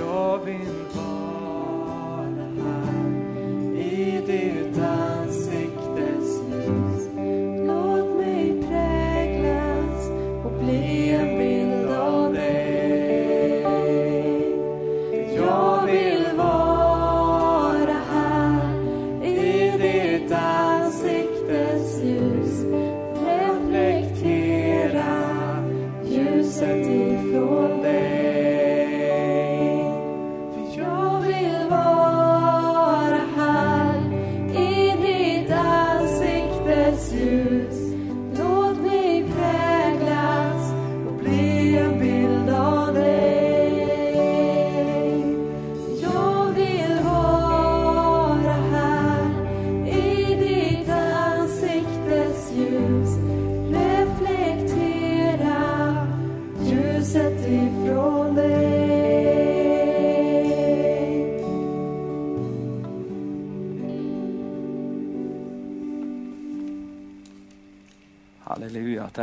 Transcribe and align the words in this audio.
Jovem 0.00 0.86
Pan. 0.94 2.89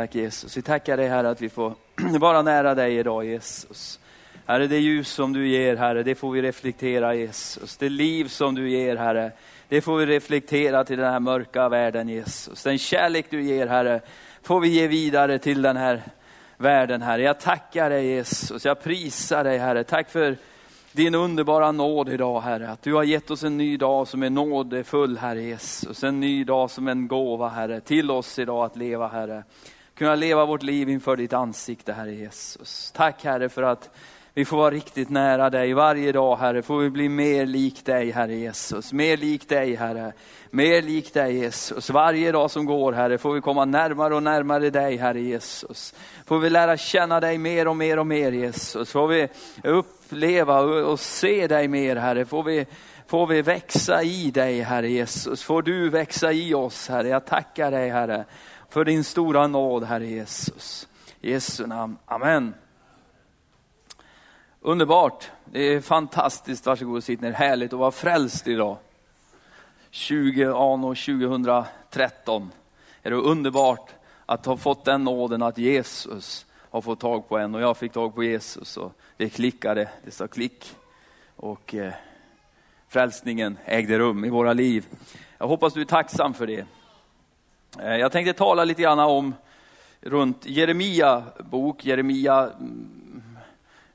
Tack 0.08 0.14
Jesus. 0.14 0.56
Vi 0.56 0.62
tackar 0.62 0.96
dig 0.96 1.08
Herre 1.08 1.30
att 1.30 1.40
vi 1.40 1.48
får 1.48 1.74
vara 2.18 2.42
nära 2.42 2.74
dig 2.74 2.96
idag 2.96 3.24
Jesus. 3.24 4.00
Herre, 4.46 4.66
det 4.66 4.78
ljus 4.78 5.08
som 5.08 5.32
du 5.32 5.48
ger 5.48 5.76
Herre, 5.76 6.02
det 6.02 6.14
får 6.14 6.32
vi 6.32 6.42
reflektera 6.42 7.14
Jesus. 7.14 7.76
Det 7.76 7.88
liv 7.88 8.28
som 8.28 8.54
du 8.54 8.70
ger 8.70 8.96
Herre, 8.96 9.30
det 9.68 9.80
får 9.80 9.96
vi 9.96 10.06
reflektera 10.06 10.84
till 10.84 10.98
den 10.98 11.12
här 11.12 11.20
mörka 11.20 11.68
världen 11.68 12.08
Jesus. 12.08 12.62
Den 12.62 12.78
kärlek 12.78 13.26
du 13.30 13.42
ger 13.42 13.66
Herre, 13.66 14.00
får 14.42 14.60
vi 14.60 14.68
ge 14.68 14.86
vidare 14.86 15.38
till 15.38 15.62
den 15.62 15.76
här 15.76 16.02
världen 16.56 17.02
Herre. 17.02 17.22
Jag 17.22 17.40
tackar 17.40 17.90
dig 17.90 18.06
Jesus, 18.06 18.64
jag 18.64 18.82
prisar 18.82 19.44
dig 19.44 19.58
Herre. 19.58 19.84
Tack 19.84 20.10
för 20.10 20.36
din 20.92 21.14
underbara 21.14 21.72
nåd 21.72 22.08
idag 22.08 22.40
Herre. 22.40 22.70
Att 22.70 22.82
du 22.82 22.94
har 22.94 23.04
gett 23.04 23.30
oss 23.30 23.42
en 23.42 23.56
ny 23.56 23.76
dag 23.76 24.08
som 24.08 24.22
är 24.22 24.30
nådefull 24.30 25.18
Herre 25.18 25.42
Jesus. 25.42 26.04
En 26.04 26.20
ny 26.20 26.44
dag 26.44 26.70
som 26.70 26.88
en 26.88 27.08
gåva 27.08 27.48
Herre 27.48 27.80
till 27.80 28.10
oss 28.10 28.38
idag 28.38 28.64
att 28.64 28.76
leva 28.76 29.08
Herre. 29.08 29.44
Kunna 29.98 30.14
leva 30.14 30.44
vårt 30.44 30.62
liv 30.62 30.88
inför 30.88 31.16
ditt 31.16 31.32
ansikte 31.32 31.92
Herre 31.92 32.14
Jesus. 32.14 32.92
Tack 32.96 33.24
Herre 33.24 33.48
för 33.48 33.62
att 33.62 33.90
vi 34.34 34.44
får 34.44 34.56
vara 34.56 34.70
riktigt 34.70 35.10
nära 35.10 35.50
dig 35.50 35.72
varje 35.72 36.12
dag 36.12 36.36
Herre. 36.36 36.62
Får 36.62 36.78
vi 36.78 36.90
bli 36.90 37.08
mer 37.08 37.46
lik 37.46 37.84
dig 37.84 38.10
Herre 38.10 38.34
Jesus. 38.34 38.92
Mer 38.92 39.16
lik 39.16 39.48
dig 39.48 39.74
Herre. 39.74 40.12
Mer 40.50 40.82
lik 40.82 41.14
dig 41.14 41.38
Jesus. 41.38 41.90
Varje 41.90 42.32
dag 42.32 42.50
som 42.50 42.66
går 42.66 42.92
Herre 42.92 43.18
får 43.18 43.32
vi 43.32 43.40
komma 43.40 43.64
närmare 43.64 44.14
och 44.14 44.22
närmare 44.22 44.70
dig 44.70 44.96
Herre 44.96 45.20
Jesus. 45.20 45.94
Får 46.26 46.38
vi 46.38 46.50
lära 46.50 46.76
känna 46.76 47.20
dig 47.20 47.38
mer 47.38 47.68
och 47.68 47.76
mer 47.76 47.98
och 47.98 48.06
mer 48.06 48.32
Jesus. 48.32 48.90
Får 48.90 49.08
vi 49.08 49.28
uppleva 49.64 50.60
och 50.60 51.00
se 51.00 51.46
dig 51.46 51.68
mer 51.68 51.96
Herre. 51.96 52.24
Får 52.24 52.42
vi, 52.42 52.66
får 53.06 53.26
vi 53.26 53.42
växa 53.42 54.02
i 54.02 54.30
dig 54.30 54.60
Herre 54.60 54.90
Jesus. 54.90 55.42
Får 55.42 55.62
du 55.62 55.88
växa 55.88 56.32
i 56.32 56.54
oss 56.54 56.88
Herre. 56.88 57.08
Jag 57.08 57.26
tackar 57.26 57.70
dig 57.70 57.90
Herre 57.90 58.24
för 58.68 58.84
din 58.84 59.04
stora 59.04 59.46
nåd 59.46 59.84
Herre 59.84 60.06
Jesus. 60.06 60.88
I 61.20 61.30
Jesu 61.30 61.66
namn. 61.66 61.96
Amen. 62.04 62.54
Underbart. 64.60 65.30
Det 65.44 65.60
är 65.60 65.80
fantastiskt. 65.80 66.66
Varsågod 66.66 66.96
och 66.96 67.04
sitt 67.04 67.20
ner. 67.20 67.32
Härligt 67.32 67.72
att 67.72 67.78
vara 67.78 67.90
frälst 67.90 68.48
idag. 68.48 68.76
20 69.90 70.44
anno 70.44 70.94
2013. 70.94 72.50
Är 73.02 73.10
det 73.10 73.16
underbart 73.16 73.90
att 74.26 74.46
ha 74.46 74.56
fått 74.56 74.84
den 74.84 75.04
nåden 75.04 75.42
att 75.42 75.58
Jesus 75.58 76.46
har 76.70 76.80
fått 76.80 77.00
tag 77.00 77.28
på 77.28 77.38
en 77.38 77.54
och 77.54 77.60
jag 77.60 77.76
fick 77.76 77.92
tag 77.92 78.14
på 78.14 78.24
Jesus 78.24 78.76
och 78.76 78.92
det 79.16 79.28
klickade, 79.28 79.88
det 80.04 80.10
sa 80.10 80.26
klick 80.26 80.76
och 81.36 81.74
eh, 81.74 81.92
frälsningen 82.88 83.58
ägde 83.64 83.98
rum 83.98 84.24
i 84.24 84.30
våra 84.30 84.52
liv. 84.52 84.86
Jag 85.38 85.48
hoppas 85.48 85.74
du 85.74 85.80
är 85.80 85.84
tacksam 85.84 86.34
för 86.34 86.46
det. 86.46 86.66
Eh, 87.76 87.96
jag 87.96 88.12
tänkte 88.12 88.32
tala 88.32 88.64
lite 88.64 88.82
grann 88.82 88.98
om 88.98 89.34
runt 90.00 90.46
Jeremia 90.46 91.22
bok, 91.38 91.84
Jeremia 91.84 92.50
mm, 92.60 93.38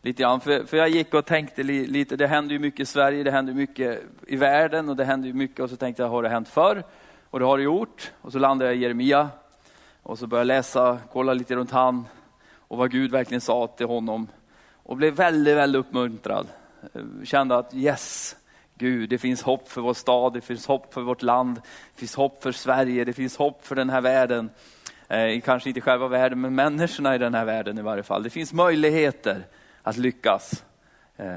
lite 0.02 0.22
grann. 0.22 0.42
För, 0.42 0.66
för 0.66 0.78
jag 0.78 0.90
gick 0.90 1.14
och 1.14 1.26
tänkte 1.26 1.64
li, 1.64 1.88
lite, 1.88 2.16
det 2.16 2.28
händer 2.28 2.54
ju 2.54 2.60
mycket 2.60 2.80
i 2.80 2.86
Sverige, 2.86 3.24
det 3.24 3.32
händer 3.32 3.54
mycket 3.54 4.04
i 4.28 4.36
världen 4.36 4.90
och 4.90 4.96
det 4.96 5.06
händer 5.06 5.28
ju 5.28 5.34
mycket 5.34 5.60
och 5.60 5.70
så 5.70 5.76
tänkte 5.76 6.04
jag, 6.04 6.10
har 6.10 6.24
det 6.24 6.30
hänt 6.30 6.50
förr? 6.50 6.84
Och 7.30 7.40
det 7.40 7.46
har 7.46 7.58
det 7.58 7.64
gjort. 7.64 8.12
Och 8.22 8.32
så 8.32 8.40
landade 8.40 8.72
jag 8.72 8.78
i 8.78 8.82
Jeremia 8.82 9.30
och 10.04 10.20
så 10.20 10.28
började 10.28 10.54
jag 10.54 10.58
läsa, 10.58 11.00
kolla 11.12 11.34
lite 11.34 11.56
runt 11.56 11.72
han 11.72 12.06
och 12.58 12.78
vad 12.78 12.92
Gud 12.92 13.12
verkligen 13.12 13.42
sa 13.42 13.68
till 13.68 13.88
honom. 13.88 14.28
Och 14.84 14.98
blev 14.98 15.14
väldigt, 15.14 15.58
väldigt 15.58 15.80
uppmuntrad. 15.80 16.48
Eh, 16.94 17.02
kände 17.24 17.58
att 17.58 17.74
yes, 17.74 18.36
Gud, 18.78 19.10
det 19.10 19.18
finns 19.18 19.42
hopp 19.42 19.70
för 19.70 19.82
vår 19.82 19.94
stad, 19.94 20.34
det 20.34 20.42
finns 20.42 20.68
hopp 20.68 20.94
för 20.94 21.02
vårt 21.02 21.22
land, 21.22 21.56
det 21.56 22.00
finns 22.00 22.16
hopp 22.16 22.44
för 22.44 22.52
Sverige, 22.52 23.04
det 23.04 23.14
finns 23.14 23.38
hopp 23.38 23.66
för 23.68 23.76
den 23.76 23.90
här 23.90 24.02
världen. 24.02 24.50
Eh, 25.08 25.42
kanske 25.42 25.70
inte 25.70 25.82
själva 25.82 26.08
världen, 26.08 26.42
men 26.42 26.56
människorna 26.56 27.16
i 27.16 27.18
den 27.18 27.34
här 27.34 27.46
världen 27.46 27.78
i 27.78 27.82
varje 27.82 28.04
fall. 28.04 28.24
Det 28.24 28.30
finns 28.30 28.54
möjligheter 28.54 29.46
att 29.82 29.98
lyckas. 29.98 30.64
Eh, 31.18 31.36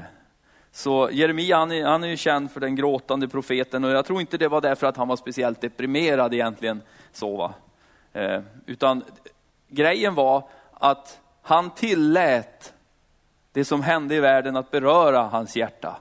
så 0.71 1.09
Jeremia 1.11 1.57
han 1.57 1.71
är, 1.71 1.85
han 1.85 2.03
är 2.03 2.07
ju 2.07 2.17
känd 2.17 2.51
för 2.51 2.59
den 2.59 2.75
gråtande 2.75 3.27
profeten 3.27 3.83
och 3.83 3.91
jag 3.91 4.05
tror 4.05 4.21
inte 4.21 4.37
det 4.37 4.47
var 4.47 4.61
därför 4.61 4.87
att 4.87 4.97
han 4.97 5.07
var 5.07 5.15
speciellt 5.15 5.61
deprimerad 5.61 6.33
egentligen. 6.33 6.81
Så, 7.11 7.37
va? 7.37 7.53
Eh, 8.13 8.41
utan 8.65 9.03
grejen 9.67 10.15
var 10.15 10.49
att 10.73 11.19
han 11.41 11.69
tillät 11.69 12.73
det 13.51 13.65
som 13.65 13.81
hände 13.81 14.15
i 14.15 14.19
världen 14.19 14.55
att 14.55 14.71
beröra 14.71 15.21
hans 15.21 15.55
hjärta. 15.55 15.97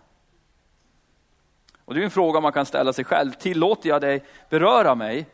Och 1.87 1.95
det 1.95 2.01
är 2.01 2.05
en 2.05 2.11
fråga 2.11 2.41
man 2.41 2.53
kan 2.53 2.67
ställa 2.67 2.93
sig 2.93 3.05
själv. 3.05 3.33
Tillåter 3.33 3.89
jag 3.89 4.01
dig 4.01 4.25
beröra 4.49 4.95
mig? 4.95 5.27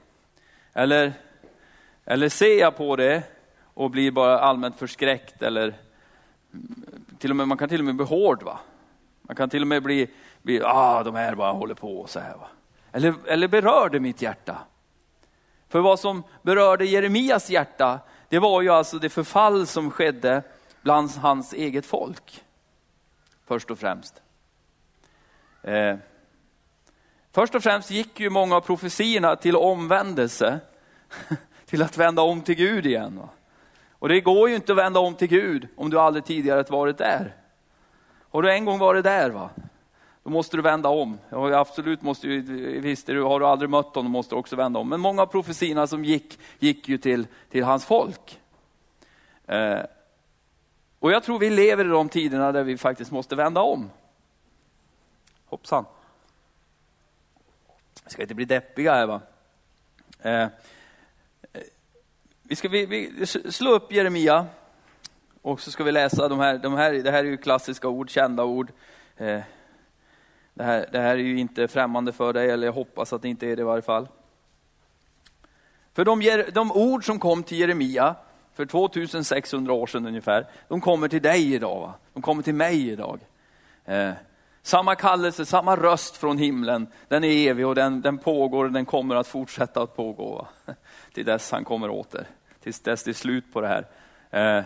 Eller, 0.72 1.12
eller 2.04 2.28
ser 2.28 2.58
jag 2.58 2.76
på 2.76 2.96
det 2.96 3.22
och 3.74 3.90
blir 3.90 4.10
bara 4.10 4.38
allmänt 4.38 4.76
förskräckt? 4.76 5.42
Eller, 5.42 5.74
mm, 6.52 7.04
till 7.18 7.30
och 7.30 7.36
med, 7.36 7.48
man 7.48 7.58
kan 7.58 7.68
till 7.68 7.80
och 7.80 7.84
med 7.84 7.96
bli 7.96 8.06
hård. 8.06 8.42
Va? 8.42 8.58
Man 9.22 9.36
kan 9.36 9.50
till 9.50 9.62
och 9.62 9.68
med 9.68 9.82
bli, 9.82 10.10
bli 10.42 10.62
ah, 10.64 11.02
de 11.02 11.14
här 11.14 11.34
bara 11.34 11.52
håller 11.52 11.74
på 11.74 12.06
så 12.06 12.20
här. 12.20 12.36
Va? 12.36 12.48
Eller, 12.92 13.14
eller 13.26 13.48
berör 13.48 13.88
det 13.88 14.00
mitt 14.00 14.22
hjärta? 14.22 14.58
För 15.68 15.80
vad 15.80 16.00
som 16.00 16.22
berörde 16.42 16.84
Jeremias 16.84 17.50
hjärta, 17.50 18.00
det 18.28 18.38
var 18.38 18.62
ju 18.62 18.68
alltså 18.68 18.98
det 18.98 19.08
förfall 19.08 19.66
som 19.66 19.90
skedde 19.90 20.42
bland 20.82 21.10
hans 21.10 21.52
eget 21.52 21.86
folk. 21.86 22.44
Först 23.46 23.70
och 23.70 23.78
främst. 23.78 24.22
Eh, 25.62 25.96
först 27.32 27.54
och 27.54 27.62
främst 27.62 27.90
gick 27.90 28.20
ju 28.20 28.30
många 28.30 28.56
av 28.56 28.60
profetiorna 28.60 29.36
till 29.36 29.56
omvändelse, 29.56 30.60
till 31.66 31.82
att 31.82 31.98
vända 31.98 32.22
om 32.22 32.42
till 32.42 32.54
Gud 32.54 32.86
igen. 32.86 33.20
Och 33.92 34.08
det 34.08 34.20
går 34.20 34.48
ju 34.48 34.54
inte 34.54 34.72
att 34.72 34.78
vända 34.78 35.00
om 35.00 35.14
till 35.14 35.28
Gud 35.28 35.68
om 35.76 35.90
du 35.90 36.00
aldrig 36.00 36.24
tidigare 36.24 36.64
varit 36.68 36.98
där. 36.98 37.36
Har 38.30 38.42
du 38.42 38.52
en 38.52 38.64
gång 38.64 38.78
varit 38.78 39.04
där, 39.04 39.30
va? 39.30 39.50
då 40.22 40.30
måste 40.30 40.56
du 40.56 40.62
vända 40.62 40.88
om. 40.88 41.18
Ja, 41.28 41.58
absolut 41.58 42.02
måste 42.02 42.26
du, 42.26 42.40
visst, 42.80 43.08
har 43.08 43.40
du 43.40 43.46
aldrig 43.46 43.70
mött 43.70 43.94
honom 43.94 44.12
måste 44.12 44.34
du 44.34 44.38
också 44.38 44.56
vända 44.56 44.80
om. 44.80 44.88
Men 44.88 45.00
många 45.00 45.22
av 45.22 45.26
profetierna 45.26 45.86
som 45.86 46.04
gick, 46.04 46.38
gick 46.58 46.88
ju 46.88 46.98
till, 46.98 47.26
till 47.50 47.64
hans 47.64 47.84
folk. 47.84 48.40
Eh, 49.46 49.80
och 50.98 51.12
jag 51.12 51.22
tror 51.22 51.38
vi 51.38 51.50
lever 51.50 51.84
i 51.84 51.88
de 51.88 52.08
tiderna 52.08 52.52
där 52.52 52.62
vi 52.62 52.76
faktiskt 52.76 53.10
måste 53.10 53.36
vända 53.36 53.60
om. 53.60 53.90
Hoppsan. 55.46 55.84
Vi 58.12 58.14
ska 58.14 58.22
inte 58.22 58.34
bli 58.34 58.44
deppiga 58.44 58.94
här 58.94 59.06
va. 59.06 59.20
Eh, 60.22 60.48
vi 62.42 62.56
ska 62.56 62.68
vi, 62.68 62.86
vi, 62.86 63.26
slå 63.26 63.70
upp 63.70 63.92
Jeremia 63.92 64.46
och 65.42 65.60
så 65.60 65.70
ska 65.70 65.84
vi 65.84 65.92
läsa 65.92 66.28
de 66.28 66.38
här, 66.38 66.58
de 66.58 66.74
här, 66.74 66.92
det 66.92 67.10
här 67.10 67.18
är 67.18 67.28
ju 67.28 67.36
klassiska 67.36 67.88
ord, 67.88 68.10
kända 68.10 68.44
ord. 68.44 68.72
Eh, 69.16 69.40
det 70.54 70.64
här, 70.64 70.88
det 70.92 70.98
här 70.98 71.10
är 71.10 71.16
ju 71.16 71.38
inte 71.38 71.68
främmande 71.68 72.12
för 72.12 72.32
dig, 72.32 72.50
eller 72.50 72.66
jag 72.66 72.72
hoppas 72.72 73.12
att 73.12 73.22
det 73.22 73.28
inte 73.28 73.46
är 73.46 73.56
det 73.56 73.62
i 73.62 73.64
varje 73.64 73.82
fall. 73.82 74.08
För 75.92 76.04
de, 76.04 76.44
de 76.52 76.72
ord 76.72 77.06
som 77.06 77.18
kom 77.18 77.42
till 77.42 77.58
Jeremia 77.58 78.14
för 78.54 78.66
2600 78.66 79.72
år 79.72 79.86
sedan 79.86 80.06
ungefär, 80.06 80.46
de 80.68 80.80
kommer 80.80 81.08
till 81.08 81.22
dig 81.22 81.54
idag. 81.54 81.80
Va? 81.80 81.94
De 82.12 82.22
kommer 82.22 82.42
till 82.42 82.54
mig 82.54 82.90
idag. 82.90 83.20
Eh, 83.84 84.12
samma 84.62 84.94
kallelse, 84.94 85.46
samma 85.46 85.76
röst 85.76 86.16
från 86.16 86.38
himlen, 86.38 86.86
den 87.08 87.24
är 87.24 87.48
evig 87.48 87.66
och 87.66 87.74
den, 87.74 88.00
den 88.00 88.18
pågår 88.18 88.64
och 88.64 88.72
den 88.72 88.84
kommer 88.84 89.14
att 89.14 89.26
fortsätta 89.26 89.82
att 89.82 89.96
pågå. 89.96 90.48
Till 91.14 91.24
dess 91.24 91.50
han 91.50 91.64
kommer 91.64 91.90
åter, 91.90 92.26
tills 92.60 92.80
dess 92.80 93.04
det 93.04 93.10
är 93.10 93.12
slut 93.12 93.52
på 93.52 93.60
det 93.60 93.68
här. 93.68 93.86
Eh, 94.30 94.64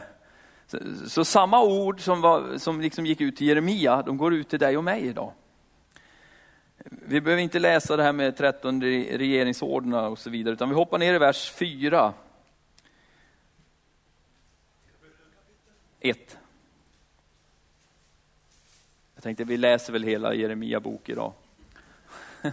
så, 0.66 0.78
så, 1.08 1.24
samma 1.24 1.62
ord 1.62 2.00
som, 2.00 2.20
var, 2.20 2.58
som 2.58 2.80
liksom 2.80 3.06
gick 3.06 3.20
ut 3.20 3.36
till 3.36 3.46
Jeremia, 3.46 4.02
de 4.02 4.16
går 4.16 4.34
ut 4.34 4.48
till 4.48 4.58
dig 4.58 4.76
och 4.76 4.84
mig 4.84 5.06
idag. 5.06 5.32
Vi 6.88 7.20
behöver 7.20 7.42
inte 7.42 7.58
läsa 7.58 7.96
det 7.96 8.02
här 8.02 8.12
med 8.12 8.36
13 8.36 8.82
regeringsordnar 8.82 10.08
och 10.08 10.18
så 10.18 10.30
vidare, 10.30 10.54
utan 10.54 10.68
vi 10.68 10.74
hoppar 10.74 10.98
ner 10.98 11.14
i 11.14 11.18
vers 11.18 11.50
4. 11.50 12.12
1. 16.00 16.38
Jag 19.26 19.28
tänkte 19.28 19.44
vi 19.44 19.56
läser 19.56 19.92
väl 19.92 20.02
hela 20.02 20.34
Jeremia 20.34 20.80
bok 20.80 21.08
idag. 21.08 21.32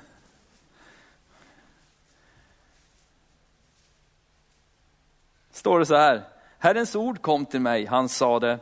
Står 5.52 5.80
det 5.80 5.86
så 5.86 5.96
här. 5.96 6.24
Herrens 6.60 6.96
ord 6.96 7.22
kom 7.22 7.46
till 7.46 7.60
mig, 7.60 7.86
han 7.86 8.10
sade, 8.10 8.60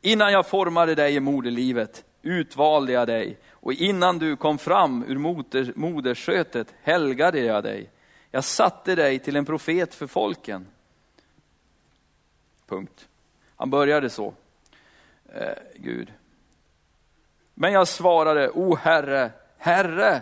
innan 0.00 0.32
jag 0.32 0.46
formade 0.46 0.94
dig 0.94 1.14
i 1.14 1.20
moderlivet 1.20 2.04
utvalde 2.22 2.92
jag 2.92 3.06
dig 3.08 3.38
och 3.50 3.72
innan 3.72 4.18
du 4.18 4.36
kom 4.36 4.58
fram 4.58 5.04
ur 5.08 5.18
moder, 5.18 5.72
moderskötet 5.76 6.74
helgade 6.82 7.40
jag 7.40 7.62
dig. 7.64 7.90
Jag 8.30 8.44
satte 8.44 8.94
dig 8.94 9.18
till 9.18 9.36
en 9.36 9.44
profet 9.44 9.94
för 9.94 10.06
folken. 10.06 10.66
Punkt. 12.66 13.08
Han 13.56 13.70
började 13.70 14.10
så. 14.10 14.34
Eh, 15.32 15.52
Gud. 15.76 16.12
Men 17.60 17.72
jag 17.72 17.88
svarade, 17.88 18.50
o 18.50 18.74
Herre, 18.74 19.30
Herre, 19.58 20.20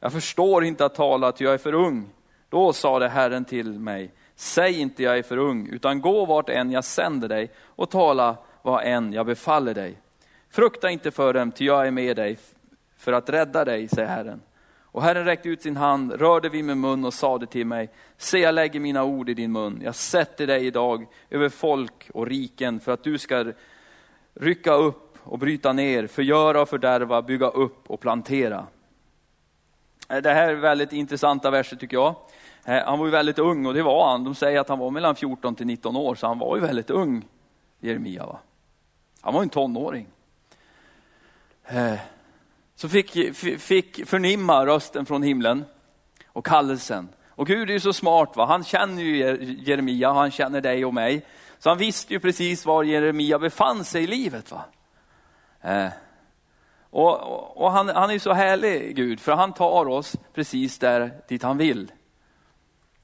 jag 0.00 0.12
förstår 0.12 0.64
inte 0.64 0.84
att 0.84 0.94
tala, 0.94 1.32
ty 1.32 1.44
jag 1.44 1.54
är 1.54 1.58
för 1.58 1.72
ung. 1.72 2.10
Då 2.48 2.72
sade 2.72 3.08
Herren 3.08 3.44
till 3.44 3.78
mig, 3.78 4.10
säg 4.34 4.80
inte 4.80 5.02
jag 5.02 5.18
är 5.18 5.22
för 5.22 5.36
ung, 5.36 5.68
utan 5.68 6.00
gå 6.00 6.24
vart 6.24 6.48
än 6.48 6.70
jag 6.70 6.84
sänder 6.84 7.28
dig 7.28 7.50
och 7.58 7.90
tala 7.90 8.36
vad 8.62 8.84
än 8.84 9.12
jag 9.12 9.26
befaller 9.26 9.74
dig. 9.74 9.98
Frukta 10.50 10.90
inte 10.90 11.10
för 11.10 11.32
dem, 11.32 11.52
ty 11.52 11.64
jag 11.64 11.86
är 11.86 11.90
med 11.90 12.16
dig 12.16 12.38
för 12.96 13.12
att 13.12 13.30
rädda 13.30 13.64
dig, 13.64 13.88
säger 13.88 14.08
Herren. 14.08 14.40
Och 14.80 15.02
Herren 15.02 15.24
räckte 15.24 15.48
ut 15.48 15.62
sin 15.62 15.76
hand, 15.76 16.12
rörde 16.12 16.48
vid 16.48 16.64
min 16.64 16.80
mun 16.80 17.04
och 17.04 17.14
sade 17.14 17.46
till 17.46 17.66
mig, 17.66 17.90
se 18.16 18.38
jag 18.38 18.54
lägger 18.54 18.80
mina 18.80 19.04
ord 19.04 19.28
i 19.28 19.34
din 19.34 19.52
mun. 19.52 19.80
Jag 19.84 19.94
sätter 19.94 20.46
dig 20.46 20.66
idag 20.66 21.06
över 21.30 21.48
folk 21.48 22.10
och 22.14 22.26
riken 22.26 22.80
för 22.80 22.92
att 22.92 23.04
du 23.04 23.18
ska 23.18 23.52
rycka 24.34 24.74
upp 24.74 25.11
och 25.24 25.38
bryta 25.38 25.72
ner, 25.72 26.06
förgöra 26.06 26.62
och 26.62 26.68
fördärva, 26.68 27.22
bygga 27.22 27.48
upp 27.48 27.90
och 27.90 28.00
plantera. 28.00 28.66
Eh, 30.08 30.22
det 30.22 30.30
här 30.30 30.48
är 30.48 30.54
väldigt 30.54 30.92
intressanta 30.92 31.50
verser 31.50 31.76
tycker 31.76 31.96
jag. 31.96 32.14
Eh, 32.64 32.84
han 32.84 32.98
var 32.98 33.06
ju 33.06 33.12
väldigt 33.12 33.38
ung 33.38 33.66
och 33.66 33.74
det 33.74 33.82
var 33.82 34.10
han. 34.10 34.24
De 34.24 34.34
säger 34.34 34.60
att 34.60 34.68
han 34.68 34.78
var 34.78 34.90
mellan 34.90 35.16
14 35.16 35.54
till 35.54 35.66
19 35.66 35.96
år, 35.96 36.14
så 36.14 36.26
han 36.26 36.38
var 36.38 36.56
ju 36.56 36.62
väldigt 36.62 36.90
ung, 36.90 37.24
Jeremia. 37.80 38.26
Va? 38.26 38.38
Han 39.20 39.34
var 39.34 39.42
en 39.42 39.48
tonåring. 39.48 40.06
Eh, 41.64 41.94
så 42.74 42.88
fick, 42.88 43.36
fick 43.58 44.08
förnimma 44.08 44.66
rösten 44.66 45.06
från 45.06 45.22
himlen 45.22 45.64
och 46.26 46.46
kallelsen. 46.46 47.08
Och 47.28 47.46
Gud 47.46 47.70
är 47.70 47.74
ju 47.74 47.80
så 47.80 47.92
smart, 47.92 48.36
va? 48.36 48.46
han 48.46 48.64
känner 48.64 49.02
ju 49.02 49.16
Jeremia 49.64 50.12
han 50.12 50.30
känner 50.30 50.60
dig 50.60 50.84
och 50.84 50.94
mig. 50.94 51.26
Så 51.58 51.68
han 51.68 51.78
visste 51.78 52.12
ju 52.12 52.20
precis 52.20 52.66
var 52.66 52.82
Jeremia 52.82 53.38
befann 53.38 53.84
sig 53.84 54.04
i 54.04 54.06
livet. 54.06 54.50
Va? 54.50 54.64
Eh, 55.62 55.88
och, 56.90 57.56
och, 57.62 57.72
han, 57.72 57.88
han, 57.88 58.10
är 58.10 58.18
så 58.18 58.32
härlig 58.32 58.96
Gud, 58.96 59.20
för 59.20 59.32
han 59.32 59.52
tar 59.52 59.88
oss 59.88 60.16
precis 60.34 60.78
där 60.78 61.10
dit 61.28 61.42
han 61.42 61.58
vill. 61.58 61.92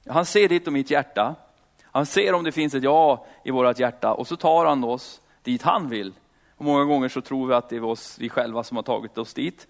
Han 0.07 0.25
ser 0.25 0.49
ditt 0.49 0.67
och 0.67 0.73
mitt 0.73 0.91
hjärta. 0.91 1.35
Han 1.83 2.05
ser 2.05 2.33
om 2.33 2.43
det 2.43 2.51
finns 2.51 2.73
ett 2.73 2.83
ja 2.83 3.25
i 3.43 3.51
vårt 3.51 3.79
hjärta 3.79 4.13
och 4.13 4.27
så 4.27 4.35
tar 4.35 4.65
han 4.65 4.83
oss 4.83 5.21
dit 5.43 5.61
han 5.61 5.89
vill. 5.89 6.13
Och 6.55 6.65
många 6.65 6.83
gånger 6.83 7.09
så 7.09 7.21
tror 7.21 7.47
vi 7.47 7.53
att 7.53 7.69
det 7.69 7.75
är 7.75 7.83
oss, 7.83 8.17
vi 8.19 8.29
själva 8.29 8.63
som 8.63 8.77
har 8.77 8.83
tagit 8.83 9.17
oss 9.17 9.33
dit. 9.33 9.67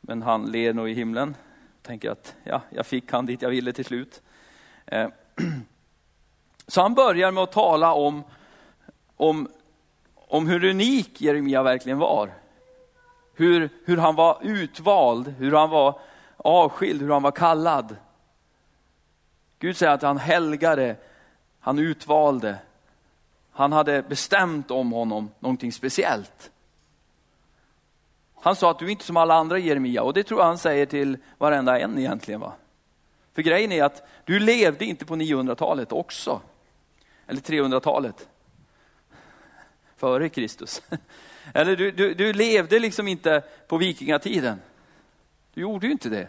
Men 0.00 0.22
han 0.22 0.46
ler 0.46 0.72
nog 0.72 0.90
i 0.90 0.94
himlen. 0.94 1.34
Tänker 1.82 2.10
att 2.10 2.34
ja, 2.44 2.62
jag 2.70 2.86
fick 2.86 3.12
han 3.12 3.26
dit 3.26 3.42
jag 3.42 3.50
ville 3.50 3.72
till 3.72 3.84
slut. 3.84 4.22
Eh, 4.86 5.08
så 6.66 6.82
han 6.82 6.94
börjar 6.94 7.30
med 7.30 7.42
att 7.42 7.52
tala 7.52 7.92
om, 7.92 8.24
om, 9.16 9.48
om 10.28 10.46
hur 10.46 10.64
unik 10.64 11.20
Jeremia 11.20 11.62
verkligen 11.62 11.98
var. 11.98 12.30
Hur, 13.34 13.70
hur 13.84 13.96
han 13.96 14.14
var 14.14 14.38
utvald, 14.42 15.34
hur 15.38 15.52
han 15.52 15.70
var 15.70 16.00
avskild, 16.36 17.02
hur 17.02 17.10
han 17.10 17.22
var 17.22 17.30
kallad. 17.30 17.96
Gud 19.58 19.76
säger 19.76 19.92
att 19.92 20.02
han 20.02 20.18
helgade, 20.18 20.96
han 21.60 21.78
utvalde, 21.78 22.56
han 23.52 23.72
hade 23.72 24.02
bestämt 24.02 24.70
om 24.70 24.92
honom 24.92 25.30
någonting 25.38 25.72
speciellt. 25.72 26.50
Han 28.40 28.56
sa 28.56 28.70
att 28.70 28.78
du 28.78 28.86
är 28.86 28.90
inte 28.90 29.04
som 29.04 29.16
alla 29.16 29.34
andra 29.34 29.58
Jeremia 29.58 30.02
och 30.02 30.14
det 30.14 30.22
tror 30.22 30.40
jag 30.40 30.46
han 30.46 30.58
säger 30.58 30.86
till 30.86 31.18
varenda 31.38 31.80
en 31.80 31.98
egentligen. 31.98 32.40
Va? 32.40 32.52
För 33.34 33.42
grejen 33.42 33.72
är 33.72 33.84
att 33.84 34.08
du 34.24 34.38
levde 34.38 34.84
inte 34.84 35.04
på 35.04 35.16
900-talet 35.16 35.92
också. 35.92 36.40
Eller 37.26 37.40
300-talet. 37.40 38.28
Före 39.96 40.28
Kristus. 40.28 40.82
Eller 41.54 41.76
du, 41.76 41.90
du, 41.90 42.14
du 42.14 42.32
levde 42.32 42.78
liksom 42.78 43.08
inte 43.08 43.42
på 43.68 43.76
vikingatiden. 43.76 44.60
Du 45.54 45.60
gjorde 45.60 45.86
ju 45.86 45.92
inte 45.92 46.08
det. 46.08 46.28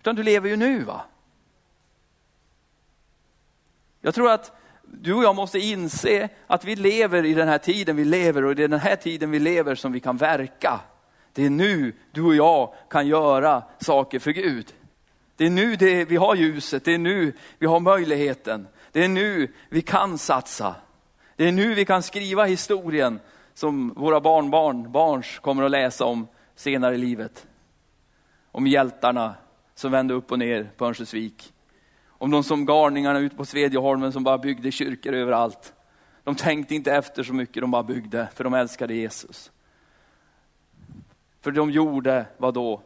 Utan 0.00 0.16
du 0.16 0.22
lever 0.22 0.48
ju 0.48 0.56
nu 0.56 0.84
va. 0.84 1.04
Jag 4.00 4.14
tror 4.14 4.30
att 4.30 4.52
du 4.82 5.14
och 5.14 5.24
jag 5.24 5.36
måste 5.36 5.58
inse 5.58 6.28
att 6.46 6.64
vi 6.64 6.76
lever 6.76 7.24
i 7.24 7.34
den 7.34 7.48
här 7.48 7.58
tiden 7.58 7.96
vi 7.96 8.04
lever 8.04 8.44
och 8.44 8.54
det 8.56 8.64
är 8.64 8.68
den 8.68 8.80
här 8.80 8.96
tiden 8.96 9.30
vi 9.30 9.38
lever 9.38 9.74
som 9.74 9.92
vi 9.92 10.00
kan 10.00 10.16
verka. 10.16 10.80
Det 11.32 11.44
är 11.44 11.50
nu 11.50 11.92
du 12.12 12.22
och 12.22 12.34
jag 12.34 12.74
kan 12.90 13.06
göra 13.06 13.62
saker 13.78 14.18
för 14.18 14.30
Gud. 14.30 14.74
Det 15.36 15.46
är 15.46 15.50
nu 15.50 15.76
det, 15.76 16.04
vi 16.04 16.16
har 16.16 16.34
ljuset, 16.34 16.84
det 16.84 16.94
är 16.94 16.98
nu 16.98 17.32
vi 17.58 17.66
har 17.66 17.80
möjligheten. 17.80 18.68
Det 18.92 19.04
är 19.04 19.08
nu 19.08 19.52
vi 19.68 19.82
kan 19.82 20.18
satsa. 20.18 20.74
Det 21.36 21.48
är 21.48 21.52
nu 21.52 21.74
vi 21.74 21.84
kan 21.84 22.02
skriva 22.02 22.44
historien 22.44 23.20
som 23.54 23.94
våra 23.96 24.20
barnbarn, 24.20 24.92
barns 24.92 25.38
kommer 25.38 25.62
att 25.62 25.70
läsa 25.70 26.04
om 26.04 26.26
senare 26.54 26.94
i 26.94 26.98
livet. 26.98 27.46
Om 28.52 28.66
hjältarna 28.66 29.34
som 29.74 29.92
vände 29.92 30.14
upp 30.14 30.32
och 30.32 30.38
ner 30.38 30.70
på 30.76 30.86
Örnsköldsvik. 30.86 31.52
Om 32.06 32.30
de 32.30 32.44
som 32.44 32.66
garningarna 32.66 33.18
ute 33.18 33.36
på 33.36 33.44
Svedjeholmen 33.44 34.12
som 34.12 34.24
bara 34.24 34.38
byggde 34.38 34.72
kyrkor 34.72 35.14
överallt. 35.14 35.74
De 36.24 36.34
tänkte 36.34 36.74
inte 36.74 36.92
efter 36.92 37.22
så 37.22 37.34
mycket, 37.34 37.60
de 37.60 37.70
bara 37.70 37.82
byggde, 37.82 38.28
för 38.34 38.44
de 38.44 38.54
älskade 38.54 38.94
Jesus. 38.94 39.52
För 41.40 41.50
de 41.50 41.70
gjorde 41.70 42.26
vad 42.36 42.54
då? 42.54 42.82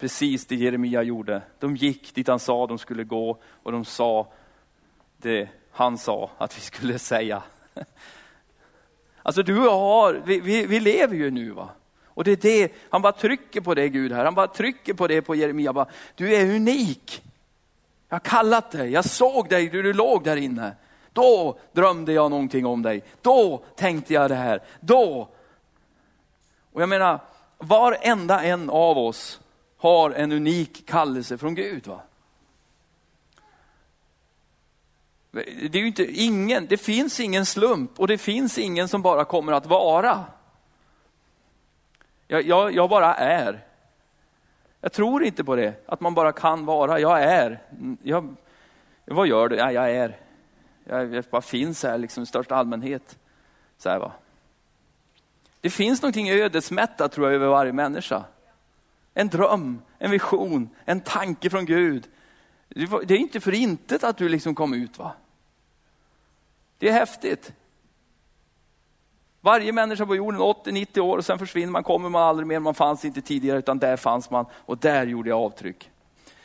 Precis 0.00 0.46
det 0.46 0.54
Jeremia 0.54 1.02
gjorde. 1.02 1.42
De 1.58 1.76
gick 1.76 2.14
dit 2.14 2.28
han 2.28 2.38
sa 2.38 2.66
de 2.66 2.78
skulle 2.78 3.04
gå 3.04 3.38
och 3.62 3.72
de 3.72 3.84
sa 3.84 4.32
det 5.16 5.48
han 5.70 5.98
sa 5.98 6.30
att 6.38 6.56
vi 6.56 6.60
skulle 6.60 6.98
säga. 6.98 7.42
Alltså 9.26 9.42
du 9.42 9.58
och 9.58 9.64
jag 9.64 9.78
har, 9.78 10.22
vi, 10.26 10.40
vi, 10.40 10.66
vi 10.66 10.80
lever 10.80 11.14
ju 11.16 11.30
nu 11.30 11.50
va. 11.50 11.68
Och 12.06 12.24
det 12.24 12.32
är 12.32 12.36
det, 12.36 12.72
han 12.90 13.02
bara 13.02 13.12
trycker 13.12 13.60
på 13.60 13.74
det 13.74 13.88
Gud 13.88 14.12
här, 14.12 14.24
han 14.24 14.34
bara 14.34 14.46
trycker 14.46 14.94
på 14.94 15.06
det 15.06 15.22
på 15.22 15.34
Jeremia. 15.34 15.72
Bara, 15.72 15.86
du 16.14 16.34
är 16.34 16.54
unik. 16.56 17.22
Jag 18.08 18.14
har 18.14 18.20
kallat 18.20 18.70
dig, 18.70 18.90
jag 18.90 19.04
såg 19.04 19.48
dig, 19.48 19.68
du, 19.68 19.82
du 19.82 19.92
låg 19.92 20.24
där 20.24 20.36
inne. 20.36 20.76
Då 21.12 21.58
drömde 21.72 22.12
jag 22.12 22.30
någonting 22.30 22.66
om 22.66 22.82
dig. 22.82 23.02
Då 23.22 23.64
tänkte 23.76 24.14
jag 24.14 24.30
det 24.30 24.34
här. 24.34 24.62
Då. 24.80 25.28
Och 26.72 26.82
jag 26.82 26.88
menar, 26.88 27.20
varenda 27.58 28.42
en 28.42 28.70
av 28.70 28.98
oss 28.98 29.40
har 29.76 30.10
en 30.10 30.32
unik 30.32 30.86
kallelse 30.86 31.38
från 31.38 31.54
Gud. 31.54 31.86
Va? 31.86 32.00
Det 35.34 35.78
är 35.78 35.80
ju 35.80 35.86
inte 35.86 36.22
ingen, 36.22 36.66
det 36.66 36.76
finns 36.76 37.20
ingen 37.20 37.46
slump 37.46 38.00
och 38.00 38.08
det 38.08 38.18
finns 38.18 38.58
ingen 38.58 38.88
som 38.88 39.02
bara 39.02 39.24
kommer 39.24 39.52
att 39.52 39.66
vara. 39.66 40.24
Jag, 42.26 42.42
jag, 42.42 42.74
jag 42.74 42.90
bara 42.90 43.14
är. 43.14 43.64
Jag 44.80 44.92
tror 44.92 45.24
inte 45.24 45.44
på 45.44 45.56
det, 45.56 45.84
att 45.86 46.00
man 46.00 46.14
bara 46.14 46.32
kan 46.32 46.64
vara. 46.64 47.00
Jag 47.00 47.22
är. 47.22 47.62
Jag, 48.02 48.36
vad 49.04 49.26
gör 49.26 49.48
du? 49.48 49.56
Ja, 49.56 49.72
jag 49.72 49.90
är. 49.90 50.16
Jag, 50.84 51.14
jag 51.14 51.24
bara 51.30 51.42
finns 51.42 51.82
här 51.82 51.98
liksom, 51.98 52.22
i 52.22 52.26
största 52.26 52.54
allmänhet. 52.54 53.18
Så 53.78 53.88
här, 53.88 53.98
va? 53.98 54.12
Det 55.60 55.70
finns 55.70 56.02
någonting 56.02 56.30
ödesmättat 56.30 57.12
tror 57.12 57.26
jag 57.26 57.34
över 57.34 57.46
varje 57.46 57.72
människa. 57.72 58.24
En 59.14 59.28
dröm, 59.28 59.82
en 59.98 60.10
vision, 60.10 60.68
en 60.84 61.00
tanke 61.00 61.50
från 61.50 61.66
Gud. 61.66 62.06
Det 62.68 63.14
är 63.14 63.18
inte 63.18 63.40
för 63.40 63.54
intet 63.54 64.04
att 64.04 64.16
du 64.16 64.28
liksom 64.28 64.54
kom 64.54 64.74
ut. 64.74 64.98
va? 64.98 65.12
Det 66.78 66.88
är 66.88 66.92
häftigt. 66.92 67.52
Varje 69.40 69.72
människa 69.72 70.06
på 70.06 70.16
jorden 70.16 70.40
80-90 70.40 70.98
år 70.98 71.18
och 71.18 71.24
sen 71.24 71.38
försvinner 71.38 71.72
man, 71.72 71.84
kommer 71.84 72.08
man 72.08 72.22
aldrig 72.22 72.46
mer, 72.46 72.60
man 72.60 72.74
fanns 72.74 73.04
inte 73.04 73.22
tidigare 73.22 73.58
utan 73.58 73.78
där 73.78 73.96
fanns 73.96 74.30
man 74.30 74.46
och 74.52 74.78
där 74.78 75.06
gjorde 75.06 75.28
jag 75.28 75.40
avtryck. 75.40 75.90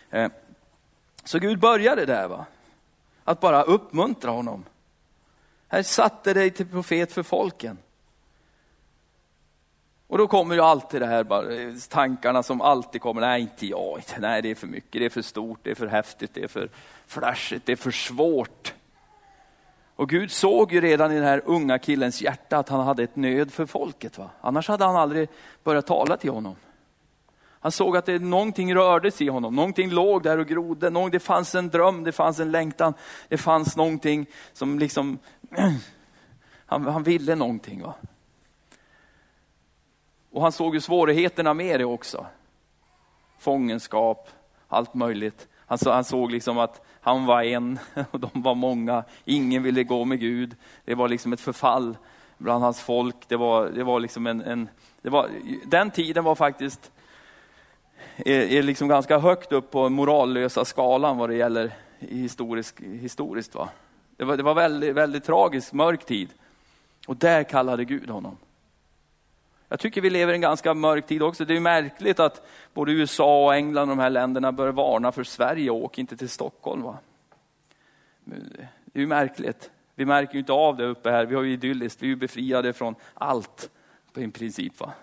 Eh, 0.09 0.31
så 1.23 1.39
Gud 1.39 1.59
började 1.59 2.05
där, 2.05 2.27
va? 2.27 2.45
att 3.29 3.39
bara 3.39 3.63
uppmuntra 3.63 4.31
honom. 4.31 4.65
Här 5.67 5.83
satte 5.83 6.33
dig 6.33 6.51
till 6.51 6.67
profet 6.67 7.11
för 7.11 7.23
folken. 7.23 7.77
Och 10.07 10.17
då 10.17 10.27
kommer 10.27 10.55
ju 10.55 10.61
alltid 10.61 11.01
det 11.01 11.07
här 11.07 11.23
bara, 11.23 11.53
eh, 11.53 11.73
tankarna 11.89 12.43
som 12.43 12.61
alltid 12.61 13.01
kommer, 13.01 13.21
nej 13.21 13.41
inte 13.41 13.67
jag, 13.67 14.01
nej 14.19 14.41
det 14.41 14.51
är 14.51 14.55
för 14.55 14.67
mycket, 14.67 14.91
det 14.91 15.05
är 15.05 15.09
för 15.09 15.21
stort, 15.21 15.59
det 15.63 15.71
är 15.71 15.75
för 15.75 15.87
häftigt, 15.87 16.33
det 16.33 16.43
är 16.43 16.47
för 16.47 16.69
flashigt, 17.07 17.65
det 17.65 17.71
är 17.71 17.75
för 17.75 17.91
svårt. 17.91 18.73
Och 19.99 20.09
Gud 20.09 20.31
såg 20.31 20.71
ju 20.71 20.81
redan 20.81 21.11
i 21.11 21.15
den 21.15 21.23
här 21.23 21.41
unga 21.45 21.79
killens 21.79 22.21
hjärta 22.21 22.57
att 22.57 22.69
han 22.69 22.85
hade 22.85 23.03
ett 23.03 23.15
nöd 23.15 23.51
för 23.51 23.65
folket. 23.65 24.17
Va? 24.17 24.29
Annars 24.41 24.67
hade 24.67 24.85
han 24.85 24.95
aldrig 24.95 25.29
börjat 25.63 25.87
tala 25.87 26.17
till 26.17 26.29
honom. 26.29 26.55
Han 27.41 27.71
såg 27.71 27.97
att 27.97 28.05
det, 28.05 28.19
någonting 28.19 28.75
rördes 28.75 29.21
i 29.21 29.27
honom, 29.27 29.55
någonting 29.55 29.89
låg 29.89 30.23
där 30.23 30.37
och 30.37 30.47
grodde, 30.47 30.89
någon, 30.89 31.11
det 31.11 31.19
fanns 31.19 31.55
en 31.55 31.69
dröm, 31.69 32.03
det 32.03 32.11
fanns 32.11 32.39
en 32.39 32.51
längtan, 32.51 32.93
det 33.27 33.37
fanns 33.37 33.77
någonting 33.77 34.25
som 34.53 34.79
liksom, 34.79 35.19
han, 36.65 36.85
han 36.85 37.03
ville 37.03 37.35
någonting. 37.35 37.81
Va? 37.81 37.93
Och 40.31 40.41
han 40.41 40.51
såg 40.51 40.75
ju 40.75 40.81
svårigheterna 40.81 41.53
med 41.53 41.79
det 41.79 41.85
också. 41.85 42.25
Fångenskap, 43.39 44.29
allt 44.67 44.93
möjligt. 44.93 45.47
Han, 45.69 45.77
så, 45.77 45.91
han 45.91 46.03
såg 46.03 46.31
liksom 46.31 46.57
att 46.57 46.81
han 47.01 47.25
var 47.25 47.43
en 47.43 47.79
och 48.11 48.19
de 48.19 48.29
var 48.33 48.55
många. 48.55 49.03
Ingen 49.25 49.63
ville 49.63 49.83
gå 49.83 50.05
med 50.05 50.19
Gud. 50.19 50.55
Det 50.85 50.95
var 50.95 51.07
liksom 51.07 51.33
ett 51.33 51.41
förfall 51.41 51.97
bland 52.37 52.63
hans 52.63 52.81
folk. 52.81 53.15
Det 53.27 53.35
var, 53.35 53.69
det 53.69 53.83
var 53.83 53.99
liksom 53.99 54.27
en, 54.27 54.41
en 54.41 54.69
det 55.01 55.09
var, 55.09 55.29
den 55.65 55.91
tiden 55.91 56.23
var 56.23 56.35
faktiskt 56.35 56.91
är, 58.17 58.41
är 58.41 58.63
liksom 58.63 58.87
ganska 58.87 59.19
högt 59.19 59.51
upp 59.51 59.71
på 59.71 59.89
morallösa 59.89 60.65
skalan 60.65 61.17
vad 61.17 61.29
det 61.29 61.35
gäller 61.35 61.71
historisk, 61.99 62.81
historiskt. 62.81 63.55
Va? 63.55 63.69
Det 64.17 64.23
var, 64.23 64.37
det 64.37 64.43
var 64.43 64.53
väldigt, 64.53 64.95
väldigt 64.95 65.23
tragisk, 65.23 65.73
mörk 65.73 66.05
tid. 66.05 66.29
Och 67.07 67.15
där 67.15 67.43
kallade 67.43 67.85
Gud 67.85 68.09
honom. 68.09 68.37
Jag 69.69 69.79
tycker 69.79 70.01
vi 70.01 70.09
lever 70.09 70.33
i 70.33 70.35
en 70.35 70.41
ganska 70.41 70.73
mörk 70.73 71.07
tid 71.07 71.23
också. 71.23 71.45
Det 71.45 71.55
är 71.55 71.59
märkligt 71.59 72.19
att 72.19 72.47
både 72.73 72.91
USA 72.91 73.45
och 73.45 73.55
England 73.55 73.89
och 73.89 73.97
de 73.97 74.01
här 74.01 74.09
länderna 74.09 74.51
börjar 74.51 74.71
varna 74.71 75.11
för 75.11 75.23
Sverige. 75.23 75.69
Åk 75.69 75.97
inte 75.97 76.17
till 76.17 76.29
Stockholm. 76.29 76.81
Va? 76.81 76.97
Det 78.23 78.99
är 78.99 78.99
ju 78.99 79.07
märkligt. 79.07 79.71
Vi 79.95 80.05
märker 80.05 80.33
ju 80.33 80.39
inte 80.39 80.53
av 80.53 80.77
det 80.77 80.85
uppe 80.85 81.11
här. 81.11 81.25
Vi 81.25 81.35
har 81.35 81.43
ju 81.43 81.53
idylliskt. 81.53 82.01
Vi 82.01 82.05
är 82.05 82.09
ju 82.09 82.15
befriade 82.15 82.73
från 82.73 82.95
allt 83.13 83.69
i 84.15 84.27
princip. 84.27 84.79
Va? 84.79 84.93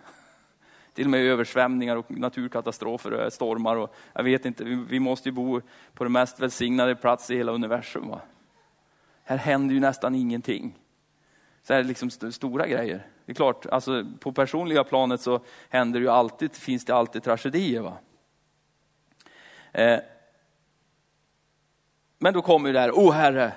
Till 0.94 1.04
och 1.04 1.10
med 1.10 1.20
översvämningar 1.20 1.96
och 1.96 2.10
naturkatastrofer 2.10 3.12
och 3.12 3.32
stormar. 3.32 3.76
Och 3.76 3.94
jag 4.12 4.24
vet 4.24 4.44
inte, 4.44 4.64
vi 4.64 5.00
måste 5.00 5.28
ju 5.28 5.32
bo 5.32 5.60
på 5.94 6.04
den 6.04 6.12
mest 6.12 6.40
välsignade 6.40 6.94
plats 6.94 7.30
i 7.30 7.36
hela 7.36 7.52
universum. 7.52 8.08
Va? 8.08 8.20
Här 9.24 9.36
händer 9.36 9.74
ju 9.74 9.80
nästan 9.80 10.14
ingenting. 10.14 10.74
Så 11.62 11.74
här 11.74 11.84
liksom 11.84 12.08
st 12.08 12.32
stora 12.32 12.66
grejer. 12.66 13.06
Det 13.26 13.32
är 13.32 13.34
klart, 13.34 13.66
alltså, 13.66 14.06
på 14.20 14.32
personliga 14.32 14.84
planet 14.84 15.20
så 15.20 15.40
händer 15.68 16.00
ju 16.00 16.08
alltid, 16.08 16.54
finns 16.54 16.84
det 16.84 16.94
alltid 16.94 17.22
tragedier. 17.22 17.80
Va? 17.80 17.98
Eh. 19.72 20.00
Men 22.18 22.34
då 22.34 22.42
kommer 22.42 22.68
ju 22.68 22.72
det 22.72 22.80
här, 22.80 22.98
o 22.98 23.10
Herre, 23.10 23.52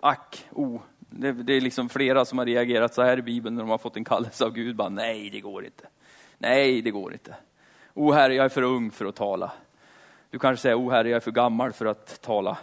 ack, 0.00 0.46
o. 0.50 0.64
Oh. 0.64 0.80
Det, 0.98 1.32
det, 1.32 1.52
är 1.52 1.60
liksom 1.60 1.88
flera 1.88 2.24
som 2.24 2.38
har 2.38 2.46
reagerat 2.46 2.94
så 2.94 3.02
här 3.02 3.18
i 3.18 3.22
Bibeln 3.22 3.54
när 3.54 3.62
de 3.62 3.70
har 3.70 3.78
fått 3.78 3.96
en 3.96 4.04
kallelse 4.04 4.44
av 4.44 4.52
Gud. 4.52 4.76
Bara, 4.76 4.88
Nej, 4.88 5.30
det 5.30 5.40
går 5.40 5.64
inte. 5.64 5.84
Nej, 6.38 6.82
det 6.82 6.90
går 6.90 7.12
inte. 7.12 7.34
O 7.94 8.12
Herre, 8.12 8.34
jag 8.34 8.44
är 8.44 8.48
för 8.48 8.62
ung 8.62 8.90
för 8.90 9.04
att 9.04 9.16
tala. 9.16 9.52
Du 10.30 10.38
kanske 10.38 10.62
säger, 10.62 10.76
o 10.76 10.90
Herre, 10.90 11.08
jag 11.08 11.16
är 11.16 11.20
för 11.20 11.30
gammal 11.30 11.72
för 11.72 11.86
att 11.86 12.20
tala. 12.22 12.58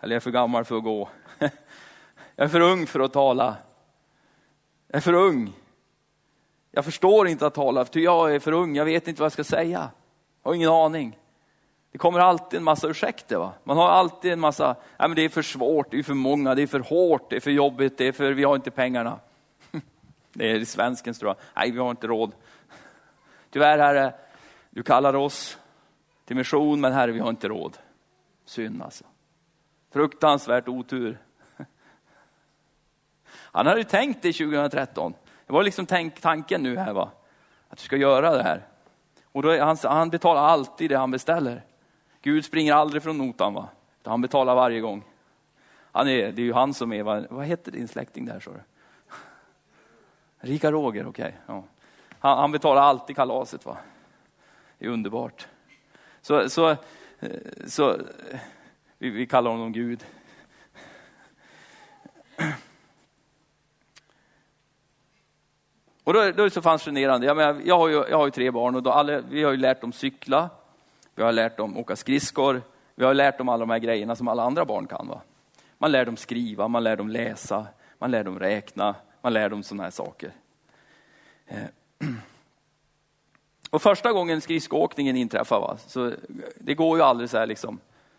Eller 0.00 0.14
jag 0.14 0.16
är 0.16 0.20
för 0.20 0.30
gammal 0.30 0.64
för 0.64 0.76
att 0.76 0.84
gå. 0.84 1.08
jag 1.38 2.44
är 2.44 2.48
för 2.48 2.60
ung 2.60 2.86
för 2.86 3.00
att 3.00 3.12
tala. 3.12 3.56
Jag 4.88 4.96
är 4.96 5.00
för 5.00 5.12
ung. 5.12 5.52
Jag 6.70 6.84
förstår 6.84 7.28
inte 7.28 7.46
att 7.46 7.54
tala, 7.54 7.84
för 7.84 8.00
jag 8.00 8.34
är 8.34 8.38
för 8.38 8.52
ung. 8.52 8.76
Jag 8.76 8.84
vet 8.84 9.08
inte 9.08 9.20
vad 9.20 9.26
jag 9.26 9.32
ska 9.32 9.44
säga. 9.44 9.90
Jag 10.42 10.50
har 10.50 10.54
ingen 10.54 10.70
aning. 10.70 11.18
Det 11.92 11.98
kommer 11.98 12.20
alltid 12.20 12.58
en 12.58 12.64
massa 12.64 12.88
ursäkter. 12.88 13.36
Va? 13.36 13.52
Man 13.64 13.76
har 13.76 13.88
alltid 13.88 14.32
en 14.32 14.40
massa, 14.40 14.76
nej 14.98 15.08
men 15.08 15.16
det 15.16 15.22
är 15.22 15.28
för 15.28 15.42
svårt, 15.42 15.90
det 15.90 15.98
är 15.98 16.02
för 16.02 16.14
många, 16.14 16.54
det 16.54 16.62
är 16.62 16.66
för 16.66 16.80
hårt, 16.80 17.30
det 17.30 17.36
är 17.36 17.40
för 17.40 17.50
jobbigt, 17.50 17.98
det 17.98 18.08
är 18.08 18.12
för, 18.12 18.32
vi 18.32 18.44
har 18.44 18.56
inte 18.56 18.70
pengarna. 18.70 19.18
Det 20.32 20.50
är 20.50 20.64
svenskens 20.64 21.18
tror 21.18 21.28
jag. 21.28 21.36
Nej, 21.56 21.70
vi 21.70 21.78
har 21.78 21.90
inte 21.90 22.06
råd. 22.06 22.32
Tyvärr 23.50 23.78
Herre, 23.78 24.14
du 24.70 24.82
kallar 24.82 25.16
oss 25.16 25.58
till 26.24 26.36
mission, 26.36 26.80
men 26.80 26.92
Herre, 26.92 27.12
vi 27.12 27.18
har 27.18 27.30
inte 27.30 27.48
råd. 27.48 27.78
Synd 28.44 28.82
alltså. 28.82 29.04
Fruktansvärt 29.92 30.68
otur. 30.68 31.18
Han 33.52 33.66
hade 33.66 33.80
ju 33.80 33.84
tänkt 33.84 34.22
det 34.22 34.32
2013. 34.32 35.14
Det 35.46 35.52
var 35.52 35.62
liksom 35.62 35.86
tänk, 35.86 36.20
tanken 36.20 36.62
nu 36.62 36.76
här 36.76 36.92
va, 36.92 37.10
att 37.68 37.78
du 37.78 37.84
ska 37.84 37.96
göra 37.96 38.36
det 38.36 38.42
här. 38.42 38.66
Och 39.32 39.42
då, 39.42 39.64
han, 39.64 39.76
han 39.82 40.10
betalar 40.10 40.42
alltid 40.42 40.90
det 40.90 40.98
han 40.98 41.10
beställer. 41.10 41.62
Gud 42.22 42.44
springer 42.44 42.74
aldrig 42.74 43.02
från 43.02 43.18
notan, 43.18 43.54
va? 43.54 43.68
han 44.04 44.20
betalar 44.20 44.54
varje 44.54 44.80
gång. 44.80 45.04
Han 45.92 46.08
är, 46.08 46.32
det 46.32 46.42
är 46.42 46.44
ju 46.44 46.52
han 46.52 46.74
som 46.74 46.92
är, 46.92 47.02
vad, 47.02 47.26
vad 47.30 47.46
heter 47.46 47.72
din 47.72 47.88
släkting 47.88 48.26
där? 48.26 48.40
Så 48.40 48.50
Rika 50.40 50.72
Roger, 50.72 51.06
okej. 51.06 51.24
Okay. 51.24 51.32
Ja. 51.46 51.64
Han, 52.18 52.38
han, 52.38 52.52
betalar 52.52 52.82
alltid 52.82 53.16
kalaset. 53.16 53.66
Va? 53.66 53.76
Det 54.78 54.86
är 54.86 54.90
underbart. 54.90 55.48
Så, 56.20 56.50
så, 56.50 56.70
eh, 56.70 56.76
så 57.66 58.00
vi, 58.98 59.10
vi 59.10 59.26
kallar 59.26 59.50
honom 59.50 59.72
Gud. 59.72 60.04
Och 66.08 66.14
då, 66.14 66.20
då 66.20 66.26
är 66.26 66.32
det 66.44 66.50
så 66.50 66.62
fascinerande. 66.62 67.26
Jag, 67.26 67.36
menar, 67.36 67.60
jag, 67.64 67.78
har 67.78 67.88
ju, 67.88 67.94
jag 67.94 68.18
har 68.18 68.26
ju 68.26 68.30
tre 68.30 68.50
barn 68.50 68.74
och 68.74 68.82
då 68.82 68.90
alla, 68.90 69.20
vi 69.20 69.42
har 69.42 69.50
ju 69.50 69.56
lärt 69.56 69.80
dem 69.80 69.92
cykla, 69.92 70.50
vi 71.14 71.22
har 71.22 71.32
lärt 71.32 71.56
dem 71.56 71.76
åka 71.76 71.96
skridskor, 71.96 72.62
vi 72.94 73.04
har 73.04 73.14
lärt 73.14 73.38
dem 73.38 73.48
alla 73.48 73.60
de 73.60 73.70
här 73.70 73.78
grejerna 73.78 74.16
som 74.16 74.28
alla 74.28 74.42
andra 74.42 74.64
barn 74.64 74.86
kan. 74.86 75.08
Va? 75.08 75.20
Man 75.78 75.92
lär 75.92 76.04
dem 76.04 76.16
skriva, 76.16 76.68
man 76.68 76.84
lär 76.84 76.96
dem 76.96 77.08
läsa, 77.08 77.66
man 77.98 78.10
lär 78.10 78.24
dem 78.24 78.38
räkna, 78.38 78.94
man 79.20 79.32
lär 79.32 79.48
dem 79.48 79.62
sådana 79.62 79.82
här 79.82 79.90
saker. 79.90 80.32
Eh, 81.46 81.58
och 83.70 83.82
första 83.82 84.12
gången 84.12 84.40
skridskoåkningen 84.40 85.16
inträffar, 85.16 85.60
va? 85.60 85.76
så 85.86 86.12
det 86.58 86.74
går 86.74 86.98
ju 86.98 87.04
aldrig 87.04 87.30
så 87.30 87.38
här 87.38 87.46
liksom. 87.46 87.78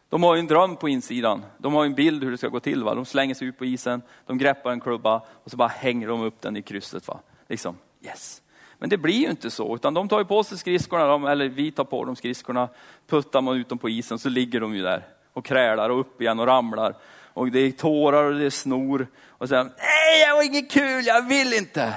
De 0.10 0.24
har 0.24 0.36
ju 0.36 0.39
en 0.39 0.48
dröm 0.48 0.75
på 0.75 0.89
insidan. 0.89 1.46
De 1.58 1.74
har 1.74 1.86
en 1.86 1.96
bild 1.96 2.24
hur 2.24 2.31
det 2.31 2.38
ska 2.38 2.48
gå 2.48 2.60
till. 2.60 2.84
Va? 2.84 2.96
De 2.96 3.05
slänger 3.05 3.36
sig 3.36 3.48
ut 3.48 3.58
på 3.58 3.65
isen, 3.65 4.01
de 4.25 4.38
greppar 4.38 4.72
en 4.72 4.79
klubba 4.79 5.22
och 5.43 5.51
så 5.51 5.58
bara 5.58 5.67
hänger 5.67 6.08
de 6.08 6.22
upp 6.22 6.41
den 6.41 6.58
i 6.58 6.62
krysset. 6.62 7.08
Va? 7.08 7.19
Liksom, 7.50 7.77
yes. 8.01 8.41
Men 8.77 8.89
det 8.89 8.98
blir 8.98 9.20
ju 9.20 9.29
inte 9.29 9.51
så, 9.51 9.75
utan 9.75 9.94
de 9.94 10.10
tar 10.10 10.20
ju 10.20 10.25
på 10.25 10.44
sig 10.44 10.58
skridskorna, 10.58 11.06
de, 11.06 11.25
eller 11.25 11.50
vi 11.50 11.72
tar 11.72 11.84
på 11.84 12.06
dem 12.06 12.15
skridskorna, 12.15 12.70
puttar 13.08 13.41
man 13.41 13.58
ut 13.58 13.70
dem 13.70 13.77
på 13.77 13.89
isen 13.89 14.20
så 14.20 14.29
ligger 14.29 14.60
de 14.60 14.75
ju 14.75 14.82
där 14.82 15.03
och 15.34 15.46
krälar 15.46 15.89
och 15.89 16.00
upp 16.00 16.22
igen 16.22 16.39
och 16.39 16.48
ramlar. 16.48 16.96
Och 17.34 17.51
det 17.51 17.60
är 17.60 17.72
tårar 17.72 18.24
och 18.24 18.39
det 18.39 18.46
är 18.46 18.50
snor. 18.50 19.08
Och 19.27 19.50
sen, 19.50 19.72
nej 19.77 20.25
det 20.27 20.34
var 20.34 20.44
inget 20.44 20.72
kul, 20.72 21.06
jag 21.06 21.27
vill 21.27 21.53
inte. 21.53 21.94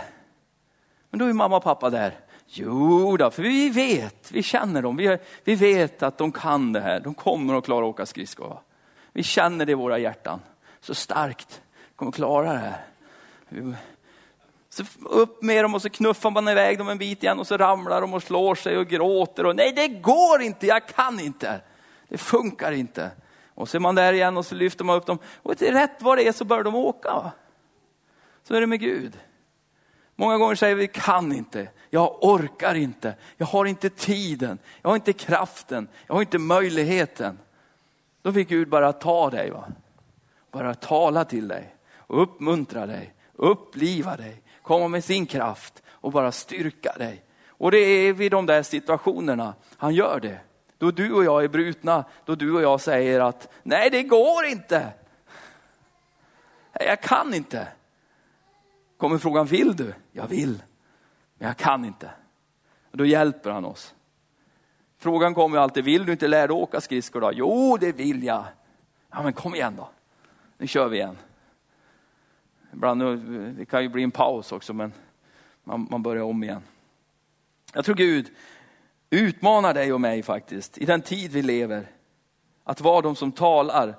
Men 1.10 1.18
då 1.18 1.26
är 1.26 1.32
mamma 1.32 1.56
och 1.56 1.62
pappa 1.62 1.90
där. 1.90 2.18
Jo 2.46 3.16
då, 3.16 3.30
för 3.30 3.42
vi 3.42 3.68
vet, 3.68 4.32
vi 4.32 4.42
känner 4.42 4.82
dem, 4.82 4.96
vi, 4.96 5.18
vi 5.44 5.54
vet 5.54 6.02
att 6.02 6.18
de 6.18 6.32
kan 6.32 6.72
det 6.72 6.80
här. 6.80 7.00
De 7.00 7.14
kommer 7.14 7.54
att 7.54 7.64
klara 7.64 7.84
att 7.84 7.90
åka 7.90 8.06
skridskor. 8.06 8.60
Vi 9.12 9.22
känner 9.22 9.66
det 9.66 9.72
i 9.72 9.74
våra 9.74 9.98
hjärtan. 9.98 10.40
Så 10.80 10.94
starkt, 10.94 11.62
de 11.88 11.96
kommer 11.96 12.12
klara 12.12 12.52
det 12.52 12.58
här. 12.58 12.84
Så 14.72 14.84
upp 15.02 15.42
med 15.42 15.64
dem 15.64 15.74
och 15.74 15.82
så 15.82 15.90
knuffar 15.90 16.30
man 16.30 16.48
iväg 16.48 16.78
dem 16.78 16.88
en 16.88 16.98
bit 16.98 17.22
igen 17.22 17.38
och 17.38 17.46
så 17.46 17.56
ramlar 17.56 18.00
de 18.00 18.14
och 18.14 18.22
slår 18.22 18.54
sig 18.54 18.78
och 18.78 18.86
gråter 18.86 19.46
och 19.46 19.56
nej 19.56 19.72
det 19.72 19.88
går 19.88 20.42
inte, 20.42 20.66
jag 20.66 20.88
kan 20.88 21.20
inte. 21.20 21.60
Det 22.08 22.18
funkar 22.18 22.72
inte. 22.72 23.10
Och 23.54 23.68
så 23.68 23.76
är 23.76 23.80
man 23.80 23.94
där 23.94 24.12
igen 24.12 24.36
och 24.36 24.46
så 24.46 24.54
lyfter 24.54 24.84
man 24.84 24.96
upp 24.96 25.06
dem 25.06 25.18
och 25.42 25.58
till 25.58 25.72
rätt 25.72 26.02
vad 26.02 26.18
det 26.18 26.28
är 26.28 26.32
så 26.32 26.44
börjar 26.44 26.64
de 26.64 26.74
åka. 26.74 27.32
Så 28.42 28.54
är 28.54 28.60
det 28.60 28.66
med 28.66 28.80
Gud. 28.80 29.18
Många 30.16 30.38
gånger 30.38 30.54
säger 30.54 30.74
vi 30.74 30.88
kan 30.88 31.32
inte, 31.32 31.68
jag 31.90 32.24
orkar 32.24 32.74
inte, 32.74 33.14
jag 33.36 33.46
har 33.46 33.64
inte 33.64 33.90
tiden, 33.90 34.58
jag 34.82 34.90
har 34.90 34.96
inte 34.96 35.12
kraften, 35.12 35.88
jag 36.06 36.14
har 36.14 36.22
inte 36.22 36.38
möjligheten. 36.38 37.38
Då 38.22 38.32
fick 38.32 38.48
Gud 38.48 38.68
bara 38.68 38.92
ta 38.92 39.30
dig, 39.30 39.50
va? 39.50 39.64
bara 40.50 40.74
tala 40.74 41.24
till 41.24 41.48
dig 41.48 41.74
och 41.96 42.22
uppmuntra 42.22 42.86
dig, 42.86 43.14
uppliva 43.32 44.16
dig, 44.16 44.41
komma 44.62 44.88
med 44.88 45.04
sin 45.04 45.26
kraft 45.26 45.82
och 45.88 46.12
bara 46.12 46.32
styrka 46.32 46.92
dig. 46.92 47.24
Och 47.48 47.70
det 47.70 47.78
är 47.78 48.12
vid 48.12 48.32
de 48.32 48.46
där 48.46 48.62
situationerna 48.62 49.54
han 49.76 49.94
gör 49.94 50.20
det. 50.20 50.40
Då 50.78 50.90
du 50.90 51.12
och 51.12 51.24
jag 51.24 51.44
är 51.44 51.48
brutna, 51.48 52.04
då 52.24 52.34
du 52.34 52.52
och 52.52 52.62
jag 52.62 52.80
säger 52.80 53.20
att 53.20 53.48
nej 53.62 53.90
det 53.90 54.02
går 54.02 54.44
inte. 54.44 54.92
Jag 56.72 57.00
kan 57.00 57.34
inte. 57.34 57.68
kommer 58.96 59.18
frågan, 59.18 59.46
vill 59.46 59.76
du? 59.76 59.94
Jag 60.12 60.26
vill, 60.26 60.62
men 61.38 61.48
jag 61.48 61.56
kan 61.56 61.84
inte. 61.84 62.10
Och 62.90 62.96
då 62.96 63.06
hjälper 63.06 63.50
han 63.50 63.64
oss. 63.64 63.94
Frågan 64.98 65.34
kommer 65.34 65.58
alltid, 65.58 65.84
vill 65.84 66.06
du 66.06 66.12
inte 66.12 66.28
lära 66.28 66.46
dig 66.46 66.56
åka 66.56 66.80
skridskor 66.80 67.20
då? 67.20 67.30
Jo, 67.34 67.76
det 67.80 67.92
vill 67.92 68.24
jag. 68.24 68.44
Ja, 69.10 69.22
men 69.22 69.32
kom 69.32 69.54
igen 69.54 69.76
då. 69.76 69.88
Nu 70.58 70.66
kör 70.66 70.88
vi 70.88 70.96
igen. 70.96 71.18
Ibland, 72.72 73.02
eh, 73.02 73.12
det 73.56 73.64
kan 73.64 73.82
ju 73.82 73.88
bli 73.88 74.02
en 74.02 74.10
paus 74.10 74.52
också, 74.52 74.72
men 74.72 74.92
man, 75.64 75.88
man 75.90 76.02
börjar 76.02 76.22
om 76.22 76.44
igen. 76.44 76.62
Jag 77.74 77.84
tror 77.84 77.94
Gud 77.94 78.30
utmanar 79.10 79.74
dig 79.74 79.92
och 79.92 80.00
mig 80.00 80.22
faktiskt, 80.22 80.78
i 80.78 80.84
den 80.84 81.02
tid 81.02 81.32
vi 81.32 81.42
lever, 81.42 81.86
att 82.64 82.80
vara 82.80 83.00
de 83.00 83.16
som 83.16 83.32
talar. 83.32 83.98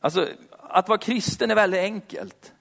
Alltså, 0.00 0.28
att 0.50 0.88
vara 0.88 0.98
kristen 0.98 1.50
är 1.50 1.54
väldigt 1.54 1.80
enkelt. 1.80 2.52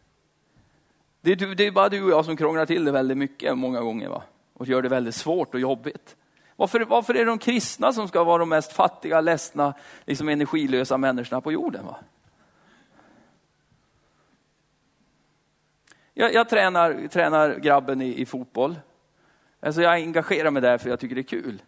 Det 1.21 1.31
är, 1.31 1.55
det 1.55 1.67
är 1.67 1.71
bara 1.71 1.89
du 1.89 2.03
och 2.03 2.11
jag 2.11 2.25
som 2.25 2.37
krånglar 2.37 2.65
till 2.65 2.85
det 2.85 2.91
väldigt 2.91 3.17
mycket 3.17 3.57
många 3.57 3.81
gånger 3.81 4.09
va? 4.09 4.23
och 4.53 4.67
gör 4.67 4.81
det 4.81 4.89
väldigt 4.89 5.15
svårt 5.15 5.53
och 5.53 5.59
jobbigt. 5.59 6.15
Varför, 6.55 6.79
varför 6.79 7.13
är 7.13 7.19
det 7.19 7.25
de 7.25 7.37
kristna 7.37 7.93
som 7.93 8.07
ska 8.07 8.23
vara 8.23 8.37
de 8.37 8.49
mest 8.49 8.73
fattiga, 8.73 9.21
ledsna, 9.21 9.73
liksom 10.05 10.29
energilösa 10.29 10.97
människorna 10.97 11.41
på 11.41 11.51
jorden? 11.51 11.85
Va? 11.85 11.97
Jag, 16.19 16.33
jag 16.33 16.49
tränar, 16.49 17.07
tränar 17.07 17.55
grabben 17.55 18.01
i, 18.01 18.21
i 18.21 18.25
fotboll. 18.25 18.79
Alltså 19.59 19.81
jag 19.81 19.93
engagerar 19.93 20.51
mig 20.51 20.61
där 20.61 20.77
för 20.77 20.89
jag 20.89 20.99
tycker 20.99 21.15
det 21.15 21.21
är 21.21 21.23
kul. 21.23 21.61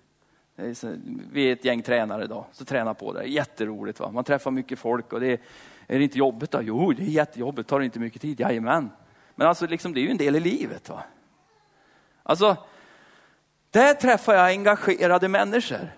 Vi 1.31 1.49
är 1.49 1.53
ett 1.53 1.65
gäng 1.65 1.81
tränare 1.81 2.23
idag, 2.23 2.45
så 2.51 2.65
tränar 2.65 2.93
på 2.93 3.13
det. 3.13 3.23
Jätteroligt. 3.23 3.99
Va? 3.99 4.11
Man 4.11 4.23
träffar 4.23 4.51
mycket 4.51 4.79
folk 4.79 5.13
och 5.13 5.19
det 5.19 5.27
är, 5.27 5.39
är 5.87 5.97
det 5.97 6.03
inte 6.03 6.17
jobbigt 6.17 6.51
då? 6.51 6.61
Jo, 6.61 6.93
det 6.93 7.03
är 7.03 7.05
jättejobbigt. 7.05 7.69
Tar 7.69 7.79
det 7.79 7.85
inte 7.85 7.99
mycket 7.99 8.21
tid? 8.21 8.39
Jajamän. 8.39 8.89
Men 9.35 9.47
alltså, 9.47 9.67
liksom, 9.67 9.93
det 9.93 9.99
är 9.99 10.03
ju 10.03 10.11
en 10.11 10.17
del 10.17 10.35
i 10.35 10.39
livet. 10.39 10.89
Va? 10.89 11.03
Alltså, 12.23 12.57
där 13.69 13.93
träffar 13.93 14.33
jag 14.33 14.47
engagerade 14.47 15.27
människor. 15.27 15.91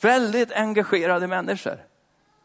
Väldigt 0.00 0.52
engagerade 0.52 1.26
människor. 1.26 1.78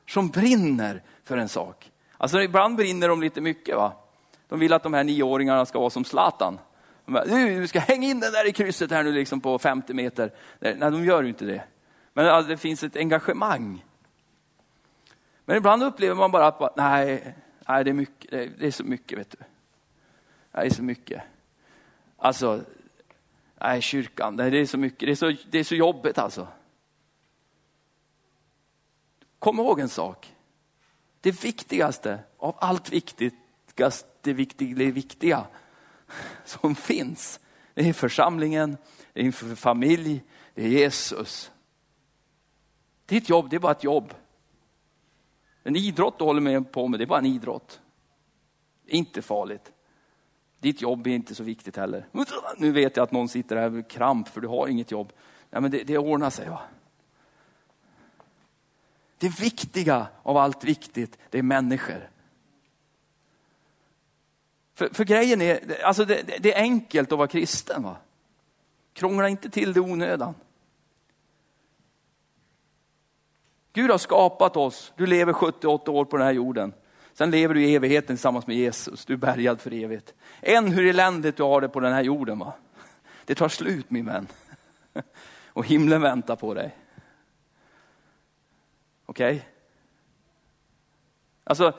Som 0.08 0.29
brinner 0.29 1.03
för 1.24 1.38
en 1.38 1.50
sak. 1.50 1.91
Alltså 2.17 2.41
ibland 2.41 2.75
brinner 2.75 3.08
de 3.08 3.22
lite 3.22 3.41
mycket. 3.41 3.75
va. 3.75 3.93
De 4.50 4.60
vill 4.60 4.74
att 4.74 4.84
de 4.84 4.94
här 4.94 5.03
nioåringarna 5.03 5.65
ska 5.65 5.79
vara 5.79 5.89
som 5.89 6.06
Zlatan. 6.06 6.60
Bara, 7.06 7.25
du 7.25 7.68
ska 7.68 7.79
hänga 7.79 8.08
in 8.08 8.20
den 8.20 8.32
där 8.32 8.48
i 8.48 8.51
krysset 8.51 8.91
här 8.91 9.03
nu 9.03 9.12
liksom 9.12 9.41
på 9.41 9.60
50 9.60 9.94
meter. 9.94 10.32
Nej, 10.60 10.75
de 10.79 11.06
gör 11.06 11.24
ju 11.24 11.29
inte 11.29 11.46
det. 11.46 11.63
Men 12.13 12.27
alltså, 12.27 12.50
det 12.50 12.58
finns 12.58 12.84
ett 12.84 12.96
engagemang. 12.96 13.86
Men 15.46 15.58
ibland 15.58 15.84
upplever 15.84 16.15
man 16.15 16.32
bara 16.32 16.48
att, 16.48 16.75
nej, 16.75 17.36
nej 17.68 17.84
det, 17.84 17.89
är 17.89 17.94
mycket, 17.94 18.32
det 18.32 18.68
är 18.68 18.72
så 18.72 18.84
mycket. 18.84 19.20
vet 19.20 19.32
du. 19.32 19.38
Det 20.51 20.58
är 20.58 20.70
så 20.70 20.84
mycket. 20.84 21.22
Alltså, 22.18 22.62
nej, 23.62 23.82
kyrkan, 23.82 24.38
det 24.38 24.58
är 24.58 24.65
så 24.65 24.77
mycket. 24.77 25.00
Det 25.00 25.12
är 25.12 25.15
så, 25.15 25.34
det 25.50 25.60
är 25.60 25.63
så 25.63 25.75
jobbigt 25.75 26.18
alltså. 26.18 26.48
Kom 29.39 29.60
ihåg 29.60 29.79
en 29.79 29.89
sak. 29.89 30.36
Det 31.22 31.44
viktigaste 31.44 32.20
av 32.38 32.56
allt 32.60 32.89
viktigt, 32.89 33.36
det 34.21 34.33
viktiga, 34.33 34.75
det 34.75 34.91
viktiga 34.91 35.48
som 36.45 36.75
finns. 36.75 37.39
Det 37.74 37.89
är 37.89 37.93
församlingen, 37.93 38.77
det 39.13 39.21
är 39.21 39.55
familj, 39.55 40.24
det 40.53 40.63
är 40.63 40.69
Jesus. 40.69 41.51
Ditt 43.05 43.29
jobb, 43.29 43.50
det 43.50 43.55
är 43.55 43.59
bara 43.59 43.71
ett 43.71 43.83
jobb. 43.83 44.13
En 45.63 45.75
idrott 45.75 46.19
du 46.19 46.25
håller 46.25 46.41
med 46.41 46.71
på 46.71 46.88
med, 46.88 47.00
det 47.00 47.03
är 47.03 47.07
bara 47.07 47.19
en 47.19 47.25
idrott. 47.25 47.81
Inte 48.88 49.21
farligt. 49.21 49.71
Ditt 50.59 50.81
jobb 50.81 51.07
är 51.07 51.12
inte 51.12 51.36
så 51.36 51.43
viktigt 51.43 51.77
heller. 51.77 52.07
Nu 52.57 52.71
vet 52.71 52.98
jag 52.98 53.03
att 53.03 53.12
någon 53.12 53.29
sitter 53.29 53.55
här 53.55 53.69
med 53.69 53.88
kramp 53.88 54.27
för 54.27 54.42
du 54.42 54.48
har 54.48 54.68
inget 54.68 54.92
jobb. 54.92 55.13
Nej, 55.50 55.61
men 55.61 55.72
det, 55.72 55.83
det 55.83 55.98
ordnar 55.98 56.29
sig. 56.29 56.50
va. 56.50 56.61
Det 59.18 59.39
viktiga 59.39 60.07
av 60.24 60.37
allt 60.37 60.63
viktigt, 60.63 61.18
det 61.29 61.39
är 61.39 61.44
människor. 61.44 62.09
För, 64.79 64.89
för 64.94 65.03
grejen 65.03 65.42
är, 65.42 65.83
alltså 65.83 66.05
det, 66.05 66.24
det, 66.39 66.53
är 66.53 66.61
enkelt 66.61 67.11
att 67.11 67.18
vara 67.18 67.27
kristen. 67.27 67.83
Va? 67.83 67.98
Krångla 68.94 69.29
inte 69.29 69.50
till 69.50 69.74
det 69.74 69.79
onödan. 69.79 70.35
Gud 73.74 73.92
har 73.92 73.98
skapat 73.98 74.57
oss, 74.57 74.94
du 74.98 75.05
lever 75.05 75.33
78 75.33 75.92
år 75.92 76.05
på 76.05 76.18
den 76.18 76.25
här 76.25 76.33
jorden. 76.33 76.74
Sen 77.13 77.31
lever 77.31 77.53
du 77.53 77.65
i 77.65 77.75
evigheten 77.75 78.15
tillsammans 78.15 78.48
med 78.48 78.55
Jesus, 78.55 79.05
du 79.05 79.13
är 79.13 79.18
bärgad 79.18 79.61
för 79.61 79.74
evigt. 79.74 80.13
Än 80.42 80.68
hur 80.68 80.85
eländigt 80.85 81.37
du 81.37 81.44
har 81.44 81.61
det 81.61 81.70
på 81.70 81.79
den 81.79 81.94
här 81.94 82.03
jorden. 82.03 82.39
Va? 82.39 82.53
Det 83.25 83.35
tar 83.35 83.50
slut 83.50 83.92
min 83.92 84.05
vän. 84.05 84.27
Och 85.48 85.65
himlen 85.65 86.01
väntar 86.01 86.35
på 86.35 86.53
dig. 86.53 86.75
Okej? 89.05 89.35
Okay? 89.35 89.48
Alltså, 91.44 91.74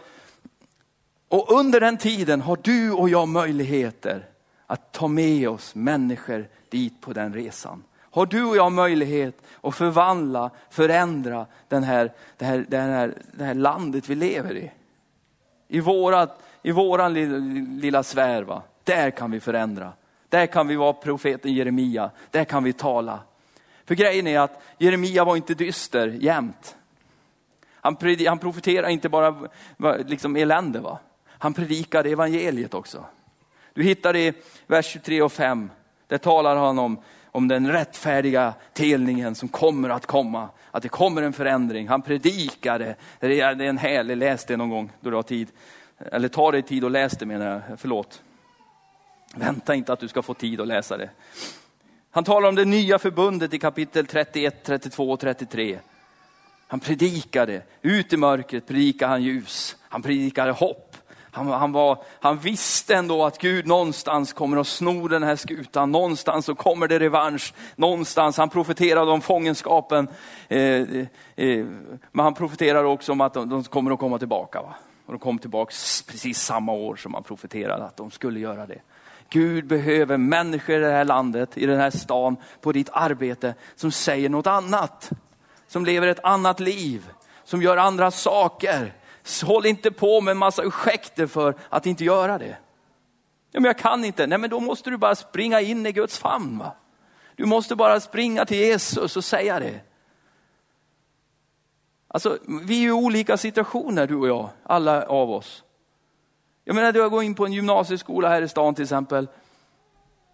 och 1.30 1.52
under 1.58 1.80
den 1.80 1.98
tiden 1.98 2.40
har 2.40 2.58
du 2.62 2.92
och 2.92 3.08
jag 3.08 3.28
möjligheter 3.28 4.26
att 4.66 4.92
ta 4.92 5.08
med 5.08 5.48
oss 5.48 5.74
människor 5.74 6.48
dit 6.68 7.00
på 7.00 7.12
den 7.12 7.34
resan. 7.34 7.84
Har 8.00 8.26
du 8.26 8.44
och 8.44 8.56
jag 8.56 8.72
möjlighet 8.72 9.42
att 9.60 9.74
förvandla, 9.74 10.50
förändra 10.70 11.46
den 11.68 11.82
här, 11.82 12.12
det, 12.36 12.44
här, 12.44 12.66
det, 12.68 12.76
här, 12.76 13.14
det 13.32 13.44
här 13.44 13.54
landet 13.54 14.08
vi 14.08 14.14
lever 14.14 14.56
i. 14.56 14.70
I, 15.68 15.80
vårat, 15.80 16.42
i 16.62 16.72
våran 16.72 17.14
lilla, 17.14 17.38
lilla 17.80 18.02
sfär, 18.02 18.42
va? 18.42 18.62
där 18.84 19.10
kan 19.10 19.30
vi 19.30 19.40
förändra. 19.40 19.92
Där 20.28 20.46
kan 20.46 20.68
vi 20.68 20.76
vara 20.76 20.92
profeten 20.92 21.54
Jeremia, 21.54 22.10
där 22.30 22.44
kan 22.44 22.64
vi 22.64 22.72
tala. 22.72 23.20
För 23.84 23.94
grejen 23.94 24.26
är 24.26 24.40
att 24.40 24.62
Jeremia 24.78 25.24
var 25.24 25.36
inte 25.36 25.54
dyster 25.54 26.08
jämt. 26.08 26.76
Han, 27.70 27.96
han 28.26 28.38
profeterade 28.38 28.92
inte 28.92 29.08
bara 29.08 29.48
liksom 30.06 30.36
elände. 30.36 30.80
Va? 30.80 30.98
Han 31.42 31.54
predikade 31.54 32.10
evangeliet 32.10 32.74
också. 32.74 33.04
Du 33.74 33.82
hittar 33.82 34.12
det 34.12 34.26
i 34.26 34.32
vers 34.66 34.86
23 34.86 35.22
och 35.22 35.32
5. 35.32 35.70
Där 36.06 36.18
talar 36.18 36.56
han 36.56 36.78
om, 36.78 36.98
om 37.24 37.48
den 37.48 37.72
rättfärdiga 37.72 38.54
telningen 38.72 39.34
som 39.34 39.48
kommer 39.48 39.88
att 39.88 40.06
komma. 40.06 40.48
Att 40.70 40.82
det 40.82 40.88
kommer 40.88 41.22
en 41.22 41.32
förändring. 41.32 41.88
Han 41.88 42.02
predikade. 42.02 42.96
Det 43.20 43.40
är, 43.40 43.60
en 43.60 43.78
härlig, 43.78 44.16
läs 44.16 44.44
det 44.44 44.56
någon 44.56 44.68
gång 44.70 44.92
då 45.00 45.10
du 45.10 45.16
har 45.16 45.22
tid. 45.22 45.48
Eller 45.98 46.28
ta 46.28 46.50
dig 46.50 46.62
tid 46.62 46.84
och 46.84 46.90
läs 46.90 47.12
det 47.12 47.26
menar 47.26 47.46
jag, 47.46 47.78
förlåt. 47.78 48.22
Vänta 49.34 49.74
inte 49.74 49.92
att 49.92 50.00
du 50.00 50.08
ska 50.08 50.22
få 50.22 50.34
tid 50.34 50.60
att 50.60 50.68
läsa 50.68 50.96
det. 50.96 51.10
Han 52.10 52.24
talar 52.24 52.48
om 52.48 52.54
det 52.54 52.64
nya 52.64 52.98
förbundet 52.98 53.54
i 53.54 53.58
kapitel 53.58 54.06
31, 54.06 54.64
32 54.64 55.10
och 55.10 55.20
33. 55.20 55.78
Han 56.66 56.80
predikade, 56.80 57.62
ut 57.82 58.12
i 58.12 58.16
mörkret 58.16 58.66
predikade 58.66 59.10
han 59.10 59.22
ljus. 59.22 59.76
Han 59.88 60.02
predikade 60.02 60.52
hopp. 60.52 60.89
Han, 61.32 61.46
han, 61.46 61.72
var, 61.72 62.02
han 62.20 62.38
visste 62.38 62.94
ändå 62.94 63.24
att 63.24 63.38
Gud 63.38 63.66
någonstans 63.66 64.32
kommer 64.32 64.56
att 64.56 64.66
sno 64.66 65.08
den 65.08 65.22
här 65.22 65.36
skutan. 65.36 65.92
Någonstans 65.92 66.46
så 66.46 66.54
kommer 66.54 66.88
det 66.88 66.98
revansch. 66.98 67.54
Någonstans, 67.76 68.36
han 68.36 68.48
profeterade 68.48 69.10
om 69.10 69.20
fångenskapen. 69.20 70.08
Eh, 70.48 70.60
eh, 70.60 71.66
men 72.12 72.24
han 72.24 72.34
profeterade 72.34 72.88
också 72.88 73.12
om 73.12 73.20
att 73.20 73.34
de, 73.34 73.48
de 73.48 73.64
kommer 73.64 73.90
att 73.90 73.98
komma 73.98 74.18
tillbaka. 74.18 74.62
Va? 74.62 74.74
Och 75.06 75.12
de 75.12 75.18
kom 75.18 75.38
tillbaka 75.38 75.74
precis 76.06 76.40
samma 76.40 76.72
år 76.72 76.96
som 76.96 77.14
han 77.14 77.22
profeterade 77.22 77.84
att 77.84 77.96
de 77.96 78.10
skulle 78.10 78.40
göra 78.40 78.66
det. 78.66 78.80
Gud 79.28 79.66
behöver 79.66 80.16
människor 80.16 80.76
i 80.76 80.78
det 80.78 80.92
här 80.92 81.04
landet, 81.04 81.58
i 81.58 81.66
den 81.66 81.80
här 81.80 81.90
stan, 81.90 82.36
på 82.60 82.72
ditt 82.72 82.88
arbete 82.92 83.54
som 83.74 83.92
säger 83.92 84.28
något 84.28 84.46
annat. 84.46 85.10
Som 85.68 85.84
lever 85.84 86.08
ett 86.08 86.24
annat 86.24 86.60
liv, 86.60 87.10
som 87.44 87.62
gör 87.62 87.76
andra 87.76 88.10
saker 88.10 88.92
Håll 89.42 89.66
inte 89.66 89.90
på 89.90 90.20
med 90.20 90.32
en 90.32 90.38
massa 90.38 90.62
ursäkter 90.62 91.26
för 91.26 91.54
att 91.68 91.86
inte 91.86 92.04
göra 92.04 92.38
det. 92.38 92.56
Ja, 93.52 93.60
men 93.60 93.64
jag 93.64 93.78
kan 93.78 94.04
inte. 94.04 94.26
Nej, 94.26 94.38
men 94.38 94.50
då 94.50 94.60
måste 94.60 94.90
du 94.90 94.96
bara 94.96 95.14
springa 95.14 95.60
in 95.60 95.86
i 95.86 95.92
Guds 95.92 96.18
famn. 96.18 96.58
Va? 96.58 96.72
Du 97.36 97.46
måste 97.46 97.76
bara 97.76 98.00
springa 98.00 98.46
till 98.46 98.56
Jesus 98.56 99.16
och 99.16 99.24
säga 99.24 99.60
det. 99.60 99.80
Alltså, 102.08 102.38
vi 102.62 102.84
är 102.84 102.88
i 102.88 102.92
olika 102.92 103.36
situationer 103.36 104.06
du 104.06 104.16
och 104.16 104.28
jag, 104.28 104.48
alla 104.62 105.06
av 105.06 105.30
oss. 105.30 105.64
Jag 106.64 106.74
menar, 106.74 106.92
du 106.92 107.10
går 107.10 107.22
in 107.22 107.34
på 107.34 107.46
en 107.46 107.52
gymnasieskola 107.52 108.28
här 108.28 108.42
i 108.42 108.48
stan 108.48 108.74
till 108.74 108.82
exempel. 108.82 109.28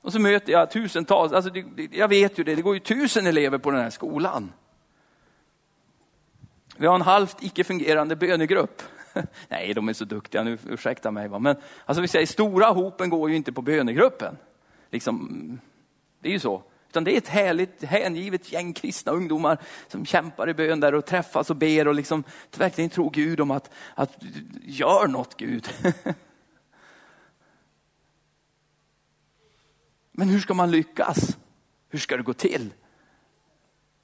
Och 0.02 0.12
så 0.12 0.20
möter 0.20 0.52
jag 0.52 0.70
tusentals, 0.70 1.32
alltså, 1.32 1.50
jag 1.90 2.08
vet 2.08 2.38
ju 2.38 2.44
det, 2.44 2.54
det 2.54 2.62
går 2.62 2.74
ju 2.74 2.80
tusen 2.80 3.26
elever 3.26 3.58
på 3.58 3.70
den 3.70 3.80
här 3.80 3.90
skolan. 3.90 4.52
Vi 6.76 6.86
har 6.86 6.94
en 6.94 7.02
halvt 7.02 7.42
icke-fungerande 7.42 8.16
bönegrupp. 8.16 8.82
Nej, 9.48 9.74
de 9.74 9.88
är 9.88 9.92
så 9.92 10.04
duktiga 10.04 10.42
nu, 10.42 10.58
ursäkta 10.68 11.10
mig. 11.10 11.28
Va? 11.28 11.38
Men 11.38 11.56
alltså 11.84 12.00
vi 12.00 12.08
säger, 12.08 12.26
stora 12.26 12.66
hopen 12.66 13.10
går 13.10 13.30
ju 13.30 13.36
inte 13.36 13.52
på 13.52 13.62
bönegruppen. 13.62 14.36
Liksom, 14.90 15.60
det 16.20 16.28
är 16.28 16.32
ju 16.32 16.38
så. 16.38 16.62
Utan 16.88 17.04
det 17.04 17.14
är 17.14 17.18
ett 17.18 17.28
härligt, 17.28 17.84
hängivet 17.84 18.52
gäng 18.52 18.72
kristna 18.72 19.12
ungdomar 19.12 19.58
som 19.88 20.06
kämpar 20.06 20.48
i 20.48 20.54
bön 20.54 20.80
där 20.80 20.94
och 20.94 21.06
träffas 21.06 21.50
och 21.50 21.56
ber 21.56 21.88
och 21.88 21.94
liksom 21.94 22.24
verkligen 22.56 22.90
tror 22.90 23.10
Gud 23.10 23.40
om 23.40 23.50
att, 23.50 23.70
att 23.94 24.16
gör 24.62 25.06
något 25.06 25.36
Gud. 25.36 25.68
Men 30.12 30.28
hur 30.28 30.40
ska 30.40 30.54
man 30.54 30.70
lyckas? 30.70 31.36
Hur 31.88 31.98
ska 31.98 32.16
det 32.16 32.22
gå 32.22 32.32
till? 32.32 32.72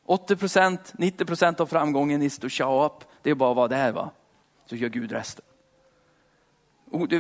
80 0.05 0.37
procent, 0.37 0.93
90 0.99 1.25
procent 1.25 1.61
av 1.61 1.67
framgången 1.67 2.23
is 2.23 2.39
to 2.39 2.49
show 2.49 2.85
up. 2.85 3.05
Det 3.23 3.31
är 3.31 3.35
bara 3.35 3.51
att 3.51 3.57
vara 3.57 3.69
där 3.69 3.93
va. 3.93 4.11
Så 4.67 4.77
gör 4.77 4.89
Gud 4.89 5.13
resten. 5.13 5.45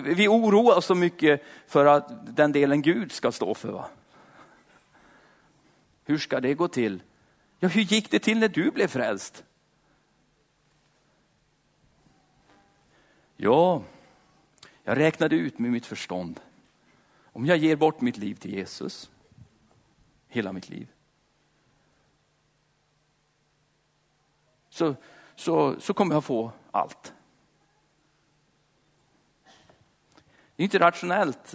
Vi 0.04 0.28
oroar 0.28 0.76
oss 0.76 0.86
så 0.86 0.94
mycket 0.94 1.42
för 1.66 1.86
att 1.86 2.36
den 2.36 2.52
delen 2.52 2.82
Gud 2.82 3.12
ska 3.12 3.32
stå 3.32 3.54
för. 3.54 3.72
Va? 3.72 3.88
Hur 6.04 6.18
ska 6.18 6.40
det 6.40 6.54
gå 6.54 6.68
till? 6.68 7.02
Ja, 7.58 7.68
hur 7.68 7.82
gick 7.82 8.10
det 8.10 8.18
till 8.18 8.38
när 8.38 8.48
du 8.48 8.70
blev 8.70 8.88
frälst? 8.88 9.44
Ja, 13.36 13.82
jag 14.84 14.98
räknade 14.98 15.36
ut 15.36 15.58
med 15.58 15.70
mitt 15.70 15.86
förstånd. 15.86 16.40
Om 17.24 17.46
jag 17.46 17.56
ger 17.56 17.76
bort 17.76 18.00
mitt 18.00 18.16
liv 18.16 18.34
till 18.34 18.52
Jesus, 18.52 19.10
hela 20.28 20.52
mitt 20.52 20.68
liv, 20.68 20.88
så, 24.72 24.94
så, 25.36 25.80
så 25.80 25.94
kommer 25.94 26.14
jag 26.14 26.24
få 26.24 26.52
allt. 26.70 27.12
Det 30.56 30.62
är 30.62 30.64
inte 30.64 30.78
rationellt. 30.78 31.54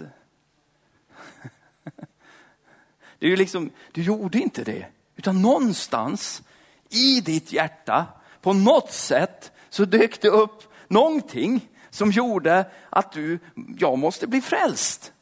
Det 3.18 3.26
är 3.26 3.30
ju 3.30 3.36
liksom, 3.36 3.70
du 3.92 4.02
gjorde 4.02 4.38
inte 4.38 4.64
det. 4.64 4.86
Utan 5.16 5.42
någonstans 5.42 6.42
i 6.88 7.20
ditt 7.20 7.52
hjärta, 7.52 8.06
på 8.40 8.52
något 8.52 8.92
sätt, 8.92 9.52
så 9.68 9.84
dök 9.84 10.20
det 10.20 10.28
upp 10.28 10.62
någonting 10.88 11.68
som 11.90 12.10
gjorde 12.10 12.70
att 12.90 13.12
du, 13.12 13.38
jag 13.78 13.98
måste 13.98 14.26
bli 14.26 14.40
frälst. 14.40 15.12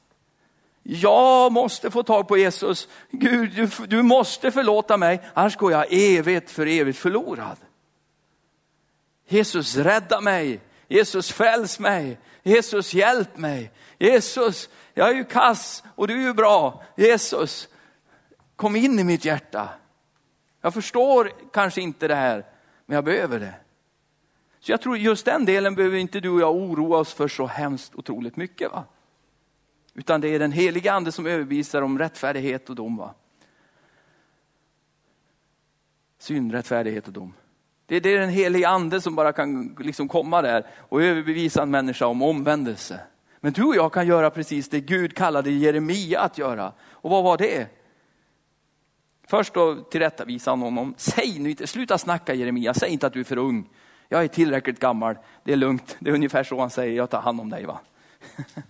Jag 0.82 1.52
måste 1.52 1.90
få 1.90 2.02
tag 2.02 2.28
på 2.28 2.36
Jesus. 2.36 2.88
Gud, 3.10 3.50
du, 3.54 3.86
du 3.86 4.02
måste 4.02 4.50
förlåta 4.50 4.96
mig, 4.96 5.20
annars 5.34 5.56
går 5.56 5.72
jag 5.72 5.86
evigt 5.90 6.50
för 6.50 6.66
evigt 6.66 6.98
förlorad. 6.98 7.56
Jesus, 9.26 9.76
rädda 9.76 10.20
mig. 10.20 10.60
Jesus, 10.88 11.32
fräls 11.32 11.78
mig. 11.78 12.18
Jesus, 12.42 12.94
hjälp 12.94 13.36
mig. 13.36 13.70
Jesus, 13.98 14.68
jag 14.94 15.08
är 15.08 15.14
ju 15.14 15.24
kass 15.24 15.84
och 15.94 16.08
du 16.08 16.14
är 16.14 16.26
ju 16.26 16.34
bra. 16.34 16.82
Jesus, 16.96 17.68
kom 18.56 18.76
in 18.76 18.98
i 18.98 19.04
mitt 19.04 19.24
hjärta. 19.24 19.68
Jag 20.60 20.74
förstår 20.74 21.32
kanske 21.52 21.80
inte 21.80 22.08
det 22.08 22.14
här, 22.14 22.46
men 22.86 22.94
jag 22.94 23.04
behöver 23.04 23.40
det. 23.40 23.54
Så 24.60 24.72
jag 24.72 24.80
tror 24.80 24.96
just 24.98 25.24
den 25.24 25.44
delen 25.44 25.74
behöver 25.74 25.96
inte 25.96 26.20
du 26.20 26.28
och 26.28 26.40
jag 26.40 26.54
oroa 26.54 26.98
oss 26.98 27.12
för 27.12 27.28
så 27.28 27.46
hemskt 27.46 27.94
otroligt 27.94 28.36
mycket. 28.36 28.72
Va? 28.72 28.84
Utan 29.94 30.20
det 30.20 30.28
är 30.28 30.38
den 30.38 30.52
heliga 30.52 30.92
ande 30.92 31.12
som 31.12 31.26
överbevisar 31.26 31.82
om 31.82 31.98
rättfärdighet 31.98 32.70
och 32.70 32.76
dom. 32.76 32.96
Va? 32.96 33.14
Synd, 36.18 36.52
rättfärdighet 36.52 37.06
och 37.06 37.12
dom. 37.12 37.34
Det, 37.86 38.00
det 38.00 38.14
är 38.14 38.20
den 38.20 38.30
heliga 38.30 38.68
ande 38.68 39.00
som 39.00 39.14
bara 39.14 39.32
kan 39.32 39.76
liksom 39.80 40.08
komma 40.08 40.42
där 40.42 40.66
och 40.78 41.02
överbevisa 41.02 41.62
en 41.62 41.70
människa 41.70 42.06
om 42.06 42.22
omvändelse. 42.22 43.00
Men 43.40 43.52
du 43.52 43.62
och 43.62 43.76
jag 43.76 43.92
kan 43.92 44.06
göra 44.06 44.30
precis 44.30 44.68
det 44.68 44.80
Gud 44.80 45.16
kallade 45.16 45.50
Jeremia 45.50 46.20
att 46.20 46.38
göra. 46.38 46.72
Och 46.90 47.10
vad 47.10 47.24
var 47.24 47.38
det? 47.38 47.68
Först 49.26 49.54
då 49.54 49.74
tillrättavisade 49.74 50.52
han 50.52 50.62
honom. 50.62 50.94
Säg 50.96 51.38
nu 51.38 51.50
inte, 51.50 51.66
sluta 51.66 51.98
snacka 51.98 52.34
Jeremia, 52.34 52.74
säg 52.74 52.90
inte 52.90 53.06
att 53.06 53.12
du 53.12 53.20
är 53.20 53.24
för 53.24 53.38
ung. 53.38 53.68
Jag 54.08 54.24
är 54.24 54.28
tillräckligt 54.28 54.80
gammal, 54.80 55.18
det 55.44 55.52
är 55.52 55.56
lugnt. 55.56 55.96
Det 55.98 56.10
är 56.10 56.14
ungefär 56.14 56.44
så 56.44 56.60
han 56.60 56.70
säger, 56.70 56.96
jag 56.96 57.10
tar 57.10 57.20
hand 57.20 57.40
om 57.40 57.50
dig. 57.50 57.64
va. 57.64 57.80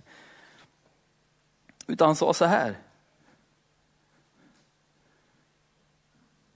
Utan 1.87 2.07
han 2.07 2.17
sa 2.17 2.35
så 2.35 2.45
här. 2.45 2.75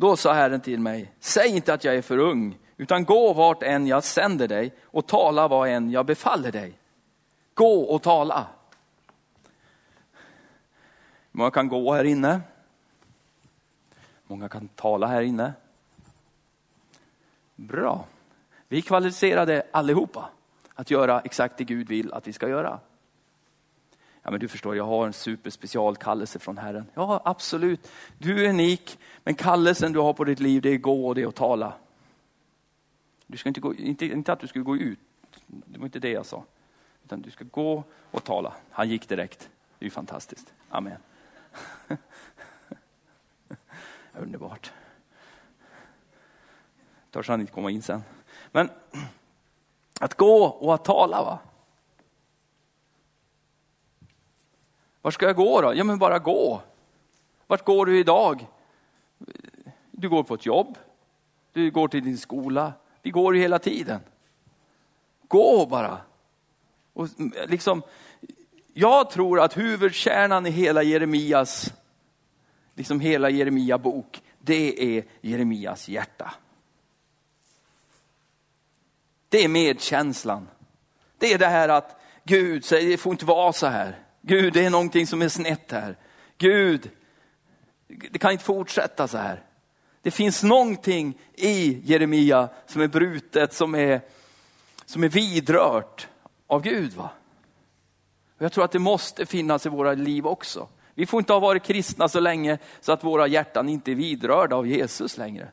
Då 0.01 0.17
sa 0.17 0.33
Herren 0.33 0.61
till 0.61 0.81
mig, 0.81 1.13
säg 1.19 1.49
inte 1.49 1.75
att 1.75 1.85
jag 1.85 1.95
är 1.95 2.03
för 2.03 2.19
ung, 2.19 2.59
utan 2.77 3.05
gå 3.05 3.33
vart 3.33 3.63
än 3.63 3.87
jag 3.87 4.05
sänder 4.05 4.49
dig 4.49 4.75
och 4.83 5.07
tala 5.07 5.49
vad 5.49 5.69
än 5.69 5.91
jag 5.91 6.07
befaller 6.07 6.53
dig. 6.53 6.79
Gå 7.55 7.81
och 7.81 8.03
tala. 8.03 8.47
Många 11.33 11.51
kan 11.51 11.69
gå 11.69 11.95
här 11.95 12.05
inne. 12.05 12.41
Många 14.27 14.49
kan 14.49 14.69
tala 14.69 15.07
här 15.07 15.23
inne. 15.23 15.53
Bra. 17.57 18.05
Vi 18.69 18.79
är 18.79 18.83
kvalificerade 18.83 19.67
allihopa 19.71 20.29
att 20.75 20.91
göra 20.91 21.21
exakt 21.21 21.57
det 21.57 21.65
Gud 21.65 21.89
vill 21.89 22.13
att 22.13 22.29
vi 22.29 22.33
ska 22.33 22.49
göra. 22.49 22.81
Ja, 24.23 24.31
men 24.31 24.41
du 24.41 24.49
förstår, 24.49 24.77
jag 24.77 24.85
har 24.85 25.07
en 25.07 25.13
superspecial 25.13 25.97
kallelse 25.97 26.39
från 26.39 26.59
Herren. 26.59 26.87
Ja, 26.95 27.23
absolut. 27.25 27.91
Du 28.19 28.45
är 28.45 28.51
unik, 28.51 28.99
men 29.25 29.35
kallelsen 29.35 29.93
du 29.93 29.99
har 29.99 30.13
på 30.13 30.25
ditt 30.25 30.41
liv, 30.41 30.63
det 30.63 30.69
är 30.69 30.79
gå 30.79 31.09
och 31.09 31.15
det 31.15 31.23
är 31.23 31.27
att 31.27 31.35
tala. 31.35 31.73
Du 33.27 33.37
ska 33.37 33.49
inte, 33.49 33.61
gå, 33.61 33.75
inte, 33.75 34.07
inte 34.07 34.33
att 34.33 34.41
du 34.41 34.47
ska 34.47 34.61
gå 34.61 34.77
ut, 34.77 34.99
det 35.47 35.79
var 35.79 35.85
inte 35.87 35.99
det 35.99 36.11
jag 36.11 36.27
sa. 36.27 36.45
Utan 37.05 37.23
du 37.23 37.31
ska 37.31 37.45
gå 37.45 37.85
och 38.11 38.25
tala. 38.25 38.53
Han 38.71 38.89
gick 38.89 39.09
direkt. 39.09 39.49
Det 39.79 39.85
är 39.85 39.87
ju 39.87 39.91
fantastiskt. 39.91 40.53
Amen. 40.69 40.97
Underbart. 44.13 44.73
Törs 47.11 47.29
han 47.29 47.41
inte 47.41 47.53
komma 47.53 47.71
in 47.71 47.83
sen. 47.83 48.03
Men 48.53 48.71
att 50.01 50.15
gå 50.15 50.45
och 50.45 50.75
att 50.75 50.85
tala. 50.85 51.23
va? 51.23 51.39
Var 55.03 55.11
ska 55.11 55.27
jag 55.27 55.37
gå 55.37 55.61
då? 55.61 55.75
Ja 55.75 55.85
men 55.85 55.99
bara 55.99 56.19
gå. 56.19 56.63
Vart 57.47 57.65
går 57.65 57.87
du 57.87 57.99
idag? 57.99 58.47
Du 59.91 60.09
går 60.09 60.23
på 60.23 60.35
ett 60.35 60.47
jobb. 60.47 60.79
Du 61.53 61.71
går 61.71 61.89
till 61.89 62.05
din 62.05 62.19
skola. 62.19 62.73
Vi 63.03 63.11
går 63.11 63.37
ju 63.37 63.43
hela 63.43 63.59
tiden. 63.59 64.01
Gå 65.29 65.67
bara. 65.67 65.99
Och 66.93 67.09
liksom, 67.49 67.83
jag 68.73 69.11
tror 69.11 69.41
att 69.41 69.57
huvudkärnan 69.57 70.47
i 70.47 70.51
hela 70.51 70.83
Jeremias, 70.83 71.73
liksom 72.75 73.01
hela 73.01 73.31
Jeremia 73.31 73.79
bok, 73.79 74.23
det 74.39 74.97
är 74.99 75.05
Jeremias 75.21 75.89
hjärta. 75.89 76.35
Det 79.29 79.45
är 79.45 79.49
medkänslan. 79.49 80.49
Det 81.19 81.33
är 81.33 81.39
det 81.39 81.47
här 81.47 81.69
att 81.69 82.01
Gud 82.25 82.65
säger, 82.65 82.91
det 82.91 82.97
får 82.97 83.13
inte 83.13 83.27
vara 83.27 83.53
så 83.53 83.67
här. 83.67 83.99
Gud, 84.23 84.53
det 84.53 84.65
är 84.65 84.71
någonting 84.71 85.07
som 85.07 85.23
är 85.23 85.29
snett 85.29 85.73
här. 85.73 85.97
Gud, 86.39 86.91
det 88.11 88.19
kan 88.19 88.33
inte 88.33 88.45
fortsätta 88.45 89.09
så 89.09 89.19
här. 89.19 89.43
Det 90.03 90.11
finns 90.11 90.43
någonting 90.43 91.19
i 91.35 91.81
Jeremia 91.85 92.49
som 92.67 92.83
är 92.83 92.89
brutet, 92.89 93.53
som 93.53 93.75
är, 93.75 94.01
som 94.85 95.05
är 95.05 95.09
vidrört 95.09 96.09
av 96.47 96.63
Gud. 96.63 96.93
va? 96.93 97.11
Och 98.37 98.45
jag 98.45 98.53
tror 98.53 98.65
att 98.65 98.73
det 98.73 98.79
måste 98.79 99.27
finnas 99.27 99.67
i 99.67 99.69
våra 99.69 99.95
liv 99.95 100.27
också. 100.27 100.69
Vi 100.95 101.07
får 101.07 101.19
inte 101.19 101.33
ha 101.33 101.41
varit 101.41 101.63
kristna 101.63 102.09
så 102.09 102.21
länge 102.21 102.59
så 102.81 102.93
att 102.93 103.05
våra 103.05 103.27
hjärtan 103.27 103.69
inte 103.69 103.91
är 103.91 103.95
vidrörda 103.95 104.57
av 104.57 104.67
Jesus 104.67 105.19
längre. 105.19 105.49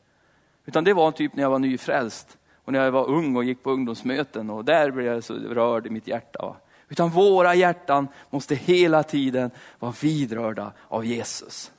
Utan 0.66 0.84
det 0.84 0.94
var 0.94 1.12
typ 1.12 1.36
när 1.36 1.44
jag 1.44 1.50
var 1.50 1.60
nyfrälst 1.60 2.38
och 2.66 2.74
när 2.74 2.84
jag 2.84 2.92
var 2.92 3.10
ung 3.10 3.36
och 3.36 3.44
gick 3.44 3.64
på 3.64 3.72
ungdomsmöten 3.72 4.50
och 4.50 4.66
där 4.66 4.92
blev 4.92 5.06
jag 5.06 5.24
så 5.24 5.34
rörd 5.34 5.88
i 5.88 5.90
mitt 5.90 6.08
hjärta. 6.08 6.46
Va? 6.46 6.56
Utan 6.90 7.10
våra 7.10 7.56
hjärtan 7.56 8.08
måste 8.30 8.56
hela 8.56 9.04
tiden 9.04 9.52
vara 9.80 9.94
vidrörda 10.02 10.72
av 10.88 11.06
Jesus. 11.06 11.72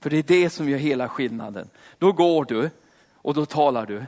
För 0.00 0.10
det 0.10 0.16
är 0.16 0.22
det 0.22 0.50
som 0.50 0.68
gör 0.68 0.78
hela 0.78 1.08
skillnaden. 1.08 1.70
Då 1.98 2.12
går 2.12 2.44
du 2.44 2.70
och 3.14 3.34
då 3.34 3.46
talar 3.46 3.86
du. 3.86 4.04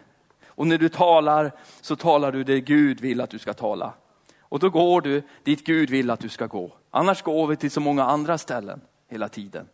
Och 0.46 0.66
när 0.66 0.78
du 0.78 0.88
talar 0.88 1.52
så 1.80 1.96
talar 1.96 2.32
du 2.32 2.44
det 2.44 2.60
Gud 2.60 3.00
vill 3.00 3.20
att 3.20 3.30
du 3.30 3.38
ska 3.38 3.52
tala. 3.52 3.92
Och 4.40 4.58
då 4.58 4.70
går 4.70 5.00
du 5.00 5.22
dit 5.44 5.66
Gud 5.66 5.90
vill 5.90 6.10
att 6.10 6.20
du 6.20 6.28
ska 6.28 6.46
gå. 6.46 6.72
Annars 6.90 7.22
går 7.22 7.46
vi 7.46 7.56
till 7.56 7.70
så 7.70 7.80
många 7.80 8.04
andra 8.04 8.38
ställen 8.38 8.80
hela 9.08 9.28
tiden. 9.28 9.68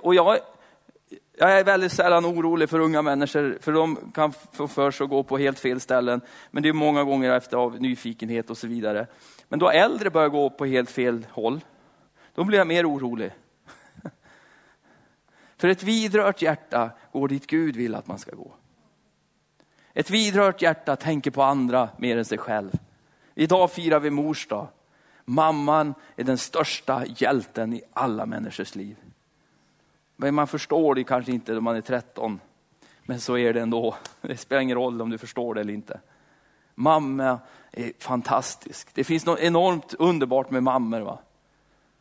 Och 0.00 0.14
jag, 0.14 0.38
jag 1.40 1.58
är 1.58 1.64
väldigt 1.64 1.92
sällan 1.92 2.26
orolig 2.26 2.70
för 2.70 2.80
unga 2.80 3.02
människor, 3.02 3.58
för 3.60 3.72
de 3.72 4.12
kan 4.14 4.32
få 4.52 4.68
för 4.68 4.90
sig 4.90 5.04
att 5.04 5.10
gå 5.10 5.22
på 5.22 5.38
helt 5.38 5.58
fel 5.58 5.80
ställen. 5.80 6.20
Men 6.50 6.62
det 6.62 6.68
är 6.68 6.72
många 6.72 7.04
gånger 7.04 7.30
efter 7.30 7.56
av 7.56 7.80
nyfikenhet 7.80 8.50
och 8.50 8.58
så 8.58 8.66
vidare. 8.66 9.06
Men 9.48 9.58
då 9.58 9.70
äldre 9.70 10.10
börjar 10.10 10.28
gå 10.28 10.50
på 10.50 10.66
helt 10.66 10.90
fel 10.90 11.26
håll, 11.30 11.60
då 12.34 12.44
blir 12.44 12.58
jag 12.58 12.66
mer 12.66 12.90
orolig. 12.90 13.30
För 15.56 15.68
ett 15.68 15.82
vidrört 15.82 16.42
hjärta 16.42 16.90
går 17.12 17.28
dit 17.28 17.46
Gud 17.46 17.76
vill 17.76 17.94
att 17.94 18.06
man 18.06 18.18
ska 18.18 18.34
gå. 18.34 18.54
Ett 19.94 20.10
vidrört 20.10 20.62
hjärta 20.62 20.96
tänker 20.96 21.30
på 21.30 21.42
andra 21.42 21.88
mer 21.96 22.16
än 22.16 22.24
sig 22.24 22.38
själv. 22.38 22.70
Idag 23.34 23.72
firar 23.72 24.00
vi 24.00 24.10
mors 24.10 24.46
dag. 24.46 24.68
Mamman 25.24 25.94
är 26.16 26.24
den 26.24 26.38
största 26.38 27.04
hjälten 27.16 27.72
i 27.72 27.82
alla 27.92 28.26
människors 28.26 28.74
liv. 28.74 28.96
Men 30.20 30.34
man 30.34 30.46
förstår 30.46 30.94
det 30.94 31.04
kanske 31.04 31.32
inte 31.32 31.52
när 31.52 31.60
man 31.60 31.76
är 31.76 31.80
13. 31.80 32.40
Men 33.02 33.20
så 33.20 33.38
är 33.38 33.52
det 33.52 33.60
ändå. 33.60 33.96
Det 34.20 34.36
spelar 34.36 34.62
ingen 34.62 34.76
roll 34.76 35.02
om 35.02 35.10
du 35.10 35.18
förstår 35.18 35.54
det 35.54 35.60
eller 35.60 35.72
inte. 35.72 36.00
Mamma 36.74 37.38
är 37.72 37.92
fantastisk. 37.98 38.88
Det 38.94 39.04
finns 39.04 39.26
något 39.26 39.38
enormt 39.38 39.94
underbart 39.98 40.50
med 40.50 40.62
mammor. 40.62 41.00
Va? 41.00 41.18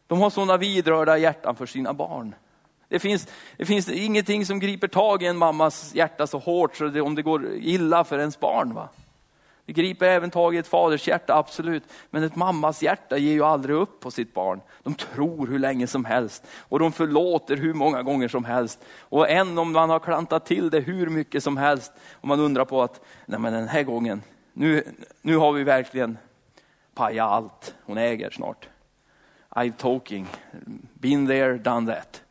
De 0.08 0.20
har 0.22 0.30
sådana 0.30 0.58
vidrörda 0.58 1.18
hjärtan 1.18 1.56
för 1.56 1.66
sina 1.66 1.94
barn. 1.94 2.36
Det 2.88 3.00
finns, 3.00 3.28
det 3.58 3.66
finns 3.66 3.90
ingenting 3.90 4.46
som 4.46 4.60
griper 4.60 4.88
tag 4.88 5.24
i 5.24 5.26
en 5.26 5.38
mammas 5.38 5.96
hjärta 5.96 6.28
så 6.28 6.40
hårt 6.40 6.76
så 6.76 6.88
det, 6.88 7.02
om 7.02 7.16
det 7.16 7.22
går 7.22 7.54
illa 7.54 8.04
för 8.04 8.20
ens 8.20 8.40
barn. 8.40 8.74
Va? 8.74 8.90
Det 9.70 9.74
griper 9.74 10.06
även 10.06 10.32
tag 10.32 10.56
i 10.56 10.58
ett 10.58 10.68
faders 10.68 11.08
hjärta, 11.08 11.36
absolut. 11.36 11.84
Men 12.10 12.24
ett 12.24 12.36
mammas 12.36 12.82
hjärta 12.82 13.18
ger 13.18 13.34
ju 13.34 13.44
aldrig 13.44 13.76
upp 13.76 14.00
på 14.00 14.12
sitt 14.12 14.34
barn. 14.34 14.62
De 14.84 14.94
tror 14.94 15.48
hur 15.48 15.60
länge 15.60 15.88
som 15.88 16.06
helst 16.06 16.48
och 16.58 16.80
de 16.80 16.92
förlåter 16.92 17.58
hur 17.58 17.74
många 17.74 18.04
gånger 18.04 18.28
som 18.28 18.46
helst. 18.46 18.86
Och 19.00 19.30
än 19.30 19.58
om 19.58 19.72
man 19.72 19.90
har 19.90 20.00
klantat 20.00 20.46
till 20.46 20.70
det 20.70 20.80
hur 20.80 21.10
mycket 21.10 21.44
som 21.44 21.58
helst 21.58 21.92
och 22.14 22.28
man 22.28 22.40
undrar 22.40 22.66
på 22.66 22.82
att, 22.82 23.02
nej 23.26 23.40
men 23.40 23.54
den 23.54 23.68
här 23.68 23.84
gången, 23.84 24.22
nu, 24.54 24.84
nu 25.22 25.38
har 25.38 25.52
vi 25.52 25.64
verkligen 25.64 26.18
pajat 26.94 27.30
allt 27.30 27.76
hon 27.84 27.98
äger 27.98 28.30
snart. 28.30 28.68
I've 29.50 29.78
talking, 29.78 30.28
been 30.94 31.28
there, 31.28 31.58
done 31.58 31.94
that. 31.94 32.22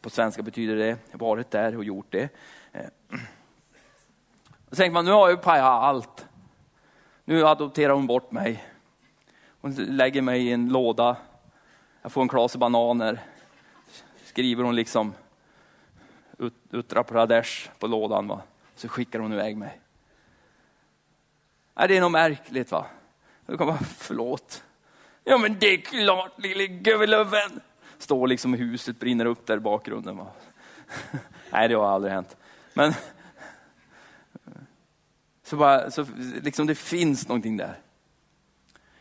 På 0.00 0.10
svenska 0.10 0.42
betyder 0.42 0.76
det 0.76 0.96
varit 1.12 1.50
där 1.50 1.76
och 1.76 1.84
gjort 1.84 2.06
det. 2.10 2.28
Då 4.72 4.76
tänker 4.76 4.92
man, 4.92 5.04
nu 5.04 5.10
har 5.10 5.28
jag 5.28 5.42
pajat 5.42 5.66
allt. 5.66 6.26
Nu 7.24 7.46
adopterar 7.46 7.92
hon 7.92 8.06
bort 8.06 8.32
mig. 8.32 8.64
Hon 9.60 9.74
lägger 9.74 10.22
mig 10.22 10.46
i 10.46 10.52
en 10.52 10.68
låda. 10.68 11.16
Jag 12.02 12.12
får 12.12 12.22
en 12.22 12.28
klase 12.28 12.58
bananer. 12.58 13.20
Skriver 14.24 14.64
hon 14.64 14.76
liksom 14.76 15.14
Uttra 16.70 17.04
Pradesh 17.04 17.70
på 17.78 17.86
lådan. 17.86 18.28
Va? 18.28 18.40
Så 18.76 18.88
skickar 18.88 19.18
hon 19.18 19.32
iväg 19.32 19.56
mig. 19.56 19.80
Det 21.74 21.96
är 21.96 22.00
nog 22.00 22.10
märkligt 22.10 22.70
va. 22.70 22.86
Då 23.46 23.58
kan 23.58 23.66
man, 23.66 23.78
förlåt. 23.78 24.64
Ja 25.24 25.38
men 25.38 25.58
det 25.58 25.66
är 25.66 25.80
klart 25.80 26.38
lille 26.38 26.66
gubben. 26.66 27.60
Står 27.98 28.26
liksom 28.26 28.54
i 28.54 28.58
huset, 28.58 29.00
brinner 29.00 29.24
upp 29.24 29.46
där 29.46 29.56
i 29.56 29.60
bakgrunden. 29.60 30.16
Va? 30.16 30.26
Nej, 31.50 31.68
det 31.68 31.74
har 31.74 31.88
aldrig 31.88 32.12
hänt. 32.12 32.36
Men 32.74 32.94
så, 35.52 35.56
bara, 35.56 35.90
så 35.90 36.06
liksom 36.42 36.66
det 36.66 36.74
finns 36.74 37.28
någonting 37.28 37.56
där. 37.56 37.80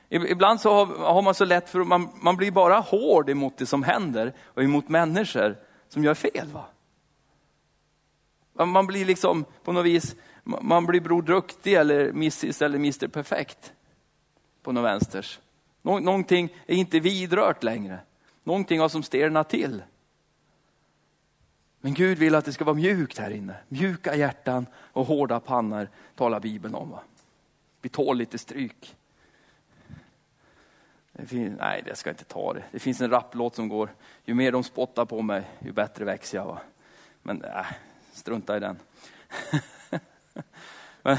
Ibland 0.09 0.61
så 0.61 0.73
har, 0.73 0.85
har 0.85 1.21
man 1.21 1.35
så 1.35 1.45
lätt 1.45 1.69
för 1.69 1.83
man, 1.83 2.09
man 2.21 2.37
blir 2.37 2.51
bara 2.51 2.79
hård 2.79 3.29
emot 3.29 3.57
det 3.57 3.65
som 3.65 3.83
händer 3.83 4.33
och 4.45 4.63
emot 4.63 4.89
människor 4.89 5.57
som 5.89 6.03
gör 6.03 6.13
fel. 6.13 6.47
Va? 6.47 6.65
Man 8.65 8.87
blir 8.87 9.05
liksom 9.05 9.45
på 9.63 9.71
något 9.71 9.85
vis, 9.85 10.15
man 10.43 10.85
blir 10.85 11.01
Bror 11.01 11.21
Duktig 11.21 11.73
eller 11.73 12.09
Mrs 12.09 12.61
eller 12.61 12.75
Mr 12.77 13.07
Perfekt 13.07 13.73
på 14.63 14.71
något 14.71 14.83
vänsters. 14.83 15.39
Nå, 15.81 15.99
någonting 15.99 16.55
är 16.67 16.75
inte 16.75 16.99
vidrört 16.99 17.63
längre. 17.63 17.99
Någonting 18.43 18.79
har 18.79 18.89
som 18.89 19.03
stelnat 19.03 19.49
till. 19.49 19.83
Men 21.81 21.93
Gud 21.93 22.17
vill 22.17 22.35
att 22.35 22.45
det 22.45 22.53
ska 22.53 22.65
vara 22.65 22.75
mjukt 22.75 23.17
här 23.17 23.31
inne. 23.31 23.55
Mjuka 23.67 24.15
hjärtan 24.15 24.65
och 24.75 25.05
hårda 25.05 25.39
pannor 25.39 25.89
talar 26.15 26.39
Bibeln 26.39 26.75
om. 26.75 26.89
Va? 26.89 26.99
Vi 27.81 27.89
tål 27.89 28.17
lite 28.17 28.37
stryk. 28.37 28.95
Det 31.11 31.25
finns, 31.25 31.59
nej, 31.59 31.81
det 31.85 31.95
ska 31.95 32.09
inte 32.09 32.23
ta 32.23 32.53
det. 32.53 32.63
Det 32.71 32.79
finns 32.79 33.01
en 33.01 33.09
rapplåt 33.09 33.55
som 33.55 33.69
går, 33.69 33.89
ju 34.25 34.33
mer 34.33 34.51
de 34.51 34.63
spottar 34.63 35.05
på 35.05 35.21
mig, 35.21 35.43
ju 35.59 35.71
bättre 35.71 36.05
växer 36.05 36.37
jag. 36.37 36.45
Va? 36.45 36.61
Men 37.23 37.37
nej, 37.37 37.65
strunta 38.13 38.57
i 38.57 38.59
den. 38.59 38.79
Men, 41.01 41.17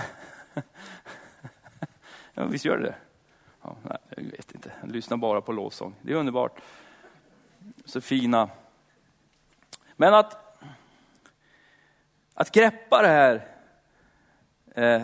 ja, 2.34 2.44
visst 2.44 2.64
gör 2.64 2.78
det 2.78 2.84
det? 2.84 2.94
Ja, 3.62 3.76
nej, 3.82 3.98
jag 4.16 4.22
vet 4.22 4.54
inte, 4.54 4.72
jag 4.80 4.90
lyssnar 4.90 5.16
bara 5.16 5.40
på 5.40 5.52
lovsång. 5.52 5.94
Det 6.02 6.12
är 6.12 6.16
underbart. 6.16 6.60
Så 7.84 8.00
fina. 8.00 8.50
Men 9.96 10.14
att 10.14 10.51
att 12.34 12.52
greppa 12.52 13.02
det 13.02 13.08
här 13.08 13.48
eh, 14.74 15.02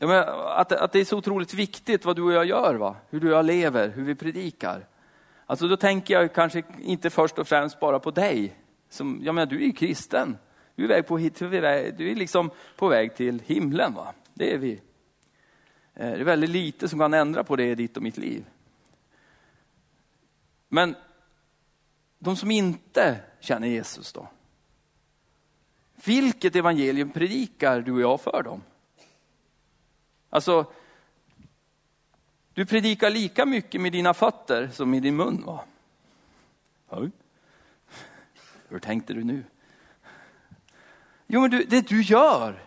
att, 0.00 0.72
att 0.72 0.92
det 0.92 1.00
är 1.00 1.04
så 1.04 1.18
otroligt 1.18 1.54
viktigt 1.54 2.04
vad 2.04 2.16
du 2.16 2.22
och 2.22 2.32
jag 2.32 2.44
gör, 2.44 2.74
va? 2.74 2.96
hur 3.10 3.20
du 3.20 3.26
och 3.32 3.38
jag 3.38 3.44
lever, 3.44 3.88
hur 3.88 4.04
vi 4.04 4.14
predikar. 4.14 4.86
Alltså 5.46 5.68
då 5.68 5.76
tänker 5.76 6.14
jag 6.14 6.34
kanske 6.34 6.62
inte 6.80 7.10
först 7.10 7.38
och 7.38 7.48
främst 7.48 7.80
bara 7.80 7.98
på 7.98 8.10
dig. 8.10 8.54
Som, 8.88 9.20
jag 9.22 9.34
menar, 9.34 9.46
du 9.46 9.56
är 9.56 9.66
ju 9.66 9.72
kristen. 9.72 10.38
Du 10.74 10.84
är, 10.84 10.88
väg 10.88 11.06
på, 11.06 11.16
du 11.16 12.10
är 12.10 12.14
liksom 12.14 12.50
på 12.76 12.88
väg 12.88 13.14
till 13.14 13.42
himlen. 13.46 13.94
Va? 13.94 14.14
Det 14.34 14.54
är 14.54 14.58
vi. 14.58 14.72
Eh, 15.94 16.10
det 16.10 16.20
är 16.20 16.24
väldigt 16.24 16.50
lite 16.50 16.88
som 16.88 16.98
kan 16.98 17.14
ändra 17.14 17.44
på 17.44 17.56
det 17.56 17.64
i 17.64 17.74
ditt 17.74 17.96
och 17.96 18.02
mitt 18.02 18.18
liv. 18.18 18.44
Men 20.68 20.96
de 22.18 22.36
som 22.36 22.50
inte 22.50 23.20
känner 23.40 23.68
Jesus 23.68 24.12
då? 24.12 24.28
Vilket 26.04 26.56
evangelium 26.56 27.10
predikar 27.10 27.80
du 27.80 27.92
och 27.92 28.00
jag 28.00 28.20
för 28.20 28.42
dem? 28.42 28.62
Alltså, 30.30 30.72
du 32.54 32.66
predikar 32.66 33.10
lika 33.10 33.46
mycket 33.46 33.80
med 33.80 33.92
dina 33.92 34.14
fötter 34.14 34.68
som 34.72 34.90
med 34.90 35.02
din 35.02 35.16
mun 35.16 35.44
va? 35.46 35.64
Hur 38.68 38.78
tänkte 38.78 39.12
du 39.12 39.24
nu? 39.24 39.44
Jo, 41.26 41.40
men 41.40 41.50
du, 41.50 41.64
det 41.64 41.88
du 41.88 42.02
gör 42.02 42.62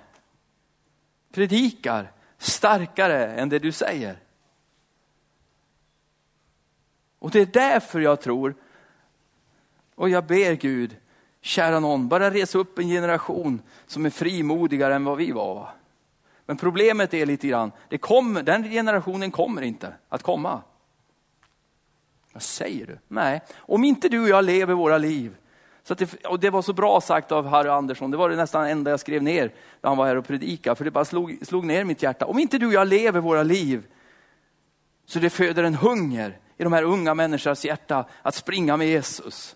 predikar 1.31 2.11
starkare 2.37 3.27
än 3.27 3.49
det 3.49 3.59
du 3.59 3.71
säger. 3.71 4.19
Och 7.21 7.31
det 7.31 7.39
är 7.39 7.45
därför 7.45 7.99
jag 7.99 8.21
tror, 8.21 8.55
och 9.95 10.09
jag 10.09 10.25
ber 10.25 10.53
Gud, 10.53 10.97
kära 11.41 11.79
någon, 11.79 12.07
bara 12.07 12.31
resa 12.31 12.57
upp 12.57 12.79
en 12.79 12.87
generation 12.87 13.61
som 13.87 14.05
är 14.05 14.09
frimodigare 14.09 14.95
än 14.95 15.03
vad 15.03 15.17
vi 15.17 15.31
var. 15.31 15.69
Men 16.45 16.57
problemet 16.57 17.13
är 17.13 17.25
lite 17.25 17.47
grann, 17.47 17.71
det 17.89 17.97
kommer, 17.97 18.43
den 18.43 18.63
generationen 18.63 19.31
kommer 19.31 19.61
inte 19.61 19.93
att 20.09 20.23
komma. 20.23 20.61
Vad 22.33 22.43
säger 22.43 22.85
du? 22.85 22.97
Nej, 23.07 23.41
om 23.57 23.83
inte 23.83 24.09
du 24.09 24.21
och 24.21 24.29
jag 24.29 24.45
lever 24.45 24.73
våra 24.73 24.97
liv. 24.97 25.35
Så 25.83 25.93
det, 25.93 26.25
och 26.25 26.39
det 26.39 26.49
var 26.49 26.61
så 26.61 26.73
bra 26.73 27.01
sagt 27.01 27.31
av 27.31 27.47
Harry 27.47 27.69
Andersson, 27.69 28.11
det 28.11 28.17
var 28.17 28.29
det 28.29 28.35
nästan 28.35 28.67
enda 28.67 28.91
jag 28.91 28.99
skrev 28.99 29.23
ner 29.23 29.53
när 29.81 29.89
han 29.89 29.97
var 29.97 30.05
här 30.05 30.15
och 30.15 30.27
predikade, 30.27 30.75
för 30.75 30.85
det 30.85 30.91
bara 30.91 31.05
slog, 31.05 31.37
slog 31.41 31.65
ner 31.65 31.83
mitt 31.83 32.03
hjärta. 32.03 32.25
Om 32.25 32.39
inte 32.39 32.57
du 32.57 32.67
och 32.67 32.73
jag 32.73 32.87
lever 32.87 33.19
våra 33.19 33.43
liv, 33.43 33.83
så 35.05 35.19
det 35.19 35.29
föder 35.29 35.63
en 35.63 35.75
hunger 35.75 36.37
i 36.61 36.63
de 36.63 36.73
här 36.73 36.83
unga 36.83 37.13
människornas 37.13 37.65
hjärta 37.65 38.05
att 38.21 38.35
springa 38.35 38.77
med 38.77 38.87
Jesus. 38.87 39.55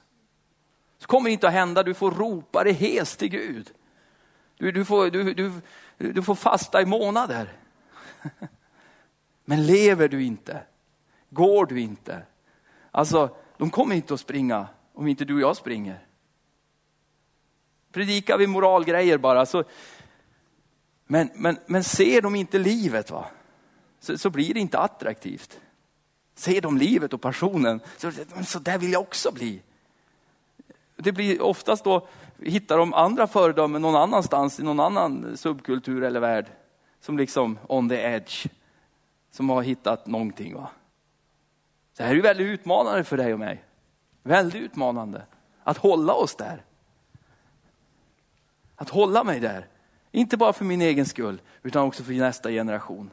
Så 0.97 1.07
kommer 1.07 1.29
det 1.29 1.33
inte 1.33 1.47
att 1.47 1.53
hända, 1.53 1.83
du 1.83 1.93
får 1.93 2.11
ropa 2.11 2.63
dig 2.63 2.73
hes 2.73 3.17
till 3.17 3.27
Gud. 3.27 3.71
Du, 4.57 4.71
du, 4.71 4.85
får, 4.85 5.09
du, 5.09 5.33
du, 5.33 5.51
du 5.97 6.23
får 6.23 6.35
fasta 6.35 6.81
i 6.81 6.85
månader. 6.85 7.53
Men 9.45 9.65
lever 9.65 10.07
du 10.07 10.23
inte, 10.23 10.63
går 11.29 11.65
du 11.65 11.79
inte, 11.79 12.21
alltså 12.91 13.35
de 13.57 13.69
kommer 13.69 13.95
inte 13.95 14.13
att 14.13 14.19
springa 14.19 14.67
om 14.93 15.07
inte 15.07 15.25
du 15.25 15.33
och 15.33 15.41
jag 15.41 15.57
springer. 15.57 16.05
Predikar 17.91 18.37
vi 18.37 18.47
moralgrejer 18.47 19.17
bara 19.17 19.45
så, 19.45 19.63
men, 21.07 21.29
men, 21.33 21.57
men 21.65 21.83
ser 21.83 22.21
de 22.21 22.35
inte 22.35 22.59
livet 22.59 23.11
va? 23.11 23.25
Så, 23.99 24.17
så 24.17 24.29
blir 24.29 24.53
det 24.53 24.59
inte 24.59 24.79
attraktivt. 24.79 25.59
Ser 26.35 26.61
de 26.61 26.77
livet 26.77 27.13
och 27.13 27.21
passionen, 27.21 27.79
så, 27.97 28.11
så 28.45 28.59
där 28.59 28.77
vill 28.77 28.91
jag 28.91 29.01
också 29.01 29.31
bli. 29.31 29.61
Det 30.95 31.11
blir 31.11 31.41
oftast 31.41 31.83
då, 31.83 32.07
hittar 32.39 32.77
de 32.77 32.93
andra 32.93 33.27
föredömen 33.27 33.81
någon 33.81 33.95
annanstans 33.95 34.59
i 34.59 34.63
någon 34.63 34.79
annan 34.79 35.37
subkultur 35.37 36.03
eller 36.03 36.19
värld. 36.19 36.45
Som 36.99 37.17
liksom 37.17 37.59
on 37.67 37.89
the 37.89 37.95
edge. 37.95 38.47
Som 39.31 39.49
har 39.49 39.61
hittat 39.61 40.07
någonting. 40.07 40.55
Va? 40.55 40.69
Det 41.97 42.03
här 42.03 42.15
är 42.15 42.21
väldigt 42.21 42.47
utmanande 42.47 43.03
för 43.03 43.17
dig 43.17 43.33
och 43.33 43.39
mig. 43.39 43.63
Väldigt 44.23 44.61
utmanande. 44.61 45.25
Att 45.63 45.77
hålla 45.77 46.13
oss 46.13 46.35
där. 46.35 46.63
Att 48.75 48.89
hålla 48.89 49.23
mig 49.23 49.39
där. 49.39 49.67
Inte 50.11 50.37
bara 50.37 50.53
för 50.53 50.65
min 50.65 50.81
egen 50.81 51.05
skull, 51.05 51.41
utan 51.63 51.83
också 51.83 52.03
för 52.03 52.13
nästa 52.13 52.49
generation. 52.49 53.11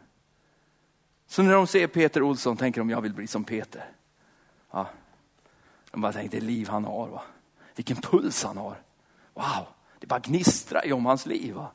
Så 1.33 1.43
när 1.43 1.55
de 1.55 1.67
ser 1.67 1.87
Peter 1.87 2.23
Olsson 2.23 2.57
tänker 2.57 2.81
de, 2.81 2.91
jag 2.91 3.01
vill 3.01 3.13
bli 3.13 3.27
som 3.27 3.45
Peter. 3.45 3.91
Ja. 4.71 4.89
De 5.91 6.01
bara 6.01 6.13
tänkte, 6.13 6.37
det 6.37 6.47
liv 6.47 6.69
han 6.69 6.85
har. 6.85 7.09
Va? 7.09 7.23
Vilken 7.75 7.97
puls 7.97 8.45
han 8.45 8.57
har. 8.57 8.77
Wow, 9.35 9.67
det 9.99 10.07
bara 10.07 10.21
gnistrar 10.21 10.85
ju 10.85 10.93
om 10.93 11.07
hans 11.07 11.27
liv. 11.27 11.55
Va? 11.55 11.73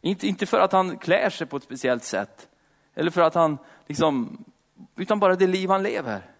Inte, 0.00 0.26
inte 0.26 0.46
för 0.46 0.60
att 0.60 0.72
han 0.72 0.98
klär 0.98 1.30
sig 1.30 1.46
på 1.46 1.56
ett 1.56 1.62
speciellt 1.62 2.04
sätt. 2.04 2.48
Eller 2.94 3.10
för 3.10 3.20
att 3.20 3.34
han, 3.34 3.58
liksom, 3.86 4.44
utan 4.96 5.20
bara 5.20 5.36
det 5.36 5.46
liv 5.46 5.70
han 5.70 5.82
lever. 5.82 6.30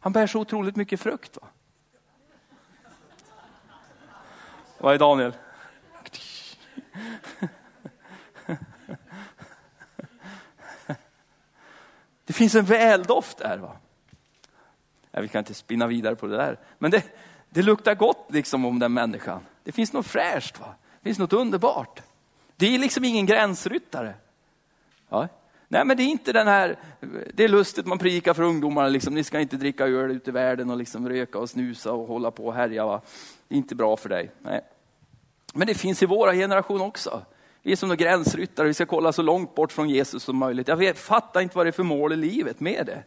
Han 0.00 0.12
bär 0.12 0.26
så 0.26 0.40
otroligt 0.40 0.76
mycket 0.76 1.00
frukt. 1.00 1.38
Va? 1.42 1.48
Vad 4.78 4.94
är 4.94 4.98
Daniel? 4.98 5.32
Det 12.24 12.32
finns 12.32 12.54
en 12.54 12.64
väldoft 12.64 13.38
där. 13.38 13.58
Va? 13.58 13.76
Ja, 15.10 15.20
vi 15.20 15.28
kan 15.28 15.38
inte 15.38 15.54
spinna 15.54 15.86
vidare 15.86 16.16
på 16.16 16.26
det 16.26 16.36
där. 16.36 16.58
Men 16.78 16.90
det, 16.90 17.04
det 17.50 17.62
luktar 17.62 17.94
gott 17.94 18.26
liksom 18.28 18.64
om 18.64 18.78
den 18.78 18.92
människan. 18.92 19.40
Det 19.64 19.72
finns 19.72 19.92
något 19.92 20.06
fräscht, 20.06 20.60
va? 20.60 20.74
det 21.00 21.08
finns 21.08 21.18
något 21.18 21.32
underbart. 21.32 22.02
Det 22.56 22.74
är 22.74 22.78
liksom 22.78 23.04
ingen 23.04 23.26
gränsryttare. 23.26 24.14
Ja. 25.08 25.28
Nej 25.68 25.84
men 25.84 25.96
det 25.96 26.02
är 26.02 26.06
inte 26.06 26.32
den 26.32 26.46
här, 26.46 26.76
det 27.34 27.44
är 27.44 27.48
lustigt 27.48 27.86
man 27.86 27.98
predikar 27.98 28.34
för 28.34 28.42
ungdomarna, 28.42 28.88
liksom, 28.88 29.14
ni 29.14 29.24
ska 29.24 29.40
inte 29.40 29.56
dricka 29.56 29.86
öl 29.86 30.10
ute 30.10 30.30
i 30.30 30.32
världen 30.32 30.70
och 30.70 30.76
liksom 30.76 31.08
röka 31.08 31.38
och 31.38 31.50
snusa 31.50 31.92
och 31.92 32.08
hålla 32.08 32.30
på 32.30 32.46
och 32.46 32.54
härja. 32.54 32.86
Va? 32.86 33.00
Det 33.48 33.54
är 33.54 33.56
inte 33.56 33.74
bra 33.74 33.96
för 33.96 34.08
dig. 34.08 34.30
Nej. 34.38 34.60
Men 35.54 35.66
det 35.66 35.74
finns 35.74 36.02
i 36.02 36.06
våra 36.06 36.32
generation 36.32 36.80
också. 36.80 37.22
Vi 37.62 37.72
är 37.72 37.76
som 37.76 37.88
några 37.88 37.96
gränsryttare, 37.96 38.66
vi 38.66 38.74
ska 38.74 38.86
kolla 38.86 39.12
så 39.12 39.22
långt 39.22 39.54
bort 39.54 39.72
från 39.72 39.88
Jesus 39.88 40.22
som 40.22 40.36
möjligt. 40.36 40.68
Jag 40.68 40.76
vet, 40.76 40.98
fattar 40.98 41.40
inte 41.40 41.56
vad 41.56 41.66
det 41.66 41.70
är 41.70 41.72
för 41.72 41.82
mål 41.82 42.12
i 42.12 42.16
livet 42.16 42.60
med 42.60 42.86
det. 42.86 43.04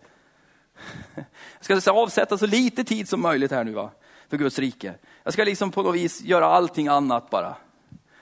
Jag 1.68 1.82
ska 1.82 1.92
avsätta 1.92 2.38
så 2.38 2.46
lite 2.46 2.84
tid 2.84 3.10
som 3.10 3.22
möjligt 3.22 3.52
här 3.52 3.64
nu 3.64 3.72
va, 3.72 3.92
för 4.30 4.38
Guds 4.38 4.60
rike. 4.60 4.94
Jag 5.24 5.34
ska 5.34 5.44
liksom 5.44 5.72
på 5.72 5.82
något 5.82 5.96
vis 5.96 6.22
göra 6.22 6.46
allting 6.46 6.88
annat 6.88 7.30
bara. 7.30 7.56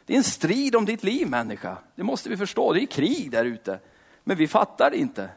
Det 0.06 0.14
är 0.14 0.18
en 0.18 0.24
strid 0.24 0.76
om 0.76 0.86
ditt 0.86 1.04
liv 1.04 1.30
människa. 1.30 1.78
Det 1.96 2.04
måste 2.04 2.30
vi 2.30 2.38
förstå. 2.38 2.74
Det 2.74 2.84
är 2.84 2.86
krig 2.86 3.32
där 3.32 3.46
ute. 3.46 3.80
Men 4.24 4.38
vi 4.38 4.48
fattar 4.48 4.92
det 4.92 4.98
inte. 4.98 5.30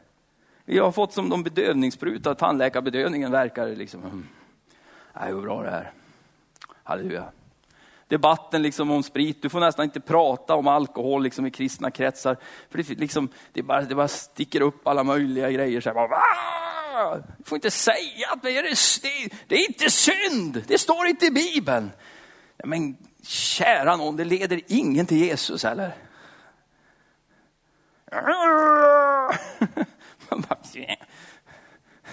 Vi 0.64 0.78
har 0.78 0.92
fått 0.92 1.12
som 1.12 1.28
de 1.28 1.42
bedövningsspruta, 1.42 2.34
tandläkarbedövningen 2.34 3.32
verkar 3.32 3.68
liksom. 3.68 4.04
Mm. 4.04 4.28
Det 5.26 5.32
går 5.32 5.42
bra 5.42 5.62
det 5.62 5.70
här. 5.70 5.92
Halleluja. 6.82 7.24
Debatten 8.08 8.62
liksom 8.62 8.90
om 8.90 9.02
sprit, 9.02 9.42
du 9.42 9.48
får 9.48 9.60
nästan 9.60 9.84
inte 9.84 10.00
prata 10.00 10.54
om 10.54 10.66
alkohol 10.66 11.22
liksom 11.22 11.46
i 11.46 11.50
kristna 11.50 11.90
kretsar. 11.90 12.36
För 12.70 12.78
det, 12.78 12.88
liksom, 12.88 13.28
det, 13.52 13.62
bara, 13.62 13.82
det 13.82 13.94
bara 13.94 14.08
sticker 14.08 14.60
upp 14.60 14.86
alla 14.86 15.04
möjliga 15.04 15.50
grejer. 15.50 15.80
Så 15.80 15.88
här, 15.88 15.94
bara, 15.94 17.16
du 17.38 17.44
får 17.44 17.56
inte 17.56 17.70
säga 17.70 18.28
att 18.32 18.42
det 18.42 18.58
är, 18.58 18.62
det, 18.62 19.36
det 19.48 19.54
är 19.54 19.68
inte 19.68 19.90
synd, 19.90 20.62
det 20.66 20.78
står 20.78 21.06
inte 21.06 21.26
i 21.26 21.30
Bibeln. 21.30 21.90
Men 22.64 22.96
kära 23.22 23.96
någon, 23.96 24.16
det 24.16 24.24
leder 24.24 24.60
ingen 24.66 25.06
till 25.06 25.18
Jesus 25.18 25.64
eller? 25.64 25.94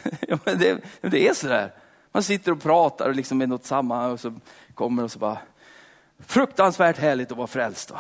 ja, 0.28 0.40
men 0.46 0.60
det, 0.60 0.84
det 1.02 1.28
är 1.28 1.34
sådär. 1.34 1.74
Man 2.12 2.24
sitter 2.24 2.52
och 2.52 2.62
pratar 2.62 3.10
och 3.10 3.16
liksom 3.16 3.38
med 3.38 3.50
något 3.50 3.66
samma 3.66 4.08
och 4.08 4.20
så 4.20 4.34
kommer 4.74 5.04
och 5.04 5.12
så 5.12 5.20
bara, 5.20 5.38
fruktansvärt 6.28 6.98
härligt 6.98 7.32
att 7.32 7.38
vara 7.38 7.48
frälst. 7.48 7.92
Va? 7.92 8.00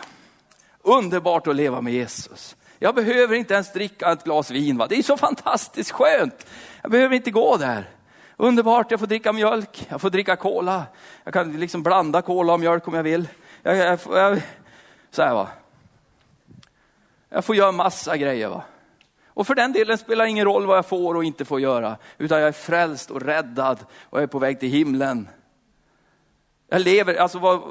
Underbart 0.82 1.48
att 1.48 1.56
leva 1.56 1.82
med 1.82 1.94
Jesus. 1.94 2.56
Jag 2.80 2.96
behöver 2.96 3.36
inte 3.36 3.54
ens 3.54 3.74
dricka 3.74 4.12
ett 4.12 4.24
glas 4.24 4.52
vin. 4.52 4.78
Va? 4.78 4.88
Det 4.88 4.96
är 4.96 5.04
så 5.04 5.18
fantastiskt 5.18 5.92
skönt. 5.92 6.48
Jag 6.82 6.92
behöver 6.92 7.16
inte 7.16 7.32
gå 7.32 7.58
där. 7.58 7.90
Underbart, 8.38 8.92
jag 8.92 9.00
får 9.00 9.08
dricka 9.08 9.34
mjölk, 9.34 9.88
jag 9.90 10.02
får 10.02 10.10
dricka 10.10 10.36
cola. 10.36 10.84
Jag 11.24 11.34
kan 11.34 11.60
liksom 11.60 11.84
blanda 11.84 12.22
cola 12.22 12.54
och 12.54 12.60
mjölk 12.60 12.88
om 12.88 12.94
jag 12.94 13.04
vill. 13.04 13.28
Jag, 13.62 13.78
jag, 13.78 14.00
jag, 14.10 14.42
så 15.12 15.22
här 15.22 15.34
va. 15.34 15.48
Jag 17.30 17.46
får 17.46 17.56
göra 17.56 17.72
massa 17.72 18.18
grejer. 18.18 18.48
va. 18.48 18.64
Och 19.28 19.48
för 19.48 19.56
den 19.56 19.74
delen 19.74 19.98
spelar 19.98 20.26
det 20.26 20.32
ingen 20.32 20.46
roll 20.46 20.66
vad 20.66 20.78
jag 20.78 20.86
får 20.86 21.16
och 21.16 21.24
inte 21.24 21.46
får 21.46 21.60
göra. 21.60 21.98
Utan 22.18 22.40
jag 22.40 22.48
är 22.48 22.52
frälst 22.52 23.12
och 23.12 23.22
räddad 23.22 23.80
och 24.10 24.18
jag 24.18 24.24
är 24.24 24.28
på 24.28 24.40
väg 24.40 24.60
till 24.60 24.70
himlen. 24.70 25.28
Jag 26.74 26.82
lever, 26.82 27.16
alltså 27.16 27.40
vad, 27.40 27.62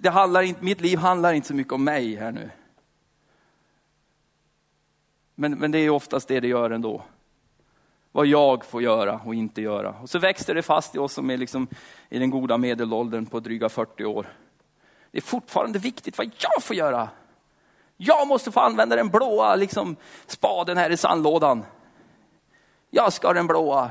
det 0.00 0.10
handlar 0.10 0.42
inte, 0.42 0.64
mitt 0.64 0.80
liv 0.80 0.98
handlar 0.98 1.32
inte 1.32 1.48
så 1.48 1.54
mycket 1.54 1.72
om 1.72 1.84
mig 1.84 2.16
här 2.16 2.32
nu. 2.32 2.50
Men, 5.34 5.58
men 5.58 5.70
det 5.70 5.78
är 5.78 5.90
oftast 5.90 6.28
det 6.28 6.40
det 6.40 6.48
gör 6.48 6.70
ändå. 6.70 7.02
Vad 8.12 8.26
jag 8.26 8.64
får 8.64 8.82
göra 8.82 9.20
och 9.24 9.34
inte 9.34 9.62
göra. 9.62 9.94
Och 10.02 10.10
så 10.10 10.18
växer 10.18 10.54
det 10.54 10.62
fast 10.62 10.94
i 10.94 10.98
oss 10.98 11.12
som 11.12 11.30
är 11.30 11.36
liksom 11.36 11.68
i 12.08 12.18
den 12.18 12.30
goda 12.30 12.58
medelåldern 12.58 13.26
på 13.26 13.40
dryga 13.40 13.68
40 13.68 14.04
år. 14.04 14.26
Det 15.10 15.18
är 15.18 15.22
fortfarande 15.22 15.78
viktigt 15.78 16.18
vad 16.18 16.30
jag 16.38 16.62
får 16.62 16.76
göra. 16.76 17.08
Jag 17.96 18.28
måste 18.28 18.52
få 18.52 18.60
använda 18.60 18.96
den 18.96 19.08
blåa 19.08 19.56
liksom, 19.56 19.96
spaden 20.26 20.76
här 20.76 20.90
i 20.90 20.96
sandlådan. 20.96 21.64
Jag 22.90 23.12
ska 23.12 23.28
ha 23.28 23.34
den 23.34 23.46
blåa. 23.46 23.90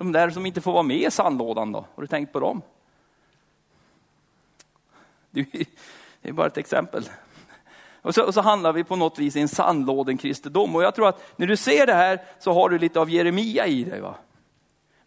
De 0.00 0.12
där 0.12 0.30
som 0.30 0.46
inte 0.46 0.60
får 0.60 0.72
vara 0.72 0.82
med 0.82 0.96
i 0.96 1.10
sandlådan 1.10 1.72
då, 1.72 1.86
har 1.94 2.02
du 2.02 2.06
tänkt 2.06 2.32
på 2.32 2.40
dem? 2.40 2.62
Det 5.30 5.66
är 6.22 6.32
bara 6.32 6.46
ett 6.46 6.56
exempel. 6.56 7.08
Och 8.02 8.14
så, 8.14 8.26
och 8.26 8.34
så 8.34 8.40
handlar 8.40 8.72
vi 8.72 8.84
på 8.84 8.96
något 8.96 9.18
vis 9.18 9.36
i 9.36 9.40
en 9.40 9.48
sandlåden 9.48 10.18
kristendom. 10.18 10.76
Och 10.76 10.82
jag 10.82 10.94
tror 10.94 11.08
att 11.08 11.38
när 11.38 11.46
du 11.46 11.56
ser 11.56 11.86
det 11.86 11.94
här 11.94 12.22
så 12.38 12.52
har 12.52 12.68
du 12.68 12.78
lite 12.78 13.00
av 13.00 13.10
Jeremia 13.10 13.66
i 13.66 13.84
dig. 13.84 14.00
Va? 14.00 14.14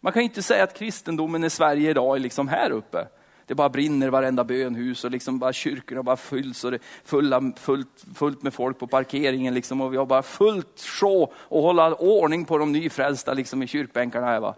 Man 0.00 0.12
kan 0.12 0.22
inte 0.22 0.42
säga 0.42 0.64
att 0.64 0.78
kristendomen 0.78 1.44
i 1.44 1.50
Sverige 1.50 1.90
idag 1.90 2.16
är 2.16 2.20
liksom 2.20 2.48
här 2.48 2.70
uppe. 2.70 3.06
Det 3.46 3.54
bara 3.54 3.68
brinner 3.68 4.06
i 4.06 4.10
varenda 4.10 4.44
bönhus 4.44 5.04
och 5.04 5.10
liksom 5.10 5.38
bara 5.38 5.52
kyrkorna 5.52 6.02
bara 6.02 6.16
fylls 6.16 6.64
och 6.64 6.70
det 6.70 6.76
är 6.76 6.80
fulla, 7.04 7.52
fullt, 7.56 8.04
fullt 8.14 8.42
med 8.42 8.54
folk 8.54 8.78
på 8.78 8.86
parkeringen. 8.86 9.54
Liksom 9.54 9.80
och 9.80 9.92
vi 9.92 9.96
har 9.96 10.06
bara 10.06 10.22
fullt 10.22 10.80
sjå 10.80 11.32
och 11.36 11.62
hålla 11.62 11.94
ordning 11.94 12.44
på 12.44 12.58
de 12.58 12.72
nyfrälsta 12.72 13.34
liksom 13.34 13.62
i 13.62 13.66
kyrkbänkarna. 13.66 14.26
Här, 14.26 14.40
va? 14.40 14.54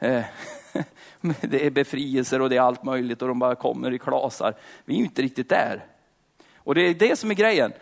Eh, 0.00 0.24
det 1.40 1.66
är 1.66 1.70
befrielser 1.70 2.40
och 2.40 2.50
det 2.50 2.56
är 2.56 2.60
allt 2.60 2.84
möjligt 2.84 3.22
och 3.22 3.28
de 3.28 3.38
bara 3.38 3.54
kommer 3.54 3.92
i 3.92 3.98
klasar. 3.98 4.54
Vi 4.84 4.94
är 4.94 4.98
ju 4.98 5.04
inte 5.04 5.22
riktigt 5.22 5.48
där. 5.48 5.84
Och 6.56 6.74
det 6.74 6.80
är 6.80 6.94
det 6.94 7.18
som 7.18 7.30
är 7.30 7.34
grejen. 7.34 7.72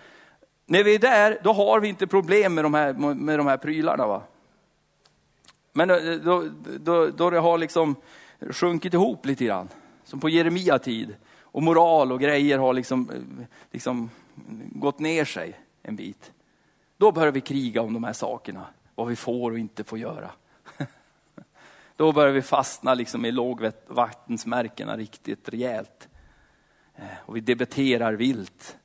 När 0.67 0.85
vi 0.85 0.95
är 0.95 0.99
där, 0.99 1.41
då 1.43 1.53
har 1.53 1.81
vi 1.81 1.89
inte 1.89 2.07
problem 2.07 2.55
med 2.55 2.65
de 2.65 2.75
här, 2.75 2.93
med 3.15 3.39
de 3.39 3.47
här 3.47 3.57
prylarna. 3.57 4.07
Va? 4.07 4.23
Men 5.73 5.91
eh, 5.91 5.97
då, 6.25 6.45
då, 6.81 7.07
då 7.07 7.31
det 7.31 7.39
har 7.39 7.59
liksom 7.59 7.97
sjunkit 8.51 8.95
ihop 8.95 9.27
lite 9.27 9.45
grann, 9.45 9.69
som 10.05 10.21
på 10.21 10.29
Jeremia 10.29 10.79
tid, 10.79 11.17
och 11.41 11.63
moral 11.63 12.13
och 12.13 12.21
grejer 12.21 12.59
har 12.59 12.73
liksom, 12.73 13.11
eh, 13.11 13.45
liksom 13.71 14.11
gått 14.73 14.99
ner 14.99 15.25
sig 15.25 15.61
en 15.83 15.97
bit. 15.97 16.33
Då 16.97 17.13
börjar 17.13 17.33
vi 17.33 17.41
kriga 17.41 17.83
om 17.83 17.95
de 17.95 18.05
här 18.05 18.13
sakerna, 18.13 18.67
vad 18.95 19.07
vi 19.07 19.17
får 19.17 19.51
och 19.51 19.59
inte 19.59 19.85
får 19.85 19.99
göra. 19.99 20.31
Då 21.99 22.13
börjar 22.13 22.33
vi 22.33 22.43
fastna 22.43 22.95
liksom 22.95 23.25
i 23.25 23.33
lågvattensmärkena 23.33 24.97
riktigt 24.97 25.49
rejält. 25.49 26.09
Eh, 26.95 27.05
och 27.27 27.37
vi 27.37 27.41
debatterar 27.41 28.13
vilt. 28.13 28.79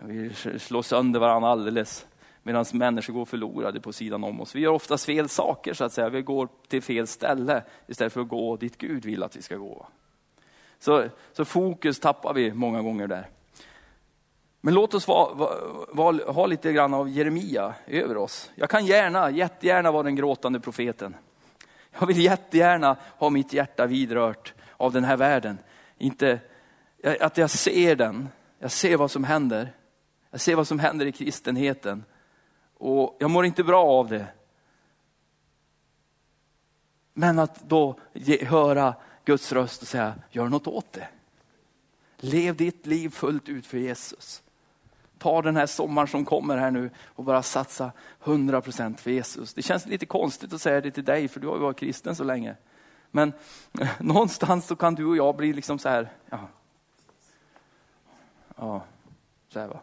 Vi 0.00 0.34
slår 0.58 0.82
sönder 0.82 1.20
varandra 1.20 1.48
alldeles 1.48 2.06
medan 2.42 2.64
människor 2.72 3.12
går 3.14 3.24
förlorade 3.24 3.80
på 3.80 3.92
sidan 3.92 4.24
om 4.24 4.40
oss. 4.40 4.54
Vi 4.54 4.60
gör 4.60 4.72
oftast 4.72 5.04
fel 5.04 5.28
saker 5.28 5.74
så 5.74 5.84
att 5.84 5.92
säga. 5.92 6.08
Vi 6.08 6.22
går 6.22 6.48
till 6.68 6.82
fel 6.82 7.06
ställe 7.06 7.62
istället 7.86 8.12
för 8.12 8.20
att 8.20 8.28
gå 8.28 8.56
dit 8.56 8.78
Gud 8.78 9.04
vill 9.04 9.22
att 9.22 9.36
vi 9.36 9.42
ska 9.42 9.56
gå. 9.56 9.86
Så, 10.78 11.04
så 11.32 11.44
fokus 11.44 12.00
tappar 12.00 12.34
vi 12.34 12.52
många 12.52 12.82
gånger 12.82 13.06
där. 13.06 13.28
Men 14.60 14.74
låt 14.74 14.94
oss 14.94 15.08
va, 15.08 15.34
va, 15.34 15.50
va, 15.92 16.32
ha 16.32 16.46
lite 16.46 16.72
grann 16.72 16.94
av 16.94 17.08
Jeremia 17.08 17.74
över 17.86 18.16
oss. 18.16 18.50
Jag 18.54 18.70
kan 18.70 18.86
gärna, 18.86 19.30
jättegärna 19.30 19.90
vara 19.90 20.02
den 20.02 20.16
gråtande 20.16 20.60
profeten. 20.60 21.16
Jag 22.00 22.06
vill 22.06 22.22
jättegärna 22.22 22.96
ha 23.18 23.30
mitt 23.30 23.52
hjärta 23.52 23.86
vidrört 23.86 24.54
av 24.76 24.92
den 24.92 25.04
här 25.04 25.16
världen. 25.16 25.58
Inte 25.98 26.40
att 27.20 27.36
jag 27.36 27.50
ser 27.50 27.96
den, 27.96 28.28
jag 28.58 28.70
ser 28.72 28.96
vad 28.96 29.10
som 29.10 29.24
händer. 29.24 29.72
Jag 30.30 30.40
ser 30.40 30.54
vad 30.54 30.68
som 30.68 30.78
händer 30.78 31.06
i 31.06 31.12
kristenheten. 31.12 32.04
Och 32.74 33.16
jag 33.20 33.30
mår 33.30 33.46
inte 33.46 33.64
bra 33.64 33.84
av 33.84 34.08
det. 34.08 34.26
Men 37.12 37.38
att 37.38 37.68
då 37.68 37.98
ge, 38.12 38.44
höra 38.44 38.94
Guds 39.24 39.52
röst 39.52 39.82
och 39.82 39.88
säga, 39.88 40.14
gör 40.30 40.48
något 40.48 40.66
åt 40.66 40.92
det. 40.92 41.08
Lev 42.16 42.56
ditt 42.56 42.86
liv 42.86 43.08
fullt 43.08 43.48
ut 43.48 43.66
för 43.66 43.78
Jesus. 43.78 44.42
Ta 45.18 45.42
den 45.42 45.56
här 45.56 45.66
sommaren 45.66 46.08
som 46.08 46.24
kommer 46.24 46.56
här 46.56 46.70
nu 46.70 46.90
och 47.06 47.24
bara 47.24 47.42
satsa 47.42 47.92
100% 48.24 48.96
för 48.96 49.10
Jesus. 49.10 49.54
Det 49.54 49.62
känns 49.62 49.86
lite 49.86 50.06
konstigt 50.06 50.52
att 50.52 50.60
säga 50.60 50.80
det 50.80 50.90
till 50.90 51.04
dig, 51.04 51.28
för 51.28 51.40
du 51.40 51.46
har 51.46 51.54
ju 51.54 51.60
varit 51.60 51.78
kristen 51.78 52.16
så 52.16 52.24
länge. 52.24 52.56
Men 53.10 53.32
någonstans 53.98 54.66
så 54.66 54.76
kan 54.76 54.94
du 54.94 55.04
och 55.04 55.16
jag 55.16 55.36
bli 55.36 55.52
liksom 55.52 55.78
så 55.78 55.88
här, 55.88 56.12
ja, 56.30 56.48
ja 58.56 58.82
så 59.48 59.60
här 59.60 59.68
va. 59.68 59.80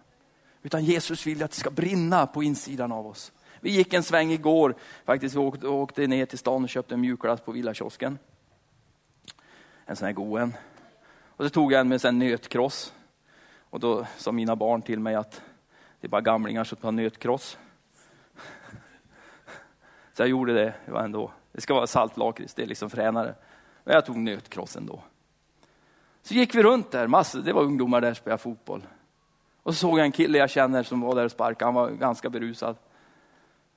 Utan 0.64 0.86
Jesus 0.86 1.28
vill 1.28 1.44
att 1.44 1.52
det 1.52 1.58
ska 1.58 1.70
brinna 1.70 2.28
på 2.28 2.44
insidan 2.44 2.92
av 2.92 3.08
oss. 3.08 3.32
Vi 3.60 3.70
gick 3.72 3.94
en 3.94 4.04
sväng 4.04 4.32
igår, 4.32 4.76
faktiskt 5.06 5.36
vi 5.36 5.40
åkte, 5.40 5.68
åkte 5.68 6.08
ner 6.08 6.26
till 6.26 6.38
stan 6.38 6.64
och 6.64 6.70
köpte 6.70 6.94
en 6.94 7.02
mjukglass 7.02 7.42
på 7.42 7.52
villakiosken. 7.52 8.20
En 9.86 9.96
sån 9.96 10.06
här 10.06 10.14
god 10.14 10.42
en. 10.42 10.54
Och 11.28 11.46
så 11.46 11.50
tog 11.50 11.74
jag 11.74 11.82
en 11.82 11.88
med 11.88 12.06
en 12.06 12.20
nötkross. 12.20 12.94
Och 13.74 13.80
då 13.80 14.06
sa 14.18 14.32
mina 14.32 14.56
barn 14.56 14.82
till 14.82 15.00
mig 15.00 15.16
att 15.16 15.42
det 16.02 16.08
är 16.08 16.10
bara 16.10 16.22
gamlingar 16.22 16.64
som 16.64 16.78
tar 16.78 16.92
nötkross. 16.92 17.58
Så 20.14 20.22
jag 20.22 20.30
gjorde 20.30 20.54
det, 20.54 20.74
det 20.86 20.92
var 20.92 21.04
ändå, 21.04 21.32
det 21.52 21.62
ska 21.62 21.74
vara 21.74 21.88
saltlakrits, 21.88 22.54
det 22.54 22.64
är 22.64 22.66
liksom 22.66 22.90
fränare. 22.90 23.36
Men 23.84 23.96
jag 23.96 24.06
tog 24.06 24.18
nötkross 24.18 24.76
ändå. 24.76 25.02
Så 26.22 26.34
gick 26.34 26.56
vi 26.56 26.64
runt 26.64 26.92
där, 26.92 27.08
massor, 27.08 27.42
det 27.42 27.54
var 27.54 27.62
ungdomar 27.62 28.02
där 28.02 28.14
som 28.14 28.16
spelade 28.16 28.42
fotboll. 28.42 28.88
Och 29.64 29.74
så 29.74 29.78
såg 29.78 30.00
jag 30.00 30.06
en 30.06 30.12
kille 30.12 30.38
jag 30.38 30.50
känner 30.50 30.84
som 30.84 31.02
var 31.02 31.16
där 31.16 31.26
och 31.26 31.32
sparkade, 31.32 31.66
han 31.66 31.74
var 31.74 31.90
ganska 31.90 32.30
berusad. 32.30 32.76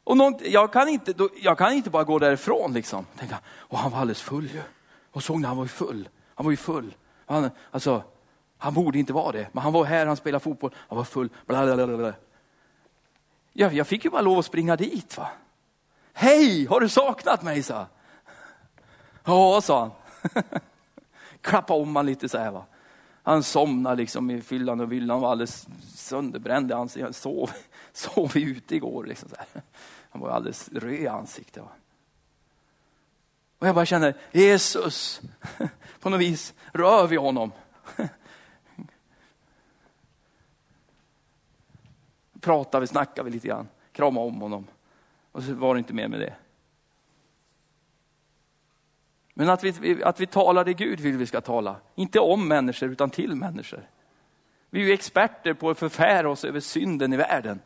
Och 0.05 0.17
någon, 0.17 0.35
jag, 0.45 0.73
kan 0.73 0.89
inte, 0.89 1.13
då, 1.13 1.29
jag 1.43 1.59
kan 1.59 1.73
inte 1.73 1.91
bara 1.91 2.05
gå 2.05 2.19
därifrån 2.19 2.73
liksom. 2.73 3.07
Tänka, 3.19 3.39
och 3.47 3.79
han 3.79 3.91
var 3.91 3.99
alldeles 3.99 4.23
full 4.23 4.47
ju. 4.47 4.63
Och 5.11 5.23
såg 5.23 5.41
när 5.41 5.49
han 5.49 5.57
var 5.57 5.65
ju 5.65 5.69
full. 5.69 6.09
Han 6.35 6.45
var 6.45 6.51
ju 6.51 6.57
full. 6.57 6.95
Han, 7.27 7.51
alltså, 7.71 8.03
han 8.67 8.75
borde 8.75 8.99
inte 8.99 9.13
vara 9.13 9.33
det, 9.33 9.49
men 9.53 9.63
han 9.63 9.73
var 9.73 9.85
här, 9.85 10.07
han 10.07 10.17
spelade 10.17 10.43
fotboll, 10.43 10.75
han 10.77 10.99
var 10.99 11.05
full. 11.05 11.29
Blablabla. 11.47 12.15
Jag 13.53 13.87
fick 13.87 14.05
ju 14.05 14.11
bara 14.11 14.23
lov 14.23 14.39
att 14.39 14.45
springa 14.45 14.77
dit. 14.77 15.19
va. 15.19 15.29
Hej, 16.13 16.67
har 16.67 16.81
du 16.81 16.89
saknat 16.89 17.43
mig? 17.43 17.63
sa 17.63 17.87
Ja, 19.25 19.61
sa 19.61 19.81
han. 19.81 19.91
Klappa 21.41 21.75
om 21.75 21.97
han 21.97 22.07
lite 22.07 22.29
så 22.29 22.39
här. 22.39 22.51
Va? 22.51 22.65
Han 23.23 23.43
somnade 23.43 23.97
liksom 23.97 24.31
i 24.31 24.43
fyllan 24.43 24.81
och 24.81 24.93
villan 24.93 25.21
var 25.21 25.31
alldeles 25.31 25.67
sönderbränd 25.95 26.71
i 26.71 26.75
ansiktet. 26.75 27.05
Han 27.05 27.15
sov, 27.15 27.51
sov 27.93 28.37
ute 28.37 28.77
igår. 28.77 29.05
Liksom 29.05 29.29
så 29.29 29.37
här. 29.39 29.63
Han 30.11 30.21
var 30.21 30.31
alldeles 30.31 30.69
röd 30.69 31.01
i 31.01 31.09
ansiktet. 31.09 31.63
Va? 31.63 31.71
Och 33.59 33.69
jag 33.69 33.75
bara 33.75 33.87
känner, 33.87 34.15
Jesus, 34.33 35.21
på 36.01 36.11
något 36.11 36.21
vis 36.21 36.55
rör 36.73 37.07
vi 37.07 37.17
honom. 37.17 37.53
Pratade 42.41 42.81
vi, 42.81 42.87
snackade 42.87 43.25
vi 43.25 43.31
lite 43.31 43.49
grann, 43.49 43.69
kramade 43.93 44.27
om 44.27 44.41
honom. 44.41 44.67
Och 45.33 45.43
så 45.43 45.55
var 45.55 45.75
det 45.75 45.79
inte 45.79 45.95
mer 45.95 46.09
med 46.09 46.21
det. 46.21 46.35
Men 49.35 49.49
att 49.49 49.65
vi, 49.65 50.03
att 50.05 50.21
vi 50.21 50.27
talar 50.27 50.65
det 50.65 50.73
Gud 50.73 51.01
vill 51.01 51.17
vi 51.17 51.27
ska 51.27 51.41
tala. 51.41 51.77
Inte 51.95 52.21
om 52.21 52.49
människor 52.49 52.91
utan 52.91 53.11
till 53.11 53.35
människor. 53.35 53.89
Vi 54.71 54.81
är 54.81 54.85
ju 54.87 54.93
experter 54.93 55.55
på 55.55 55.71
att 55.71 55.79
förfära 55.79 56.31
oss 56.31 56.45
över 56.45 56.61
synden 56.61 57.13
i 57.13 57.17
världen. 57.17 57.61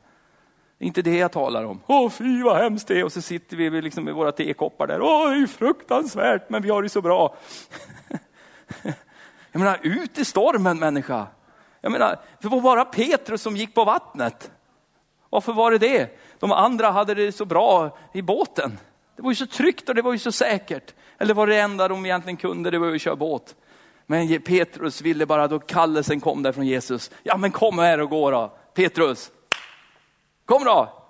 Det 0.78 0.84
är 0.84 0.86
inte 0.86 1.02
det 1.02 1.16
jag 1.16 1.32
talar 1.32 1.64
om. 1.64 1.80
Åh 1.86 2.10
fy 2.10 2.42
vad 2.42 2.56
hemskt 2.56 2.88
det 2.88 3.00
är. 3.00 3.04
Och 3.04 3.12
så 3.12 3.22
sitter 3.22 3.56
vi 3.56 3.82
liksom 3.82 4.04
med 4.04 4.14
våra 4.14 4.32
tekoppar 4.32 4.86
där. 4.86 5.00
Åh 5.02 5.30
det 5.30 5.36
är 5.36 5.46
fruktansvärt 5.46 6.50
men 6.50 6.62
vi 6.62 6.70
har 6.70 6.82
det 6.82 6.88
så 6.88 7.02
bra. 7.02 7.36
Jag 9.52 9.60
menar 9.60 9.78
ut 9.82 10.18
i 10.18 10.24
stormen 10.24 10.78
människa. 10.78 11.26
Jag 11.80 11.92
menar, 11.92 12.18
det 12.40 12.48
var 12.48 12.60
bara 12.60 12.84
Petrus 12.84 13.42
som 13.42 13.56
gick 13.56 13.74
på 13.74 13.84
vattnet. 13.84 14.50
Varför 15.30 15.52
var 15.52 15.70
det 15.70 15.78
det? 15.78 16.18
De 16.38 16.52
andra 16.52 16.90
hade 16.90 17.14
det 17.14 17.32
så 17.32 17.44
bra 17.44 17.98
i 18.12 18.22
båten. 18.22 18.78
Det 19.16 19.22
var 19.22 19.30
ju 19.30 19.36
så 19.36 19.46
tryggt 19.46 19.88
och 19.88 19.94
det 19.94 20.02
var 20.02 20.12
ju 20.12 20.18
så 20.18 20.32
säkert. 20.32 20.94
Eller 21.18 21.34
var 21.34 21.46
det 21.46 21.60
enda 21.60 21.88
de 21.88 22.06
egentligen 22.06 22.36
kunde, 22.36 22.70
det 22.70 22.78
var 22.78 22.86
ju 22.86 22.94
att 22.94 23.00
köra 23.00 23.16
båt. 23.16 23.56
Men 24.06 24.42
Petrus 24.42 25.00
ville 25.02 25.26
bara, 25.26 25.48
då 25.48 25.58
kallelsen 25.58 26.20
kom 26.20 26.42
där 26.42 26.52
från 26.52 26.66
Jesus. 26.66 27.10
Ja 27.22 27.36
men 27.36 27.50
kom 27.50 27.78
här 27.78 28.00
och 28.00 28.10
gå 28.10 28.30
då, 28.30 28.52
Petrus. 28.74 29.30
Kom 30.44 30.64
då! 30.64 31.00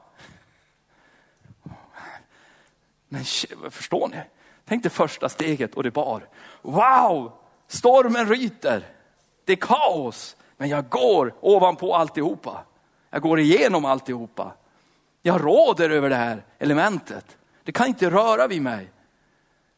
Men 3.09 3.25
förstår 3.71 4.09
ni? 4.09 4.17
Tänk 4.65 4.83
det 4.83 4.91
första 4.91 5.29
steget 5.29 5.75
och 5.75 5.83
det 5.83 5.91
bar. 5.91 6.29
Wow! 6.63 7.33
Stormen 7.67 8.29
ryter. 8.29 8.87
Det 9.45 9.53
är 9.53 9.57
kaos. 9.57 10.37
Men 10.57 10.69
jag 10.69 10.89
går 10.89 11.35
ovanpå 11.41 11.95
alltihopa. 11.95 12.65
Jag 13.11 13.23
går 13.23 13.41
igenom 13.41 13.85
alltihopa. 13.85 14.53
Jag 15.23 15.45
råder 15.45 15.91
över 15.91 16.11
det 16.11 16.17
här 16.17 16.45
elementet. 16.59 17.37
Det 17.65 17.73
kan 17.73 17.87
inte 17.87 18.11
röra 18.11 18.47
vid 18.47 18.63
mig. 18.63 18.91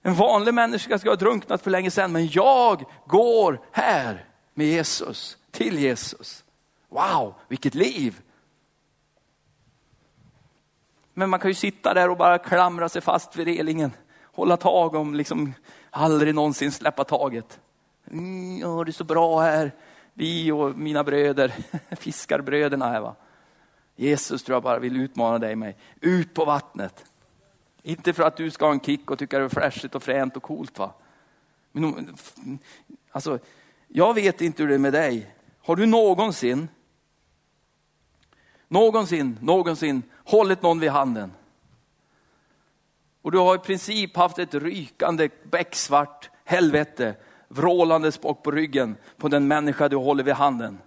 En 0.03 0.15
vanlig 0.15 0.55
människa 0.55 0.99
ska 0.99 1.09
ha 1.09 1.17
drunknat 1.17 1.63
för 1.63 1.71
länge 1.71 1.91
sedan, 1.91 2.13
men 2.13 2.29
jag 2.29 2.85
går 3.07 3.61
här 3.73 4.25
med 4.55 4.67
Jesus, 4.67 5.39
till 5.51 5.79
Jesus. 5.79 6.45
Wow, 6.89 7.35
vilket 7.49 7.75
liv! 7.75 8.21
Men 11.15 11.31
man 11.31 11.41
kan 11.41 11.51
ju 11.51 11.55
sitta 11.55 11.95
där 11.95 12.11
och 12.11 12.17
bara 12.17 12.39
klamra 12.39 12.89
sig 12.89 13.03
fast 13.03 13.37
vid 13.37 13.47
relingen, 13.47 13.93
hålla 14.33 14.57
tag 14.57 14.95
om, 14.95 15.15
liksom 15.15 15.55
aldrig 15.91 16.35
någonsin 16.35 16.73
släppa 16.73 17.05
taget. 17.05 17.61
Mm, 18.11 18.59
ja, 18.59 18.85
det 18.85 18.91
är 18.91 18.93
så 18.93 19.05
bra 19.05 19.41
här, 19.41 19.73
vi 20.15 20.53
och 20.53 20.79
mina 20.79 21.05
bröder, 21.05 21.55
fiskarbröderna 21.97 22.89
här 22.89 23.01
va. 23.01 23.15
Jesus 24.03 24.43
tror 24.43 24.57
jag 24.57 24.63
bara 24.63 24.79
vill 24.79 24.97
utmana 24.97 25.39
dig 25.39 25.57
med. 25.57 25.75
Ut 26.01 26.35
på 26.35 26.45
vattnet. 26.45 27.05
Inte 27.83 28.13
för 28.13 28.23
att 28.23 28.37
du 28.37 28.51
ska 28.51 28.65
ha 28.65 28.73
en 28.73 28.81
kick 28.81 29.11
och 29.11 29.19
tycka 29.19 29.39
det 29.39 29.45
är 29.45 29.49
flashigt 29.49 29.95
och 29.95 30.03
fränt 30.03 30.37
och 30.37 30.43
coolt. 30.43 30.79
va. 30.79 30.95
Men, 31.73 32.17
alltså, 33.11 33.39
jag 33.89 34.15
vet 34.15 34.41
inte 34.41 34.63
hur 34.63 34.69
det 34.69 34.75
är 34.75 34.79
med 34.79 34.93
dig. 34.93 35.35
Har 35.65 35.77
du 35.77 35.87
någonsin, 35.87 36.69
någonsin, 38.69 39.39
någonsin 39.41 40.03
hållit 40.25 40.63
någon 40.63 40.81
vid 40.81 40.91
handen? 40.91 41.33
Och 43.23 43.33
du 43.33 43.39
har 43.39 43.55
i 43.55 43.59
princip 43.59 44.17
haft 44.17 44.39
ett 44.39 44.55
rykande 44.55 45.29
becksvart 45.45 46.31
helvete 46.45 47.15
vrålandes 47.49 48.21
bak 48.21 48.43
på 48.43 48.51
ryggen 48.51 48.97
på 49.17 49.29
den 49.29 49.49
människa 49.49 49.89
du 49.89 49.97
håller 49.97 50.25
vid 50.25 50.35
handen. 50.35 50.79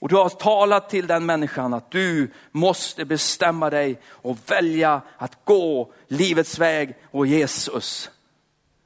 Och 0.00 0.08
du 0.08 0.16
har 0.16 0.28
talat 0.28 0.90
till 0.90 1.06
den 1.06 1.26
människan 1.26 1.74
att 1.74 1.90
du 1.90 2.30
måste 2.50 3.04
bestämma 3.04 3.70
dig 3.70 4.00
och 4.06 4.38
välja 4.46 5.00
att 5.16 5.44
gå 5.44 5.92
livets 6.08 6.58
väg 6.58 6.94
och 7.10 7.26
Jesus. 7.26 8.10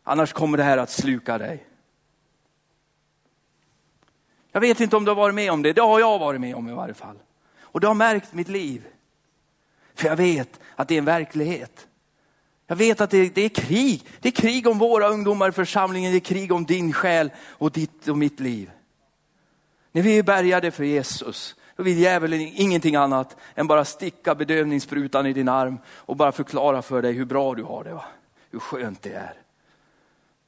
Annars 0.03 0.33
kommer 0.33 0.59
det 0.59 0.65
här 0.65 0.79
att 0.79 0.91
sluka 0.91 1.39
dig. 1.39 1.67
Jag 4.53 4.61
vet 4.61 4.81
inte 4.81 4.97
om 4.97 5.05
du 5.05 5.11
har 5.11 5.17
varit 5.17 5.35
med 5.35 5.53
om 5.53 5.63
det, 5.63 5.73
det 5.73 5.83
har 5.83 6.01
jag 6.01 6.19
varit 6.19 6.41
med 6.41 6.55
om 6.55 6.69
i 6.69 6.73
varje 6.73 6.95
fall. 6.95 7.19
Och 7.61 7.81
det 7.81 7.87
har 7.87 7.95
märkt 7.95 8.33
mitt 8.33 8.49
liv. 8.49 8.85
För 9.95 10.09
jag 10.09 10.17
vet 10.17 10.61
att 10.77 10.89
det 10.89 10.95
är 10.95 10.99
en 10.99 11.05
verklighet. 11.05 11.87
Jag 12.67 12.77
vet 12.77 13.01
att 13.01 13.11
det, 13.11 13.35
det, 13.35 13.43
är 13.43 13.49
krig. 13.49 14.07
Det 14.21 14.29
är 14.29 14.33
krig 14.33 14.67
om 14.67 14.79
våra 14.79 15.09
ungdomar 15.09 15.49
i 15.49 15.53
församlingen, 15.53 16.13
det 16.13 16.19
är 16.19 16.21
krig 16.21 16.53
om 16.53 16.65
din 16.65 16.93
själ 16.93 17.31
och 17.39 17.73
ditt 17.73 18.09
och 18.09 18.19
mitt 18.19 18.41
liv. 18.41 18.71
När 19.95 20.03
vi 20.03 20.19
är 20.19 20.23
bärgade 20.23 20.71
för 20.71 20.85
Jesus, 20.85 21.57
då 21.77 21.83
vill 21.83 21.99
djävulen 21.99 22.41
ingenting 22.41 22.97
annat 22.97 23.37
än 23.55 23.67
bara 23.67 23.85
sticka 23.85 24.35
bedövningssprutan 24.35 25.27
i 25.27 25.33
din 25.33 25.49
arm 25.49 25.79
och 25.87 26.17
bara 26.17 26.33
förklara 26.33 26.83
för 26.83 27.03
dig 27.03 27.13
hur 27.13 27.25
bra 27.25 27.55
du 27.55 27.63
har 27.63 27.85
det. 27.85 27.95
Va? 27.95 28.05
Hur 28.51 28.59
skönt 28.59 29.03
det 29.03 29.13
är. 29.13 29.35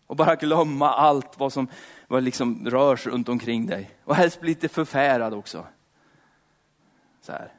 Och 0.06 0.16
bara 0.16 0.34
glömma 0.34 0.90
allt 0.90 1.38
vad 1.38 1.52
som 1.52 1.68
vad 2.06 2.22
liksom 2.22 2.70
rörs 2.70 3.06
runt 3.06 3.28
omkring 3.28 3.66
dig. 3.66 3.90
Och 4.04 4.16
helst 4.16 4.40
bli 4.40 4.48
lite 4.48 4.68
förfärad 4.68 5.34
också. 5.34 5.66
Så 7.22 7.32
här. 7.32 7.52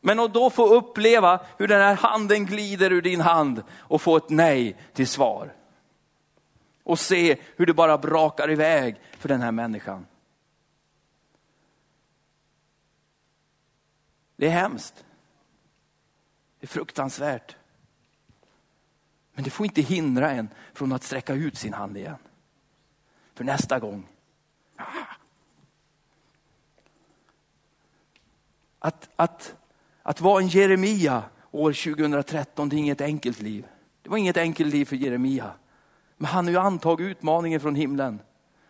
Men 0.00 0.20
att 0.20 0.34
då 0.34 0.50
få 0.50 0.74
uppleva 0.74 1.40
hur 1.58 1.68
den 1.68 1.80
här 1.80 1.94
handen 1.94 2.46
glider 2.46 2.92
ur 2.92 3.02
din 3.02 3.20
hand 3.20 3.62
och 3.70 4.02
få 4.02 4.16
ett 4.16 4.30
nej 4.30 4.76
till 4.92 5.08
svar 5.08 5.52
och 6.84 6.98
se 6.98 7.36
hur 7.56 7.66
det 7.66 7.74
bara 7.74 7.98
brakar 7.98 8.50
iväg 8.50 8.96
för 9.18 9.28
den 9.28 9.40
här 9.40 9.52
människan. 9.52 10.06
Det 14.36 14.46
är 14.46 14.50
hemskt. 14.50 15.04
Det 16.60 16.64
är 16.64 16.68
fruktansvärt. 16.68 17.56
Men 19.32 19.44
det 19.44 19.50
får 19.50 19.66
inte 19.66 19.80
hindra 19.80 20.30
en 20.30 20.48
från 20.72 20.92
att 20.92 21.02
sträcka 21.02 21.34
ut 21.34 21.58
sin 21.58 21.72
hand 21.72 21.96
igen. 21.96 22.16
För 23.34 23.44
nästa 23.44 23.78
gång. 23.78 24.06
Att, 28.78 29.08
att, 29.16 29.54
att 30.02 30.20
vara 30.20 30.42
en 30.42 30.48
Jeremia 30.48 31.22
år 31.50 31.72
2013, 31.72 32.68
det 32.68 32.76
är 32.76 32.78
inget 32.78 33.00
enkelt 33.00 33.40
liv. 33.40 33.66
Det 34.02 34.08
var 34.08 34.18
inget 34.18 34.36
enkelt 34.36 34.74
liv 34.74 34.84
för 34.84 34.96
Jeremia. 34.96 35.52
Men 36.16 36.26
han 36.26 36.44
har 36.44 36.52
ju 36.52 36.58
antagit 36.58 37.06
utmaningen 37.06 37.60
från 37.60 37.74
himlen. 37.74 38.20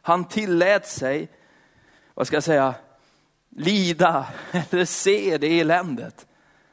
Han 0.02 0.24
tillät 0.24 0.86
sig, 0.86 1.28
vad 2.14 2.26
ska 2.26 2.36
jag 2.36 2.44
säga, 2.44 2.74
lida 3.48 4.26
eller 4.70 4.84
se 4.84 5.38
det 5.38 5.60
eländet. 5.60 6.26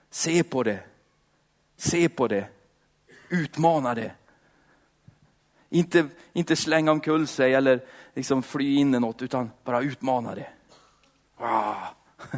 Se 0.10 0.44
på 0.44 0.64
det. 0.64 0.80
Se 1.78 2.10
på 2.10 2.28
det. 2.28 2.48
Utmana 3.30 3.96
det. 3.96 4.12
Inte, 5.70 6.08
inte 6.34 6.56
slänga 6.56 6.92
omkull 6.92 7.28
sig 7.28 7.54
eller 7.54 7.82
liksom 8.14 8.44
fly 8.44 8.76
in 8.76 8.96
i 8.96 9.00
något, 9.00 9.22
utan 9.22 9.52
bara 9.64 9.82
utmana 9.82 10.36
det. 10.36 10.50
Ah. 11.38 11.76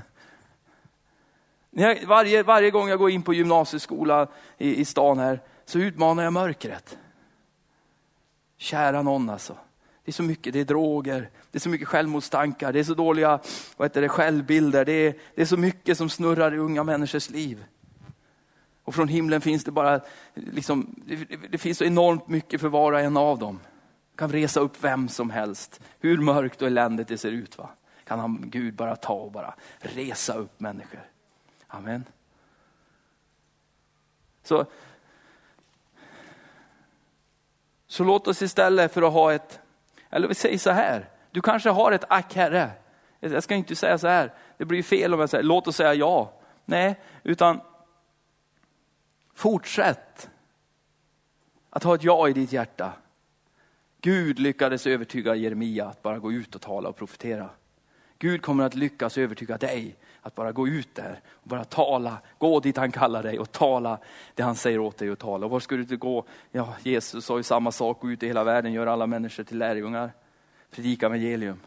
Wow. 1.76 1.96
Varje, 2.06 2.44
varje 2.44 2.72
gång 2.72 2.90
jag 2.90 3.00
går 3.00 3.10
in 3.10 3.24
på 3.24 3.34
gymnasieskola 3.34 4.28
i, 4.58 4.76
i 4.76 4.86
stan 4.86 5.20
här 5.20 5.42
så 5.66 5.80
utmanar 5.80 6.24
jag 6.24 6.34
mörkret. 6.34 6.98
Kära 8.64 9.02
någon 9.02 9.30
alltså. 9.30 9.58
Det 10.04 10.12
är 10.12 10.14
så 10.14 10.24
mycket, 10.24 10.54
det 10.54 10.60
är 10.60 10.66
droger, 10.66 11.30
det 11.52 11.58
är 11.58 11.60
så 11.60 11.70
mycket 11.70 11.88
självmordstankar, 11.88 12.74
det 12.74 12.80
är 12.80 12.84
så 12.84 12.94
dåliga 12.94 13.40
vad 13.78 13.86
heter 13.86 14.02
det, 14.02 14.10
självbilder, 14.10 14.86
det 14.86 14.92
är, 14.92 15.16
det 15.36 15.42
är 15.42 15.46
så 15.46 15.58
mycket 15.58 15.98
som 15.98 16.10
snurrar 16.10 16.54
i 16.54 16.58
unga 16.58 16.84
människors 16.84 17.30
liv. 17.30 17.66
Och 18.84 18.96
från 18.96 19.08
himlen 19.08 19.42
finns 19.42 19.64
det 19.64 19.72
bara, 19.72 20.02
liksom, 20.34 20.96
det, 21.06 21.16
det 21.50 21.58
finns 21.58 21.78
så 21.78 21.84
enormt 21.84 22.28
mycket 22.28 22.62
för 22.62 22.68
var 22.68 22.92
och 22.92 23.00
en 23.00 23.18
av 23.18 23.40
dem. 23.40 23.60
Kan 24.16 24.32
resa 24.32 24.60
upp 24.60 24.84
vem 24.84 25.10
som 25.10 25.30
helst, 25.30 25.82
hur 26.00 26.18
mörkt 26.18 26.62
och 26.62 26.68
eländigt 26.68 27.10
det 27.10 27.18
ser 27.18 27.32
ut. 27.32 27.58
Va? 27.58 27.70
Kan 28.04 28.20
han, 28.20 28.44
Gud 28.46 28.76
bara 28.76 28.96
ta 28.96 29.14
och 29.14 29.32
bara 29.32 29.54
resa 29.80 30.34
upp 30.34 30.60
människor. 30.60 31.02
Amen. 31.68 32.04
Så, 34.44 34.66
så 37.94 38.04
låt 38.04 38.28
oss 38.28 38.42
istället 38.42 38.94
för 38.94 39.02
att 39.02 39.14
ha 39.14 39.34
ett, 39.34 39.60
eller 40.10 40.28
vi 40.28 40.36
säger 40.36 40.58
så 40.58 40.72
här, 40.72 41.10
du 41.32 41.42
kanske 41.42 41.70
har 41.70 41.92
ett 41.92 42.04
ack 42.08 42.36
herre. 42.36 42.72
Jag 43.20 43.44
ska 43.44 43.56
inte 43.56 43.76
säga 43.76 43.98
så 43.98 44.08
här, 44.08 44.34
det 44.58 44.66
blir 44.66 44.84
fel 44.84 45.14
om 45.14 45.20
jag 45.20 45.30
säger 45.30 45.44
låt 45.44 45.68
oss 45.68 45.76
säga 45.76 45.94
ja. 45.94 46.34
Nej, 46.66 47.02
utan 47.24 47.62
fortsätt 49.36 50.30
att 51.70 51.84
ha 51.84 51.96
ett 51.96 52.04
ja 52.04 52.30
i 52.30 52.34
ditt 52.34 52.52
hjärta. 52.52 52.94
Gud 54.02 54.40
lyckades 54.40 54.88
övertyga 54.88 55.36
Jeremia 55.36 55.86
att 55.86 56.02
bara 56.02 56.20
gå 56.20 56.32
ut 56.32 56.56
och 56.56 56.62
tala 56.62 56.90
och 56.90 56.96
profetera. 56.96 57.50
Gud 58.20 58.42
kommer 58.42 58.64
att 58.64 58.76
lyckas 58.76 59.18
övertyga 59.18 59.58
dig 59.58 59.96
att 60.24 60.36
bara 60.36 60.52
gå 60.52 60.68
ut 60.68 60.96
där 60.96 61.22
och 61.28 61.50
bara 61.50 61.64
tala, 61.64 62.18
gå 62.38 62.60
dit 62.60 62.78
han 62.78 62.92
kallar 62.92 63.24
dig 63.24 63.40
och 63.40 63.52
tala 63.52 64.00
det 64.36 64.44
han 64.44 64.56
säger 64.56 64.80
åt 64.80 64.98
dig 64.98 65.10
att 65.10 65.20
tala. 65.20 65.46
Och 65.46 65.52
var 65.52 65.60
ska 65.60 65.76
du 65.76 65.98
gå? 65.98 66.26
Ja, 66.52 66.74
Jesus 66.84 67.26
sa 67.26 67.38
ju 67.38 67.44
samma 67.44 67.72
sak, 67.72 68.00
gå 68.00 68.12
ut 68.12 68.24
i 68.24 68.28
hela 68.28 68.44
världen, 68.44 68.74
gör 68.74 68.88
alla 68.88 69.08
människor 69.08 69.44
till 69.44 69.58
lärjungar. 69.58 70.12
Predika 70.72 71.06
evangelium, 71.06 71.60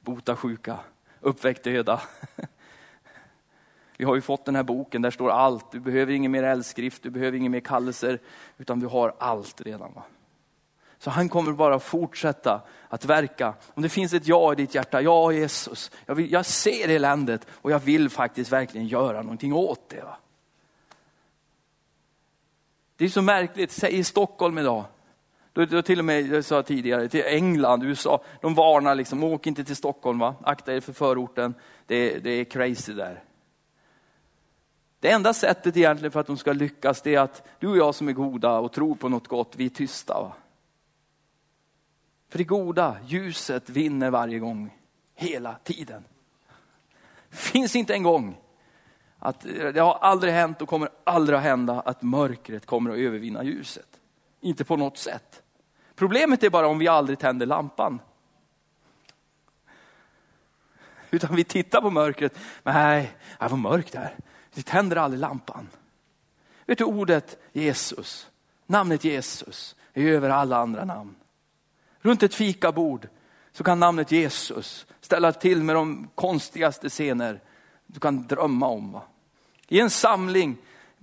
bota 0.00 0.36
sjuka, 0.36 0.78
uppväck 1.20 1.64
döda. 1.64 2.00
Vi 3.96 4.04
har 4.04 4.14
ju 4.14 4.20
fått 4.20 4.44
den 4.44 4.56
här 4.56 4.62
boken, 4.62 5.02
där 5.02 5.10
står 5.10 5.30
allt. 5.30 5.72
Du 5.72 5.80
behöver 5.80 6.12
ingen 6.12 6.32
mer 6.32 6.42
eldskrift, 6.42 7.02
du 7.02 7.10
behöver 7.10 7.38
ingen 7.38 7.52
mer 7.52 7.60
kallelser, 7.60 8.18
utan 8.58 8.80
du 8.80 8.86
har 8.86 9.14
allt 9.18 9.60
redan. 9.60 9.92
Va? 9.94 10.02
Så 11.04 11.10
han 11.10 11.28
kommer 11.28 11.52
bara 11.52 11.78
fortsätta 11.78 12.62
att 12.88 13.04
verka. 13.04 13.54
Om 13.74 13.82
det 13.82 13.88
finns 13.88 14.12
ett 14.12 14.26
ja 14.26 14.52
i 14.52 14.56
ditt 14.56 14.74
hjärta, 14.74 15.02
ja 15.02 15.32
Jesus, 15.32 15.90
jag, 16.06 16.14
vill, 16.14 16.32
jag 16.32 16.46
ser 16.46 16.88
eländet 16.88 17.46
och 17.50 17.70
jag 17.70 17.78
vill 17.78 18.10
faktiskt 18.10 18.52
verkligen 18.52 18.86
göra 18.86 19.22
någonting 19.22 19.52
åt 19.52 19.88
det. 19.88 20.00
Va? 20.00 20.16
Det 22.96 23.04
är 23.04 23.08
så 23.08 23.22
märkligt, 23.22 23.70
säg 23.70 23.98
i 23.98 24.04
Stockholm 24.04 24.58
idag, 24.58 24.84
då, 25.52 25.64
då 25.64 25.82
till 25.82 25.98
och 25.98 26.04
med, 26.04 26.26
jag 26.26 26.44
sa 26.44 26.62
tidigare, 26.62 27.08
till 27.08 27.24
England, 27.24 27.82
USA, 27.82 28.24
de 28.40 28.54
varnar 28.54 28.94
liksom, 28.94 29.24
åk 29.24 29.46
inte 29.46 29.64
till 29.64 29.76
Stockholm, 29.76 30.18
va? 30.18 30.34
akta 30.42 30.74
er 30.74 30.80
för 30.80 30.92
förorten, 30.92 31.54
det, 31.86 32.18
det 32.18 32.30
är 32.30 32.44
crazy 32.44 32.92
där. 32.92 33.22
Det 35.00 35.10
enda 35.10 35.34
sättet 35.34 35.76
egentligen 35.76 36.12
för 36.12 36.20
att 36.20 36.26
de 36.26 36.36
ska 36.36 36.52
lyckas, 36.52 37.02
det 37.02 37.14
är 37.14 37.20
att 37.20 37.46
du 37.58 37.68
och 37.68 37.76
jag 37.76 37.94
som 37.94 38.08
är 38.08 38.12
goda 38.12 38.58
och 38.58 38.72
tror 38.72 38.94
på 38.94 39.08
något 39.08 39.28
gott, 39.28 39.52
vi 39.56 39.64
är 39.64 39.70
tysta. 39.70 40.14
Va? 40.14 40.32
För 42.34 42.38
det 42.38 42.44
goda, 42.44 42.96
ljuset 43.06 43.68
vinner 43.68 44.10
varje 44.10 44.38
gång, 44.38 44.78
hela 45.14 45.54
tiden. 45.54 46.04
finns 47.30 47.76
inte 47.76 47.94
en 47.94 48.02
gång 48.02 48.36
att 49.18 49.40
det 49.74 49.80
har 49.80 49.94
aldrig 49.94 50.32
hänt 50.32 50.62
och 50.62 50.68
kommer 50.68 50.88
aldrig 51.04 51.36
att 51.36 51.42
hända 51.42 51.80
att 51.80 52.02
mörkret 52.02 52.66
kommer 52.66 52.90
att 52.90 52.96
övervinna 52.96 53.44
ljuset. 53.44 53.86
Inte 54.40 54.64
på 54.64 54.76
något 54.76 54.98
sätt. 54.98 55.42
Problemet 55.94 56.42
är 56.42 56.50
bara 56.50 56.68
om 56.68 56.78
vi 56.78 56.88
aldrig 56.88 57.18
tänder 57.18 57.46
lampan. 57.46 58.00
Utan 61.10 61.36
vi 61.36 61.44
tittar 61.44 61.80
på 61.80 61.90
mörkret, 61.90 62.38
nej, 62.62 63.12
det 63.40 63.48
var 63.48 63.56
mörkt 63.56 63.92
där. 63.92 64.16
Vi 64.54 64.62
tänder 64.62 64.96
aldrig 64.96 65.20
lampan. 65.20 65.68
Vet 66.66 66.78
du 66.78 66.84
ordet 66.84 67.38
Jesus, 67.52 68.30
namnet 68.66 69.04
Jesus 69.04 69.76
är 69.92 70.02
över 70.02 70.30
alla 70.30 70.56
andra 70.56 70.84
namn. 70.84 71.14
Runt 72.04 72.22
ett 72.22 72.34
fikabord 72.34 73.08
så 73.52 73.64
kan 73.64 73.80
namnet 73.80 74.12
Jesus 74.12 74.86
ställa 75.00 75.32
till 75.32 75.62
med 75.62 75.76
de 75.76 76.08
konstigaste 76.14 76.88
scener 76.88 77.40
du 77.86 78.00
kan 78.00 78.26
drömma 78.26 78.66
om. 78.66 78.92
Va? 78.92 79.02
I 79.68 79.80
en 79.80 79.90
samling 79.90 80.56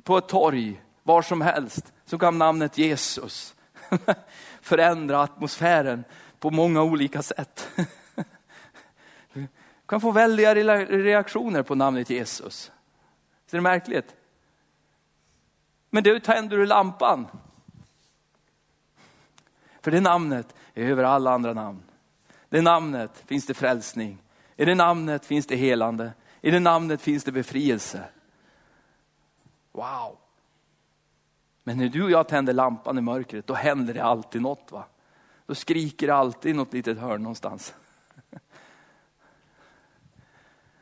på 0.03 0.17
ett 0.17 0.27
torg, 0.27 0.81
var 1.03 1.21
som 1.21 1.41
helst, 1.41 1.93
så 2.05 2.17
kan 2.17 2.37
namnet 2.37 2.77
Jesus 2.77 3.55
förändra 4.61 5.21
atmosfären 5.21 6.03
på 6.39 6.49
många 6.49 6.83
olika 6.83 7.21
sätt. 7.21 7.69
Du 9.33 9.47
kan 9.85 10.01
få 10.01 10.11
väldiga 10.11 10.55
reaktioner 10.85 11.63
på 11.63 11.75
namnet 11.75 12.09
Jesus. 12.09 12.71
Är 13.51 13.57
det 13.57 13.61
märkligt? 13.61 14.15
Men 15.89 16.03
du 16.03 16.19
tänder 16.19 16.57
du 16.57 16.65
lampan. 16.65 17.27
För 19.81 19.91
det 19.91 20.01
namnet 20.01 20.55
över 20.75 21.03
alla 21.03 21.31
andra 21.31 21.53
namn. 21.53 21.83
Det 22.49 22.61
namnet 22.61 23.23
finns 23.25 23.45
det 23.45 23.53
frälsning. 23.53 24.17
I 24.55 24.65
det 24.65 24.75
namnet 24.75 25.25
finns 25.25 25.47
det 25.47 25.55
helande. 25.55 26.11
I 26.41 26.51
det 26.51 26.59
namnet 26.59 27.01
finns 27.01 27.23
det 27.23 27.31
befrielse. 27.31 28.03
Wow. 29.71 30.17
Men 31.63 31.77
när 31.77 31.89
du 31.89 32.03
och 32.03 32.11
jag 32.11 32.27
tänder 32.27 32.53
lampan 32.53 32.97
i 32.97 33.01
mörkret, 33.01 33.47
då 33.47 33.53
händer 33.53 33.93
det 33.93 34.03
alltid 34.03 34.41
något. 34.41 34.71
va? 34.71 34.85
Då 35.45 35.55
skriker 35.55 36.07
det 36.07 36.15
alltid 36.15 36.51
i 36.51 36.53
något 36.53 36.73
litet 36.73 36.97
hörn 36.97 37.23
någonstans. 37.23 37.75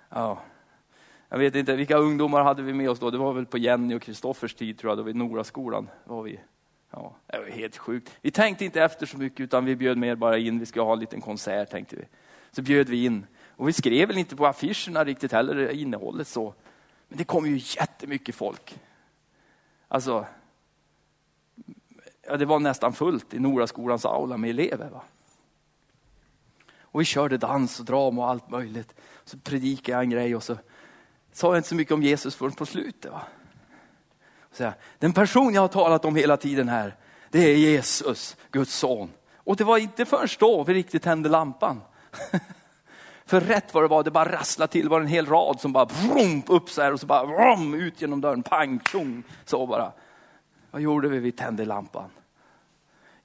ja. 0.09 0.41
Jag 1.29 1.37
vet 1.37 1.55
inte, 1.55 1.75
vilka 1.75 1.97
ungdomar 1.97 2.43
hade 2.43 2.61
vi 2.61 2.73
med 2.73 2.89
oss 2.89 2.99
då? 2.99 3.09
Det 3.09 3.17
var 3.17 3.33
väl 3.33 3.45
på 3.45 3.57
Jenny 3.57 3.95
och 3.95 4.01
Kristoffers 4.01 4.53
tid 4.53 4.79
tror 4.79 4.91
jag, 4.91 4.97
då 4.97 5.03
vid 5.03 5.15
Noraskolan 5.15 5.89
var 6.03 6.23
vi. 6.23 6.39
Ja, 6.91 7.15
det 7.27 7.39
var 7.39 7.45
helt 7.45 7.77
sjukt. 7.77 8.17
Vi 8.21 8.31
tänkte 8.31 8.65
inte 8.65 8.83
efter 8.83 9.05
så 9.05 9.17
mycket 9.17 9.39
utan 9.39 9.65
vi 9.65 9.75
bjöd 9.75 9.97
mer 9.97 10.15
bara 10.15 10.37
in, 10.37 10.59
vi 10.59 10.65
ska 10.65 10.81
ha 10.81 10.93
en 10.93 10.99
liten 10.99 11.21
konsert 11.21 11.69
tänkte 11.69 11.95
vi. 11.95 12.03
Så 12.51 12.61
bjöd 12.61 12.89
vi 12.89 13.05
in. 13.05 13.25
Och 13.47 13.67
vi 13.67 13.73
skrev 13.73 14.07
väl 14.07 14.17
inte 14.17 14.35
på 14.35 14.47
affischerna 14.47 15.03
riktigt 15.03 15.31
heller 15.31 15.69
innehållet 15.69 16.27
så. 16.27 16.53
Men 17.07 17.17
det 17.17 17.23
kom 17.23 17.45
ju 17.45 17.59
jättemycket 17.79 18.35
folk. 18.35 18.79
Alltså, 19.87 20.25
ja, 22.27 22.37
det 22.37 22.45
var 22.45 22.59
nästan 22.59 22.93
fullt 22.93 23.33
i 23.33 23.39
Noraskolans 23.39 24.05
aula 24.05 24.37
med 24.37 24.49
elever. 24.49 24.89
Va? 24.89 25.03
Och 26.81 27.01
vi 27.01 27.05
körde 27.05 27.37
dans 27.37 27.79
och 27.79 27.85
drama 27.85 28.21
och 28.21 28.29
allt 28.29 28.49
möjligt. 28.49 28.95
Så 29.23 29.37
predikade 29.37 29.91
jag 29.91 30.03
en 30.03 30.09
grej 30.09 30.35
och 30.35 30.43
så 30.43 30.57
sa 31.31 31.47
jag 31.47 31.57
inte 31.57 31.69
så 31.69 31.75
mycket 31.75 31.93
om 31.93 32.03
Jesus 32.03 32.35
förrän 32.35 32.51
på 32.51 32.65
slutet. 32.65 33.11
Va? 33.11 33.21
Den 34.99 35.13
person 35.13 35.53
jag 35.53 35.61
har 35.61 35.67
talat 35.67 36.05
om 36.05 36.15
hela 36.15 36.37
tiden 36.37 36.69
här, 36.69 36.95
det 37.29 37.39
är 37.39 37.55
Jesus, 37.55 38.37
Guds 38.51 38.75
son. 38.75 39.09
Och 39.35 39.55
det 39.55 39.63
var 39.63 39.77
inte 39.77 40.05
först 40.05 40.39
då 40.39 40.63
vi 40.63 40.73
riktigt 40.73 41.03
tände 41.03 41.29
lampan. 41.29 41.81
För 43.25 43.41
rätt 43.41 43.73
vad 43.73 43.83
det 43.83 43.87
var, 43.87 44.03
det 44.03 44.11
bara 44.11 44.31
rasslade 44.31 44.71
till, 44.71 44.83
det 44.83 44.89
var 44.89 45.01
en 45.01 45.07
hel 45.07 45.25
rad 45.25 45.59
som 45.59 45.73
bara 45.73 45.85
vroom, 45.85 46.43
upp 46.47 46.69
så 46.69 46.81
här 46.81 46.93
och 46.93 46.99
så 46.99 47.05
bara 47.05 47.25
vroom, 47.25 47.73
ut 47.73 48.01
genom 48.01 48.21
dörren, 48.21 48.43
pang, 48.43 48.79
tjong, 48.91 49.23
så 49.45 49.67
bara. 49.67 49.91
Vad 50.71 50.81
gjorde 50.81 51.09
vi? 51.09 51.19
Vi 51.19 51.31
tände 51.31 51.65
lampan. 51.65 52.09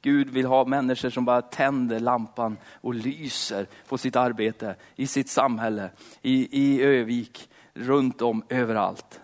Gud 0.03 0.31
vill 0.31 0.47
ha 0.47 0.65
människor 0.65 1.11
som 1.11 1.25
bara 1.25 1.43
tänder 1.43 2.01
lampan 2.01 2.57
och 2.81 2.95
lyser 2.95 3.67
på 3.89 3.99
sitt 3.99 4.17
arbete, 4.17 4.77
i 4.97 5.07
sitt 5.07 5.29
samhälle, 5.29 5.91
i, 6.23 6.63
i 6.63 6.83
Övik, 6.83 7.49
runt 7.75 8.23
om, 8.23 8.45
överallt. 8.49 9.21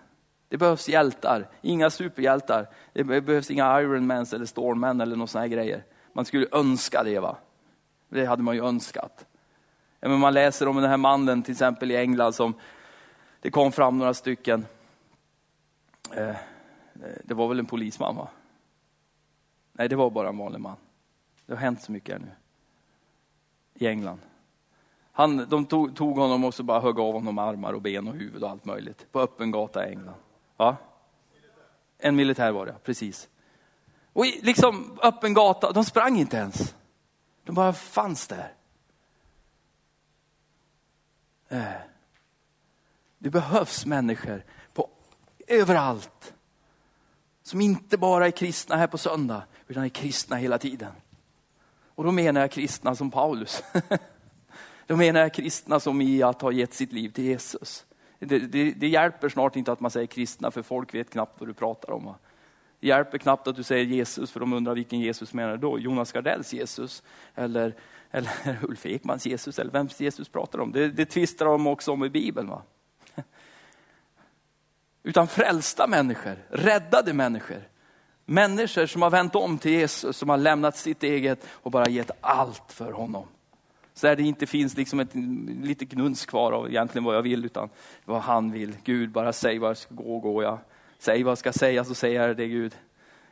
Det 0.51 0.57
behövs 0.57 0.89
hjältar, 0.89 1.47
inga 1.61 1.89
superhjältar. 1.89 2.69
Det 2.93 3.03
behövs 3.03 3.51
inga 3.51 3.81
Ironmans 3.81 4.33
eller 4.33 4.45
Stormmen 4.45 5.01
eller 5.01 5.15
några 5.15 5.27
sådana 5.27 5.47
grejer. 5.47 5.83
Man 6.13 6.25
skulle 6.25 6.47
önska 6.51 7.03
det 7.03 7.19
va. 7.19 7.37
Det 8.09 8.25
hade 8.25 8.43
man 8.43 8.55
ju 8.55 8.65
önskat. 8.65 9.25
Ja, 9.99 10.09
men 10.09 10.19
man 10.19 10.33
läser 10.33 10.67
om 10.67 10.75
den 10.75 10.89
här 10.89 10.97
mannen 10.97 11.43
till 11.43 11.51
exempel 11.51 11.91
i 11.91 11.95
England 11.95 12.33
som 12.33 12.53
det 13.41 13.51
kom 13.51 13.71
fram 13.71 13.97
några 13.97 14.13
stycken. 14.13 14.65
Eh, 16.13 16.29
eh, 16.29 16.35
det 17.23 17.33
var 17.33 17.47
väl 17.47 17.59
en 17.59 17.65
polisman 17.65 18.15
va? 18.15 18.27
Nej, 19.73 19.89
det 19.89 19.95
var 19.95 20.09
bara 20.09 20.29
en 20.29 20.37
vanlig 20.37 20.59
man. 20.59 20.77
Det 21.45 21.53
har 21.53 21.59
hänt 21.59 21.81
så 21.81 21.91
mycket 21.91 22.13
här 22.13 22.19
nu. 22.19 22.31
I 23.73 23.87
England. 23.87 24.19
Han, 25.11 25.49
de 25.49 25.65
tog, 25.65 25.95
tog 25.95 26.17
honom 26.17 26.43
och 26.43 26.53
så 26.53 26.63
bara 26.63 26.79
högg 26.79 26.99
av 26.99 27.13
honom 27.13 27.37
armar 27.37 27.73
och 27.73 27.81
ben 27.81 28.07
och 28.07 28.13
huvud 28.13 28.43
och 28.43 28.49
allt 28.49 28.65
möjligt. 28.65 29.11
På 29.11 29.19
öppen 29.19 29.51
gata 29.51 29.87
i 29.87 29.91
England. 29.91 30.15
Va? 30.61 30.77
En 31.97 32.15
militär 32.15 32.51
var 32.51 32.65
det, 32.65 32.75
precis. 32.83 33.29
Och 34.13 34.25
liksom 34.25 34.99
öppen 35.01 35.33
gata, 35.33 35.71
de 35.71 35.85
sprang 35.85 36.19
inte 36.19 36.37
ens. 36.37 36.75
De 37.43 37.55
bara 37.55 37.73
fanns 37.73 38.27
där. 38.27 38.53
Eh. 41.49 41.71
Det 43.17 43.29
behövs 43.29 43.85
människor 43.85 44.45
på 44.73 44.89
överallt. 45.47 46.33
Som 47.43 47.61
inte 47.61 47.97
bara 47.97 48.27
är 48.27 48.31
kristna 48.31 48.75
här 48.75 48.87
på 48.87 48.97
söndag, 48.97 49.43
utan 49.67 49.83
är 49.83 49.89
kristna 49.89 50.35
hela 50.35 50.57
tiden. 50.57 50.91
Och 51.95 52.03
då 52.03 52.11
menar 52.11 52.41
jag 52.41 52.51
kristna 52.51 52.95
som 52.95 53.11
Paulus. 53.11 53.63
då 54.87 54.95
menar 54.95 55.19
jag 55.19 55.33
kristna 55.33 55.79
som 55.79 56.01
i 56.01 56.23
att 56.23 56.41
ha 56.41 56.51
gett 56.51 56.73
sitt 56.73 56.91
liv 56.91 57.09
till 57.09 57.23
Jesus. 57.23 57.85
Det, 58.25 58.39
det, 58.39 58.71
det, 58.71 58.87
hjälper 58.87 59.29
snart 59.29 59.55
inte 59.55 59.71
att 59.71 59.79
man 59.79 59.91
säger 59.91 60.07
kristna, 60.07 60.51
för 60.51 60.61
folk 60.61 60.93
vet 60.93 61.09
knappt 61.09 61.39
vad 61.39 61.49
du 61.49 61.53
pratar 61.53 61.91
om. 61.91 62.05
Va? 62.05 62.15
Det 62.79 62.87
hjälper 62.87 63.17
knappt 63.17 63.47
att 63.47 63.55
du 63.55 63.63
säger 63.63 63.85
Jesus, 63.85 64.31
för 64.31 64.39
de 64.39 64.53
undrar 64.53 64.75
vilken 64.75 64.99
Jesus 64.99 65.33
menar 65.33 65.51
du 65.51 65.57
då? 65.57 65.79
Jonas 65.79 66.11
Gardells 66.11 66.53
Jesus? 66.53 67.03
Eller, 67.35 67.75
eller 68.11 68.31
Ulf 68.61 68.85
Ekmans 68.85 69.25
Jesus? 69.25 69.59
Eller 69.59 69.71
vems 69.71 69.99
Jesus 69.99 70.29
pratar 70.29 70.59
om? 70.59 70.71
Det, 70.71 70.87
det 70.87 71.05
tvistar 71.05 71.45
de 71.45 71.67
också 71.67 71.91
om 71.91 72.03
i 72.03 72.09
Bibeln. 72.09 72.49
Va? 72.49 72.61
Utan 75.03 75.27
frälsta 75.27 75.87
människor, 75.87 76.37
räddade 76.49 77.13
människor. 77.13 77.67
Människor 78.25 78.85
som 78.85 79.01
har 79.01 79.09
vänt 79.09 79.35
om 79.35 79.57
till 79.57 79.71
Jesus, 79.71 80.17
som 80.17 80.29
har 80.29 80.37
lämnat 80.37 80.77
sitt 80.77 81.03
eget 81.03 81.47
och 81.49 81.71
bara 81.71 81.89
gett 81.89 82.11
allt 82.21 82.71
för 82.71 82.91
honom. 82.91 83.27
Så 83.93 84.07
där 84.07 84.15
det 84.15 84.23
inte 84.23 84.47
finns 84.47 84.77
liksom 84.77 84.99
ett 84.99 85.15
lite 85.61 85.85
gnuns 85.85 86.25
kvar 86.25 86.51
av 86.51 86.69
egentligen 86.69 87.03
vad 87.03 87.15
jag 87.15 87.21
vill, 87.21 87.45
utan 87.45 87.69
vad 88.05 88.21
han 88.21 88.51
vill. 88.51 88.75
Gud, 88.83 89.11
bara 89.11 89.33
säg 89.33 89.59
vad 89.59 89.69
jag 89.69 89.77
ska 89.77 89.95
gå, 89.95 90.19
går 90.19 90.43
jag. 90.43 90.59
Säg 90.99 91.23
vad 91.23 91.31
jag 91.31 91.37
ska 91.37 91.53
säga 91.53 91.83
så 91.83 91.95
säger 91.95 92.27
jag 92.27 92.37
det 92.37 92.47
Gud. 92.47 92.75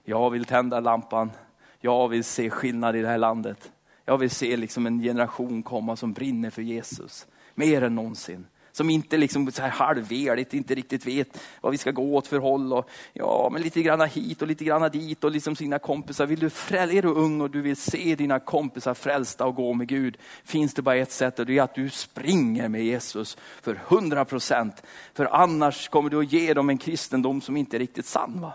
Jag 0.04 0.30
vill 0.30 0.46
tända 0.46 0.80
lampan. 0.80 1.32
Jag 1.80 2.08
vill 2.08 2.24
se 2.24 2.50
skillnad 2.50 2.96
i 2.96 3.02
det 3.02 3.08
här 3.08 3.18
landet. 3.18 3.72
Jag 4.06 4.18
vill 4.18 4.30
se 4.30 4.58
liksom 4.58 4.86
en 4.86 5.00
generation 5.00 5.64
komma 5.64 5.96
som 5.96 6.14
brinner 6.14 6.50
för 6.50 6.62
Jesus. 6.62 7.28
Mer 7.56 7.84
än 7.84 7.96
någonsin. 7.96 8.46
Som 8.72 8.90
inte 8.90 9.18
liksom 9.18 9.52
så 9.52 9.62
här 9.62 9.70
halvveligt, 9.70 10.54
inte 10.54 10.76
riktigt 10.76 11.06
vet 11.06 11.42
vad 11.62 11.72
vi 11.72 11.78
ska 11.78 11.92
gå 11.92 12.16
åt 12.16 12.28
för 12.28 12.40
håll. 12.40 12.74
Och, 12.74 12.90
ja, 13.14 13.50
men 13.54 13.62
lite 13.62 13.82
granna 13.82 14.06
hit 14.06 14.42
och 14.42 14.48
lite 14.48 14.64
granna 14.64 14.90
dit 14.90 15.24
och 15.24 15.32
liksom 15.32 15.56
sina 15.56 15.80
kompisar. 15.80 16.26
Vill 16.26 16.40
du 16.40 16.50
fräl, 16.50 16.92
är 16.92 17.02
du 17.02 17.08
ung 17.08 17.42
och 17.42 17.50
du 17.50 17.62
vill 17.62 17.76
se 17.76 18.16
dina 18.16 18.40
kompisar 18.40 18.94
frälsta 18.94 19.46
och 19.46 19.56
gå 19.56 19.74
med 19.74 19.88
Gud, 19.88 20.18
finns 20.44 20.74
det 20.74 20.82
bara 20.82 20.96
ett 20.96 21.12
sätt 21.12 21.40
och 21.40 21.46
det 21.46 21.58
är 21.58 21.62
att 21.62 21.76
du 21.76 21.90
springer 21.90 22.68
med 22.68 22.86
Jesus 22.86 23.38
för 23.62 23.76
hundra 23.76 24.26
procent. 24.26 24.84
För 25.14 25.26
annars 25.26 25.90
kommer 25.90 26.10
du 26.10 26.20
att 26.20 26.32
ge 26.32 26.54
dem 26.54 26.70
en 26.70 26.78
kristendom 26.78 27.42
som 27.42 27.58
inte 27.58 27.78
är 27.78 27.80
riktigt 27.80 28.06
sann. 28.06 28.42
Va? 28.42 28.54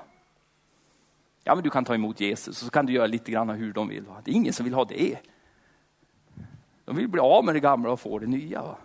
Ja, 1.45 1.55
men 1.55 1.65
du 1.65 1.71
kan 1.71 1.85
ta 1.85 1.95
emot 1.95 2.21
Jesus 2.21 2.49
och 2.49 2.67
så 2.67 2.71
kan 2.71 2.87
du 2.87 2.93
göra 2.93 3.07
lite 3.07 3.33
grann 3.33 3.51
hur 3.51 3.73
de 3.73 3.89
vill. 3.89 4.05
Va? 4.05 4.17
Det 4.25 4.31
är 4.31 4.35
ingen 4.35 4.53
som 4.53 4.65
vill 4.65 4.75
ha 4.75 4.85
det. 4.85 5.19
De 6.85 6.97
vill 6.97 7.09
bli 7.09 7.21
av 7.21 7.45
med 7.45 7.55
det 7.55 7.61
gamla 7.61 7.91
och 7.91 8.01
få 8.01 8.19
det 8.19 8.27
nya. 8.27 8.63
Va? 8.63 8.77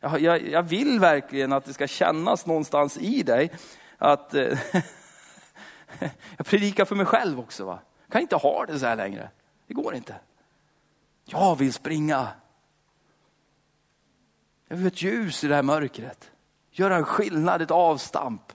Jag, 0.00 0.20
jag, 0.20 0.48
jag, 0.48 0.62
vill 0.62 1.00
verkligen 1.00 1.52
att 1.52 1.64
det 1.64 1.72
ska 1.72 1.86
kännas 1.86 2.46
någonstans 2.46 2.98
i 2.98 3.22
dig 3.22 3.50
att 3.98 4.34
eh, 4.34 4.58
jag 6.36 6.46
predikar 6.46 6.84
för 6.84 6.96
mig 6.96 7.06
själv 7.06 7.40
också. 7.40 7.64
Va? 7.64 7.78
Jag 8.06 8.12
kan 8.12 8.22
inte 8.22 8.36
ha 8.36 8.66
det 8.66 8.78
så 8.78 8.86
här 8.86 8.96
längre. 8.96 9.30
Det 9.66 9.74
går 9.74 9.94
inte. 9.94 10.14
Jag 11.24 11.56
vill 11.56 11.72
springa. 11.72 12.28
Jag 14.68 14.76
vill 14.76 14.84
ha 14.84 14.88
ett 14.88 15.02
ljus 15.02 15.44
i 15.44 15.48
det 15.48 15.54
här 15.54 15.62
mörkret. 15.62 16.30
Göra 16.70 16.96
en 16.96 17.04
skillnad, 17.04 17.62
ett 17.62 17.70
avstamp. 17.70 18.52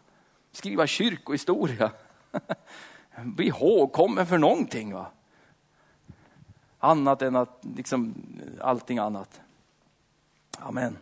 Skriva 0.52 0.88
kyrkohistoria. 0.88 1.92
Bli 3.24 3.48
ihågkommen 3.48 4.28
för 4.28 4.38
någonting. 4.38 4.94
Va? 4.94 5.12
Annat 6.80 7.22
än 7.22 7.36
att 7.36 7.60
liksom, 7.76 8.16
allting 8.62 8.98
annat. 8.98 9.42
Amen. 10.60 10.98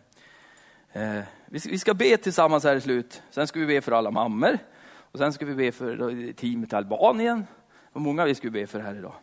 Eh, 0.92 1.20
vi 1.46 1.78
ska 1.78 1.94
be 1.94 2.16
tillsammans 2.16 2.64
här 2.64 2.76
i 2.76 2.80
slut. 2.80 3.22
Sen 3.30 3.46
ska 3.46 3.60
vi 3.60 3.66
be 3.66 3.80
för 3.80 3.92
alla 3.92 4.10
mammor. 4.10 4.58
Och 4.94 5.18
sen 5.18 5.32
ska 5.32 5.46
vi 5.46 5.54
be 5.54 5.72
för 5.72 6.32
teamet 6.32 6.72
i 6.72 6.76
Albanien. 6.76 7.46
Och 7.92 8.00
många 8.00 8.24
vi 8.24 8.34
ska 8.34 8.50
be 8.50 8.66
för 8.66 8.80
här 8.80 8.94
idag. 8.94 9.14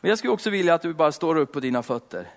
Men 0.00 0.08
jag 0.08 0.18
skulle 0.18 0.32
också 0.32 0.50
vilja 0.50 0.74
att 0.74 0.82
du 0.82 0.94
bara 0.94 1.12
står 1.12 1.36
upp 1.36 1.52
på 1.52 1.60
dina 1.60 1.82
fötter. 1.82 2.30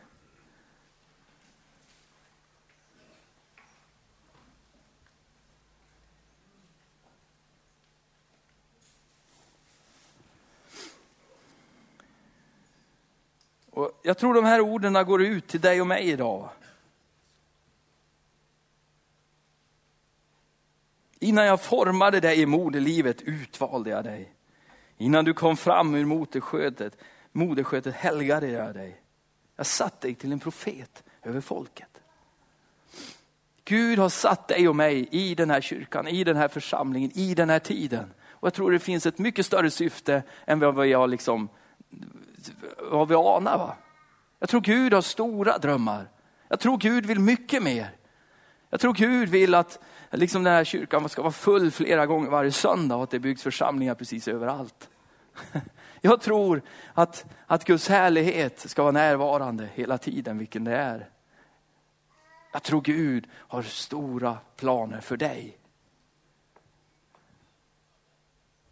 Och 13.72 14.00
jag 14.04 14.18
tror 14.18 14.34
de 14.34 14.46
här 14.46 14.62
orden 14.62 14.94
går 14.94 15.22
ut 15.22 15.48
till 15.48 15.62
dig 15.62 15.82
och 15.82 15.88
mig 15.88 16.10
idag. 16.10 16.50
Innan 21.20 21.46
jag 21.46 21.62
formade 21.62 22.20
dig 22.20 22.42
i 22.42 22.46
moderlivet 22.46 23.22
utvalde 23.22 23.90
jag 23.90 24.04
dig. 24.04 24.34
Innan 24.98 25.26
du 25.26 25.34
kom 25.34 25.58
fram 25.58 25.96
ur 25.96 26.06
moderskötet, 26.06 26.98
moderskötet 27.32 27.96
helgade 27.96 28.48
jag 28.48 28.74
dig. 28.74 29.02
Jag 29.56 29.66
satt 29.66 30.02
dig 30.02 30.16
till 30.16 30.32
en 30.32 30.40
profet 30.40 31.04
över 31.24 31.42
folket. 31.42 32.02
Gud 33.66 34.00
har 34.00 34.10
satt 34.10 34.48
dig 34.48 34.70
och 34.70 34.76
mig 34.76 35.08
i 35.12 35.36
den 35.36 35.50
här 35.50 35.62
kyrkan, 35.62 36.08
i 36.08 36.24
den 36.24 36.38
här 36.38 36.48
församlingen, 36.48 37.12
i 37.14 37.34
den 37.34 37.50
här 37.50 37.60
tiden. 37.60 38.14
Och 38.30 38.46
jag 38.46 38.54
tror 38.54 38.72
det 38.72 38.80
finns 38.80 39.06
ett 39.06 39.20
mycket 39.20 39.46
större 39.46 39.72
syfte 39.72 40.24
än 40.46 40.60
vad 40.60 40.76
vi, 40.76 40.94
har 40.94 41.08
liksom, 41.08 41.50
vad 42.78 43.08
vi 43.08 43.16
anar. 43.16 43.58
Va? 43.58 43.76
Jag 44.40 44.50
tror 44.50 44.62
Gud 44.62 44.94
har 44.94 45.02
stora 45.02 45.58
drömmar. 45.58 46.10
Jag 46.48 46.60
tror 46.60 46.78
Gud 46.78 47.06
vill 47.06 47.20
mycket 47.20 47.64
mer. 47.64 47.90
Jag 48.70 48.80
tror 48.80 48.94
Gud 48.94 49.30
vill 49.30 49.56
att 49.56 49.80
liksom 50.12 50.44
den 50.44 50.54
här 50.54 50.64
kyrkan 50.64 51.10
ska 51.10 51.22
vara 51.22 51.32
full 51.32 51.72
flera 51.72 52.06
gånger 52.06 52.30
varje 52.30 52.52
söndag 52.52 52.96
och 52.96 53.04
att 53.04 53.12
det 53.12 53.20
byggs 53.20 53.44
församlingar 53.44 53.96
precis 53.96 54.28
överallt. 54.28 54.90
Jag 56.02 56.22
tror 56.22 56.62
att, 56.94 57.26
att 57.48 57.66
Guds 57.66 57.88
härlighet 57.88 58.60
ska 58.60 58.82
vara 58.82 58.92
närvarande 58.92 59.70
hela 59.74 59.98
tiden, 59.98 60.38
vilken 60.38 60.64
det 60.64 60.76
är. 60.76 61.10
Jag 62.52 62.64
tror 62.64 62.82
Gud 62.82 63.28
har 63.34 63.62
stora 63.62 64.38
planer 64.56 65.02
för 65.02 65.18
dig. 65.18 65.58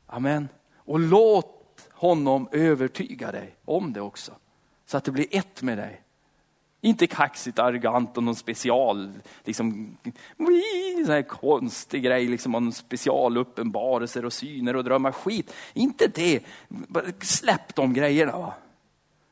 Amen. 0.05 0.49
Och 0.75 0.99
låt 0.99 1.89
honom 1.91 2.49
övertyga 2.51 3.31
dig 3.31 3.55
om 3.65 3.93
det 3.93 4.01
också. 4.01 4.31
Så 4.85 4.97
att 4.97 5.03
det 5.03 5.11
blir 5.11 5.27
ett 5.31 5.61
med 5.61 5.77
dig. 5.77 6.01
Inte 6.88 7.07
kaxigt, 7.07 7.59
arrogant 7.59 8.17
och 8.17 8.23
någon 8.23 8.35
special, 8.35 9.11
liksom, 9.43 9.97
så 11.05 11.11
här 11.11 11.21
konstig 11.21 12.03
grej, 12.03 12.27
liksom, 12.27 12.51
någon 12.51 12.73
specialuppenbarelser 12.73 14.25
och 14.25 14.33
syner 14.33 14.75
och 14.75 14.83
drömmar. 14.83 15.11
Skit, 15.11 15.53
inte 15.73 16.07
det. 16.07 16.39
Släpp 17.21 17.75
de 17.75 17.93
grejerna. 17.93 18.38
Va? 18.38 18.53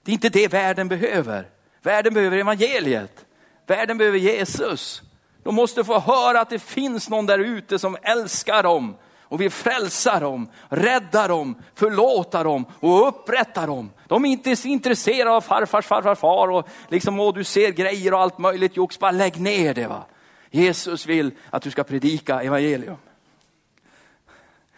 Det 0.03 0.11
är 0.11 0.13
inte 0.13 0.29
det 0.29 0.47
världen 0.47 0.87
behöver. 0.87 1.49
Världen 1.81 2.13
behöver 2.13 2.37
evangeliet. 2.37 3.25
Världen 3.67 3.97
behöver 3.97 4.17
Jesus. 4.17 5.01
De 5.43 5.55
måste 5.55 5.83
få 5.83 5.99
höra 5.99 6.41
att 6.41 6.49
det 6.49 6.59
finns 6.59 7.09
någon 7.09 7.25
där 7.25 7.39
ute 7.39 7.79
som 7.79 7.97
älskar 8.01 8.63
dem 8.63 8.95
och 9.27 9.41
vill 9.41 9.51
frälsa 9.51 10.19
dem, 10.19 10.49
rädda 10.69 11.27
dem, 11.27 11.55
förlåta 11.75 12.43
dem 12.43 12.65
och 12.79 13.07
upprätta 13.07 13.65
dem. 13.65 13.91
De 14.07 14.25
är 14.25 14.29
inte 14.29 14.55
så 14.55 14.67
intresserade 14.67 15.31
av 15.31 15.41
farfars 15.41 15.85
farfar 15.85 16.15
far 16.15 16.47
och 16.47 16.67
liksom, 16.89 17.19
åh 17.19 17.33
du 17.33 17.43
ser 17.43 17.71
grejer 17.71 18.13
och 18.13 18.21
allt 18.21 18.37
möjligt 18.37 18.77
jox, 18.77 18.99
bara 18.99 19.11
lägg 19.11 19.39
ner 19.39 19.73
det. 19.73 19.87
Va? 19.87 20.05
Jesus 20.49 21.05
vill 21.05 21.31
att 21.49 21.63
du 21.63 21.71
ska 21.71 21.83
predika 21.83 22.41
evangelium. 22.41 22.97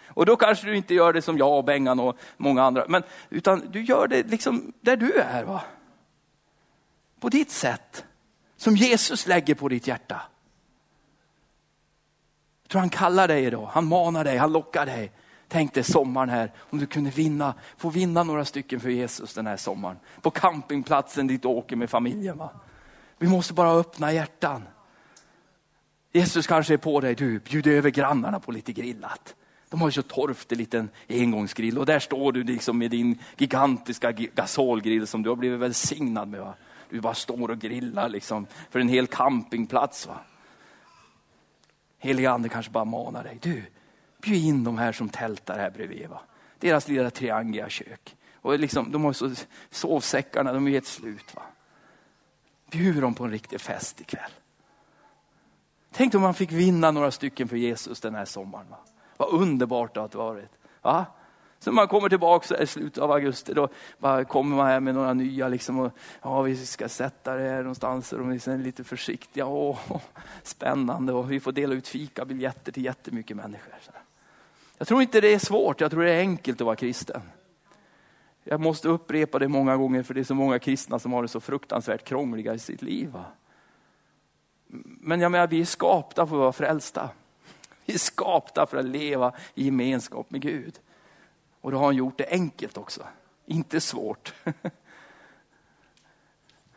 Och 0.08 0.26
då 0.26 0.36
kanske 0.36 0.66
du 0.66 0.78
inte 0.78 0.94
gör 0.94 1.14
det 1.14 1.22
som 1.22 1.38
jag 1.38 1.58
och 1.58 1.64
Bengan 1.64 2.00
och 2.00 2.18
många 2.38 2.64
andra, 2.64 2.86
men, 2.88 3.04
utan 3.30 3.64
du 3.72 3.84
gör 3.84 4.08
det 4.08 4.24
liksom 4.24 4.74
där 4.82 4.98
du 4.98 5.14
är. 5.14 5.44
Va? 5.44 5.62
På 7.20 7.30
ditt 7.30 7.52
sätt, 7.52 8.06
som 8.58 8.76
Jesus 8.76 9.28
lägger 9.28 9.56
på 9.56 9.70
ditt 9.70 9.88
hjärta. 9.88 10.22
Jag 12.68 12.72
tror 12.72 12.80
han 12.80 12.90
kallar 12.90 13.28
dig 13.28 13.46
idag, 13.46 13.70
han 13.72 13.86
manar 13.86 14.24
dig, 14.24 14.38
han 14.38 14.52
lockar 14.52 14.86
dig. 14.86 15.12
Tänk 15.48 15.74
dig 15.74 15.84
sommaren 15.84 16.30
här, 16.30 16.52
om 16.60 16.80
du 16.80 16.86
kunde 16.86 17.10
vinna, 17.10 17.54
få 17.78 17.90
vinna 17.90 18.24
några 18.24 18.46
stycken 18.46 18.80
för 18.80 18.90
Jesus 18.90 19.34
den 19.34 19.48
här 19.48 19.58
sommaren. 19.58 19.98
På 20.22 20.32
campingplatsen 20.32 21.28
dit 21.28 21.42
du 21.42 21.48
åker 21.48 21.76
med 21.76 21.90
familjen. 21.90 22.38
Va? 22.38 22.50
Vi 23.18 23.28
måste 23.28 23.54
bara 23.54 23.72
öppna 23.72 24.14
hjärtan. 24.14 24.64
Jesus 26.12 26.48
kanske 26.48 26.74
är 26.74 26.78
på 26.78 27.00
dig, 27.00 27.16
du 27.16 27.40
bjud 27.40 27.68
över 27.68 27.90
grannarna 27.90 28.40
på 28.40 28.52
lite 28.52 28.74
grillat. 28.74 29.36
De 29.70 29.82
har 29.82 29.88
ju 29.88 29.92
så 29.92 30.02
torftig 30.02 30.58
liten 30.58 30.90
engångsgrill 31.10 31.78
och 31.78 31.86
där 31.86 32.00
står 32.00 32.32
du 32.32 32.44
liksom 32.44 32.78
med 32.78 32.92
din 32.92 33.20
gigantiska 33.38 34.12
gasolgrill 34.12 35.08
som 35.08 35.24
du 35.24 35.30
har 35.30 35.36
blivit 35.36 35.60
välsignad 35.60 36.28
med. 36.28 36.40
Va? 36.40 36.54
Du 36.90 37.02
bara 37.02 37.14
står 37.14 37.52
och 37.52 37.60
grillar 37.60 38.10
liksom 38.10 38.48
för 38.70 38.80
en 38.80 38.90
hel 38.90 39.08
campingplats. 39.08 40.08
Va? 40.08 40.20
Heliga 42.08 42.32
ande 42.32 42.50
kanske 42.50 42.72
bara 42.72 42.86
manar 42.86 43.24
dig. 43.24 43.38
Du, 43.42 43.64
bjud 44.22 44.46
in 44.46 44.64
de 44.64 44.78
här 44.78 44.92
som 44.92 45.10
tältar 45.10 45.60
här 45.60 45.72
bredvid. 45.72 46.10
Va? 46.10 46.22
Deras 46.60 46.88
lilla 46.88 47.10
triangiga 47.10 47.70
kök. 47.70 48.16
Och 48.34 48.60
liksom, 48.60 48.92
de 48.92 49.04
har 49.04 49.14
så, 49.14 49.32
sovsäckarna, 49.70 50.54
de 50.54 50.68
är 50.68 50.72
helt 50.72 50.88
slut. 50.88 51.36
Va? 51.36 51.42
Bjud 52.72 53.02
dem 53.02 53.14
på 53.14 53.24
en 53.24 53.32
riktig 53.32 53.62
fest 53.62 54.02
ikväll. 54.02 54.32
Tänk 55.92 56.16
om 56.16 56.22
man 56.22 56.34
fick 56.34 56.52
vinna 56.52 56.92
några 56.92 57.12
stycken 57.12 57.48
för 57.48 57.56
Jesus 57.56 58.02
den 58.02 58.16
här 58.16 58.26
sommaren. 58.26 58.70
Va? 58.70 58.78
Vad 59.18 59.30
underbart 59.30 59.94
det 59.94 60.00
har 60.00 60.08
varit. 60.08 60.52
Va? 60.82 61.06
Så 61.60 61.72
man 61.72 61.88
kommer 61.88 62.10
tillbaka 62.10 62.58
i 62.58 62.68
slutet 62.68 63.04
av 63.04 63.12
augusti, 63.12 63.54
då 63.54 63.70
bara 63.98 64.26
kommer 64.26 64.56
man 64.56 64.68
här 64.68 64.80
med 64.80 64.96
några 64.96 65.14
nya, 65.14 65.48
liksom, 65.48 65.80
och, 65.80 65.92
ja, 66.22 66.42
vi 66.42 66.66
ska 66.66 66.90
sätta 66.90 67.36
det 67.36 67.50
här 67.50 67.58
någonstans, 67.58 68.14
och 68.14 68.20
de 68.20 68.32
är 68.32 68.58
lite 68.58 68.84
försiktiga, 68.84 69.46
och, 69.46 69.78
spännande, 70.44 71.14
och 71.14 71.32
vi 71.32 71.40
får 71.40 71.52
dela 71.52 71.76
ut 71.76 71.88
fikabiljetter 71.88 72.72
till 72.72 72.86
jättemycket 72.86 73.38
människor. 73.38 73.74
Jag 74.78 74.88
tror 74.88 75.02
inte 75.02 75.22
det 75.22 75.34
är 75.34 75.40
svårt, 75.40 75.82
jag 75.82 75.92
tror 75.92 76.04
det 76.04 76.12
är 76.12 76.20
enkelt 76.20 76.62
att 76.62 76.66
vara 76.66 76.76
kristen. 76.76 77.22
Jag 78.44 78.60
måste 78.60 78.90
upprepa 78.90 79.40
det 79.40 79.48
många 79.48 79.78
gånger, 79.78 80.04
för 80.04 80.14
det 80.14 80.20
är 80.20 80.24
så 80.24 80.36
många 80.36 80.60
kristna 80.60 81.00
som 81.00 81.14
har 81.14 81.22
det 81.22 81.28
så 81.28 81.40
fruktansvärt 81.40 82.04
krångliga 82.04 82.54
i 82.54 82.60
sitt 82.60 82.82
liv. 82.82 83.10
Va? 83.10 83.26
men 85.00 85.22
jag 85.22 85.32
menar, 85.32 85.48
vi 85.48 85.62
är 85.62 85.66
skapta 85.66 86.28
för 86.28 86.36
att 86.36 86.40
vara 86.40 86.52
frälsta. 86.52 87.10
Vi 87.86 87.94
är 87.94 87.98
skapta 87.98 88.66
för 88.66 88.78
att 88.78 88.86
leva 88.86 89.34
i 89.56 89.66
gemenskap 89.66 90.32
med 90.32 90.42
Gud. 90.42 90.80
Och 91.68 91.72
då 91.72 91.78
har 91.78 91.86
han 91.86 91.96
gjort 91.96 92.18
det 92.18 92.28
enkelt 92.30 92.78
också, 92.78 93.02
inte 93.46 93.82
svårt. 93.82 94.34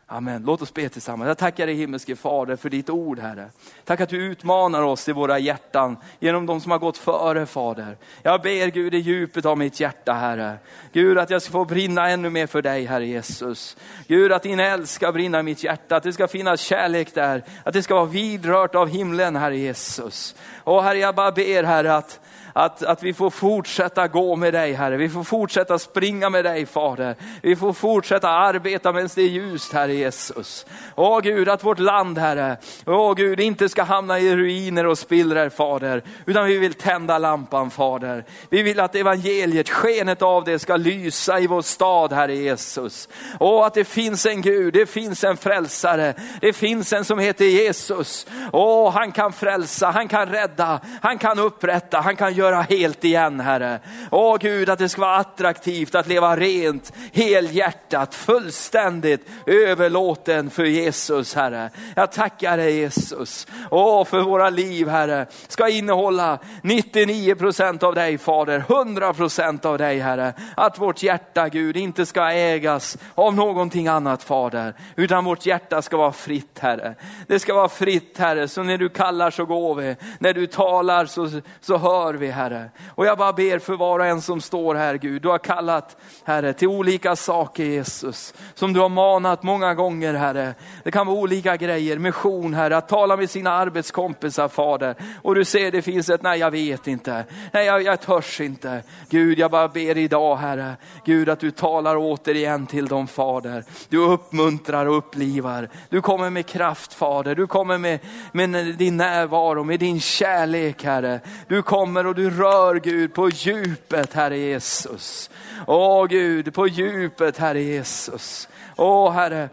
Amen. 0.07 0.43
Låt 0.45 0.61
oss 0.61 0.73
be 0.73 0.89
tillsammans. 0.89 1.27
Jag 1.27 1.37
tackar 1.37 1.65
dig 1.65 1.75
himmelske 1.75 2.15
Fader 2.15 2.55
för 2.55 2.69
ditt 2.69 2.89
ord 2.89 3.19
Herre. 3.19 3.49
Tack 3.85 4.01
att 4.01 4.09
du 4.09 4.25
utmanar 4.25 4.81
oss 4.81 5.09
i 5.09 5.11
våra 5.11 5.39
hjärtan 5.39 5.97
genom 6.19 6.45
de 6.45 6.61
som 6.61 6.71
har 6.71 6.79
gått 6.79 6.97
före 6.97 7.45
Fader. 7.45 7.97
Jag 8.23 8.41
ber 8.41 8.67
Gud 8.67 8.93
i 8.93 8.97
djupet 8.97 9.45
av 9.45 9.57
mitt 9.57 9.79
hjärta 9.79 10.13
Herre. 10.13 10.57
Gud 10.93 11.17
att 11.17 11.29
jag 11.29 11.41
ska 11.41 11.51
få 11.51 11.65
brinna 11.65 12.09
ännu 12.09 12.29
mer 12.29 12.47
för 12.47 12.61
dig 12.61 12.85
Herre 12.85 13.05
Jesus. 13.05 13.77
Gud 14.07 14.31
att 14.31 14.43
din 14.43 14.59
eld 14.59 14.89
ska 14.89 15.11
brinna 15.11 15.39
i 15.39 15.43
mitt 15.43 15.63
hjärta, 15.63 15.95
att 15.95 16.03
det 16.03 16.13
ska 16.13 16.27
finnas 16.27 16.61
kärlek 16.61 17.13
där. 17.13 17.43
Att 17.63 17.73
det 17.73 17.83
ska 17.83 17.95
vara 17.95 18.05
vidrört 18.05 18.75
av 18.75 18.87
himlen 18.87 19.35
Herre 19.35 19.57
Jesus. 19.57 20.35
Och 20.63 20.83
Herre 20.83 20.99
jag 20.99 21.15
bara 21.15 21.31
ber 21.31 21.63
Herre 21.63 21.95
att 21.95 22.19
att, 22.53 22.83
att 22.83 23.03
vi 23.03 23.13
får 23.13 23.29
fortsätta 23.29 24.07
gå 24.07 24.35
med 24.35 24.53
dig 24.53 24.73
Herre. 24.73 24.97
Vi 24.97 25.09
får 25.09 25.23
fortsätta 25.23 25.79
springa 25.79 26.29
med 26.29 26.45
dig 26.45 26.65
Fader. 26.65 27.15
Vi 27.41 27.55
får 27.55 27.73
fortsätta 27.73 28.29
arbeta 28.29 28.91
medan 28.91 29.09
det 29.15 29.21
är 29.21 29.27
ljust 29.27 29.73
Herre 29.73 29.93
Jesus. 29.93 30.65
Åh 30.95 31.19
Gud, 31.19 31.49
att 31.49 31.63
vårt 31.63 31.79
land 31.79 32.17
Herre, 32.17 32.57
åh 32.85 33.13
Gud, 33.13 33.39
inte 33.39 33.69
ska 33.69 33.83
hamna 33.83 34.19
i 34.19 34.35
ruiner 34.35 34.85
och 34.85 34.97
spillror 34.97 35.49
Fader. 35.49 36.03
Utan 36.25 36.45
vi 36.45 36.57
vill 36.57 36.73
tända 36.73 37.17
lampan 37.17 37.71
Fader. 37.71 38.25
Vi 38.49 38.61
vill 38.61 38.79
att 38.79 38.95
evangeliet, 38.95 39.69
skenet 39.69 40.21
av 40.21 40.43
det 40.43 40.59
ska 40.59 40.75
lysa 40.75 41.39
i 41.39 41.47
vår 41.47 41.61
stad 41.61 42.13
Herre 42.13 42.35
Jesus. 42.35 43.09
Åh, 43.39 43.65
att 43.65 43.73
det 43.73 43.85
finns 43.85 44.25
en 44.25 44.41
Gud, 44.41 44.73
det 44.73 44.85
finns 44.85 45.23
en 45.23 45.37
frälsare. 45.37 46.13
Det 46.41 46.53
finns 46.53 46.93
en 46.93 47.05
som 47.05 47.19
heter 47.19 47.45
Jesus. 47.45 48.27
Åh, 48.51 48.93
han 48.93 49.11
kan 49.11 49.33
frälsa, 49.33 49.91
han 49.91 50.07
kan 50.07 50.25
rädda, 50.25 50.79
han 51.01 51.17
kan 51.17 51.39
upprätta, 51.39 52.01
han 52.01 52.15
kan 52.15 52.33
göra 52.41 52.61
helt 52.61 53.03
igen 53.03 53.39
Herre. 53.39 53.79
Åh 54.11 54.37
Gud, 54.39 54.69
att 54.69 54.79
det 54.79 54.89
ska 54.89 55.01
vara 55.01 55.15
attraktivt 55.15 55.95
att 55.95 56.07
leva 56.07 56.35
rent, 56.35 56.93
helhjärtat, 57.13 58.15
fullständigt 58.15 59.27
överlåten 59.45 60.49
för 60.49 60.63
Jesus 60.63 61.35
Herre. 61.35 61.69
Jag 61.95 62.11
tackar 62.11 62.57
dig 62.57 62.75
Jesus. 62.77 63.47
Åh, 63.71 64.05
för 64.05 64.21
våra 64.21 64.49
liv 64.49 64.87
Herre, 64.87 65.25
ska 65.47 65.69
innehålla 65.69 66.39
99 66.63 67.35
procent 67.35 67.83
av 67.83 67.95
dig 67.95 68.17
Fader, 68.17 68.63
100 68.69 69.13
procent 69.13 69.65
av 69.65 69.77
dig 69.77 69.99
Herre. 69.99 70.33
Att 70.55 70.79
vårt 70.79 71.03
hjärta 71.03 71.49
Gud 71.49 71.77
inte 71.77 72.05
ska 72.05 72.31
ägas 72.31 72.97
av 73.15 73.35
någonting 73.35 73.87
annat 73.87 74.23
Fader, 74.23 74.73
utan 74.95 75.25
vårt 75.25 75.45
hjärta 75.45 75.81
ska 75.81 75.97
vara 75.97 76.11
fritt 76.11 76.59
Herre. 76.59 76.95
Det 77.27 77.39
ska 77.39 77.53
vara 77.53 77.69
fritt 77.69 78.17
Herre, 78.17 78.47
så 78.47 78.63
när 78.63 78.77
du 78.77 78.89
kallar 78.89 79.31
så 79.31 79.45
går 79.45 79.75
vi, 79.75 79.95
när 80.19 80.33
du 80.33 80.47
talar 80.47 81.05
så, 81.05 81.29
så 81.61 81.77
hör 81.77 82.13
vi 82.13 82.30
Herre. 82.31 82.69
Och 82.95 83.05
jag 83.05 83.17
bara 83.17 83.33
ber 83.33 83.59
för 83.59 83.73
var 83.73 83.99
och 83.99 84.05
en 84.05 84.21
som 84.21 84.41
står 84.41 84.75
här 84.75 84.95
Gud. 84.95 85.21
Du 85.21 85.29
har 85.29 85.37
kallat 85.37 85.97
Herre 86.23 86.53
till 86.53 86.67
olika 86.67 87.15
saker 87.15 87.63
Jesus. 87.63 88.33
Som 88.53 88.73
du 88.73 88.79
har 88.79 88.89
manat 88.89 89.43
många 89.43 89.73
gånger 89.73 90.13
Herre. 90.13 90.53
Det 90.83 90.91
kan 90.91 91.07
vara 91.07 91.17
olika 91.17 91.57
grejer, 91.57 91.97
mission 91.97 92.53
Herre, 92.53 92.77
att 92.77 92.89
tala 92.89 93.17
med 93.17 93.29
sina 93.29 93.51
arbetskompisar 93.51 94.47
Fader. 94.47 94.95
Och 95.21 95.35
du 95.35 95.45
ser 95.45 95.71
det 95.71 95.81
finns 95.81 96.09
ett, 96.09 96.23
nej 96.23 96.39
jag 96.39 96.51
vet 96.51 96.87
inte, 96.87 97.25
nej 97.53 97.65
jag, 97.65 97.83
jag 97.83 98.01
törs 98.01 98.41
inte. 98.41 98.83
Gud 99.09 99.39
jag 99.39 99.51
bara 99.51 99.67
ber 99.67 99.97
idag 99.97 100.35
Herre, 100.35 100.75
Gud 101.05 101.29
att 101.29 101.39
du 101.39 101.51
talar 101.51 101.95
återigen 101.97 102.67
till 102.67 102.87
dem 102.87 103.07
Fader. 103.07 103.63
Du 103.89 103.97
uppmuntrar 103.97 104.85
och 104.85 104.97
upplivar. 104.97 105.69
Du 105.89 106.01
kommer 106.01 106.29
med 106.29 106.45
kraft 106.45 106.93
Fader, 106.93 107.35
du 107.35 107.47
kommer 107.47 107.77
med, 107.77 107.99
med 108.31 108.75
din 108.75 108.97
närvaro, 108.97 109.63
med 109.63 109.79
din 109.79 109.99
kärlek 109.99 110.83
Herre. 110.83 111.19
Du 111.47 111.61
kommer 111.61 112.07
och 112.07 112.15
du 112.15 112.20
du 112.21 112.29
rör 112.29 112.75
Gud 112.75 113.13
på 113.13 113.29
djupet 113.29 114.13
Herre 114.13 114.37
Jesus. 114.37 115.29
Åh 115.67 116.07
Gud, 116.07 116.53
på 116.53 116.67
djupet 116.67 117.37
Herre 117.37 117.61
Jesus. 117.61 118.47
Åh 118.77 119.11
Herre, 119.11 119.49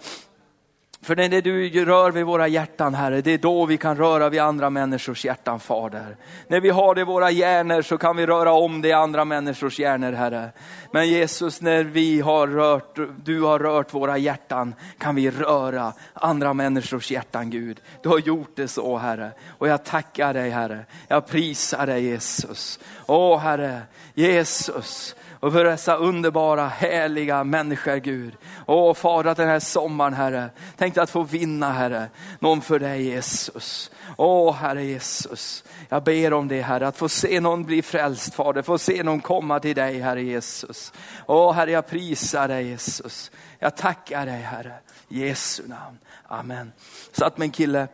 för 1.03 1.16
när 1.16 1.28
det 1.28 1.40
du 1.40 1.84
rör 1.84 2.11
vid 2.11 2.24
våra 2.24 2.49
hjärtan 2.49 2.94
Herre, 2.94 3.20
det 3.20 3.32
är 3.32 3.38
då 3.38 3.66
vi 3.66 3.76
kan 3.76 3.96
röra 3.96 4.28
vid 4.28 4.40
andra 4.40 4.70
människors 4.70 5.24
hjärtan 5.24 5.61
Fader. 5.61 6.16
När 6.49 6.61
vi 6.61 6.70
har 6.70 6.94
det 6.94 7.01
i 7.01 7.05
våra 7.05 7.30
hjärnor 7.30 7.82
så 7.82 7.99
kan 7.99 8.16
vi 8.16 8.26
röra 8.26 8.53
om 8.53 8.82
det 8.82 8.88
i 8.88 8.92
andra 8.92 9.24
människors 9.24 9.78
hjärnor 9.78 10.12
Herre. 10.12 10.51
Men 10.92 11.09
Jesus, 11.09 11.61
när 11.61 11.84
vi 11.84 12.20
har 12.20 12.46
rört, 12.46 12.99
du 13.24 13.42
har 13.42 13.59
rört 13.59 13.94
våra 13.94 14.18
hjärtan 14.18 14.74
kan 14.99 15.14
vi 15.14 15.30
röra 15.30 15.92
andra 16.12 16.55
människors 16.55 17.11
hjärtan 17.11 17.51
Gud. 17.51 17.80
Du 18.03 18.09
har 18.09 18.18
gjort 18.18 18.53
det 18.55 18.68
så 18.68 18.96
Herre. 18.96 19.30
Och 19.59 19.68
jag 19.68 19.84
tackar 19.84 20.34
dig 20.34 20.51
Herre. 20.51 20.84
Jag 21.09 21.26
prisar 21.26 21.86
dig 21.86 22.05
Jesus. 22.05 22.78
Åh 23.07 23.38
Herre, 23.38 23.80
Jesus 24.14 25.14
och 25.41 25.53
för 25.53 25.64
dessa 25.64 25.97
underbara, 25.97 26.68
härliga 26.68 27.45
människor 27.45 27.97
Gud. 27.97 28.36
Åh 28.66 28.95
Fader, 28.95 29.30
att 29.30 29.36
den 29.36 29.49
här 29.49 29.61
sommaren 29.61 30.14
Herre, 30.14 30.51
tänk 30.76 30.95
dig 30.95 31.03
att 31.03 31.11
få 31.11 31.22
vinna 31.22 31.72
Herre, 31.72 32.09
någon 32.39 32.61
för 32.61 32.78
dig 32.78 33.03
Jesus. 33.03 33.91
Åh 34.16 34.55
Herre 34.55 34.84
Jesus, 34.84 35.64
jag 35.89 36.03
ber 36.03 36.32
om 36.32 36.49
det 36.49 36.62
Herre, 36.62 36.86
att 36.86 36.97
få 36.97 37.09
se 37.09 37.41
någon 37.41 37.64
bli 37.64 37.82
frälst 37.82 38.34
Fader, 38.34 38.62
få 38.62 38.78
se 38.78 39.03
någon 39.03 39.20
komma 39.20 39.61
till 39.61 39.76
dig 39.76 40.01
Herre 40.01 40.22
Jesus. 40.22 40.93
Åh 41.26 41.53
Herre, 41.53 41.70
jag 41.70 41.86
prisar 41.86 42.49
dig 42.49 42.68
Jesus. 42.68 43.30
Jag 43.59 43.76
tackar 43.76 44.26
dig 44.26 44.41
Herre, 44.41 44.74
Jesu 45.09 45.68
namn. 45.68 45.99
Amen. 46.26 46.72
Satt 47.12 47.39
med 47.39 47.47
en 47.47 47.51
kille 47.51 47.89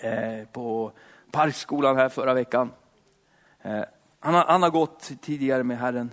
eh, 0.00 0.46
på 0.52 0.92
Parkskolan 1.30 1.96
här 1.96 2.08
förra 2.08 2.34
veckan. 2.34 2.70
Eh, 3.62 3.82
han, 4.20 4.34
har, 4.34 4.44
han 4.44 4.62
har 4.62 4.70
gått 4.70 5.10
tidigare 5.22 5.64
med 5.64 5.78
Herren 5.78 6.10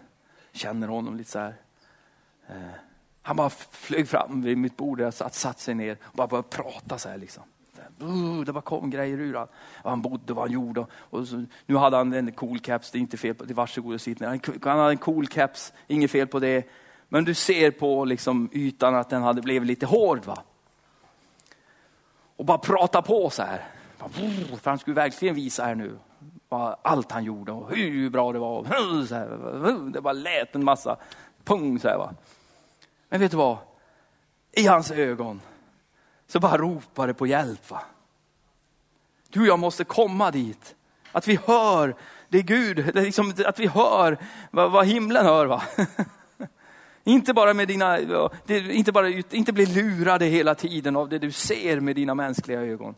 känner 0.55 0.87
honom 0.87 1.17
lite 1.17 1.31
så 1.31 1.39
här. 1.39 1.55
Eh, 2.47 2.55
han 3.21 3.35
bara 3.35 3.49
flög 3.49 4.07
fram 4.07 4.41
vid 4.41 4.57
mitt 4.57 4.77
bord 4.77 4.97
där 4.97 5.05
jag 5.05 5.13
satt, 5.13 5.35
satt 5.35 5.59
sig 5.59 5.75
ner 5.75 5.97
och 6.03 6.15
bara 6.17 6.27
började 6.27 6.47
prata 6.47 6.97
så 6.97 7.09
här 7.09 7.17
liksom. 7.17 7.43
Det 8.45 8.53
bara 8.53 8.61
kom 8.61 8.89
grejer 8.89 9.19
ur 9.19 9.33
honom. 9.33 9.47
Han 9.83 10.01
bodde, 10.01 10.33
vad 10.33 10.43
han 10.43 10.51
gjorde. 10.51 10.85
Och 10.93 11.27
så, 11.27 11.45
nu 11.65 11.75
hade 11.75 11.97
han 11.97 12.13
en 12.13 12.31
cool 12.31 12.59
caps, 12.59 12.91
det 12.91 12.97
är 12.97 12.99
inte 12.99 13.17
fel 13.17 13.35
på 13.35 13.45
det. 13.45 13.53
Varsågod 13.53 13.93
och 13.93 14.01
sitt 14.01 14.19
ner. 14.19 14.39
Han 14.67 14.79
hade 14.79 14.91
en 14.91 14.97
cool 14.97 15.27
caps, 15.27 15.73
inget 15.87 16.11
fel 16.11 16.27
på 16.27 16.39
det. 16.39 16.69
Men 17.09 17.25
du 17.25 17.33
ser 17.33 17.71
på 17.71 18.05
liksom 18.05 18.49
ytan 18.53 18.95
att 18.95 19.09
den 19.09 19.23
hade 19.23 19.41
blivit 19.41 19.67
lite 19.67 19.85
hård. 19.85 20.25
va? 20.25 20.43
Och 22.35 22.45
bara 22.45 22.57
prata 22.57 23.01
på 23.01 23.29
så 23.29 23.43
här. 23.43 23.67
För 24.61 24.69
han 24.69 24.79
skulle 24.79 24.95
verkligen 24.95 25.35
visa 25.35 25.65
här 25.65 25.75
nu 25.75 25.97
allt 26.81 27.11
han 27.11 27.23
gjorde 27.23 27.51
och 27.51 27.75
hur 27.75 28.09
bra 28.09 28.33
det 28.33 28.39
var. 28.39 29.91
Det 29.91 30.01
bara 30.01 30.13
lät 30.13 30.55
en 30.55 30.63
massa 30.63 30.97
pung 31.43 31.79
så 31.79 31.87
här, 31.87 31.97
va. 31.97 32.13
Men 33.09 33.19
vet 33.19 33.31
du 33.31 33.37
vad? 33.37 33.57
I 34.51 34.67
hans 34.67 34.91
ögon 34.91 35.41
så 36.27 36.39
bara 36.39 36.57
ropade 36.57 37.13
på 37.13 37.27
hjälp. 37.27 37.69
Va? 37.71 37.81
Du 39.29 39.41
och 39.41 39.47
jag 39.47 39.59
måste 39.59 39.83
komma 39.83 40.31
dit. 40.31 40.75
Att 41.11 41.27
vi 41.27 41.39
hör 41.45 41.95
det 42.29 42.37
är 42.37 42.43
Gud, 42.43 42.77
det 42.77 42.99
är 42.99 43.03
liksom, 43.03 43.33
att 43.45 43.59
vi 43.59 43.67
hör 43.67 44.17
vad, 44.51 44.71
vad 44.71 44.85
himlen 44.85 45.25
hör. 45.25 45.45
Va? 45.45 45.63
Inte 47.03 47.33
bara 47.33 47.53
med 47.53 47.67
dina, 47.67 47.99
inte, 48.47 48.91
bara, 48.91 49.09
inte 49.09 49.53
bli 49.53 49.65
lurade 49.65 50.25
hela 50.25 50.55
tiden 50.55 50.95
av 50.95 51.09
det 51.09 51.19
du 51.19 51.31
ser 51.31 51.79
med 51.79 51.95
dina 51.95 52.15
mänskliga 52.15 52.61
ögon. 52.61 52.95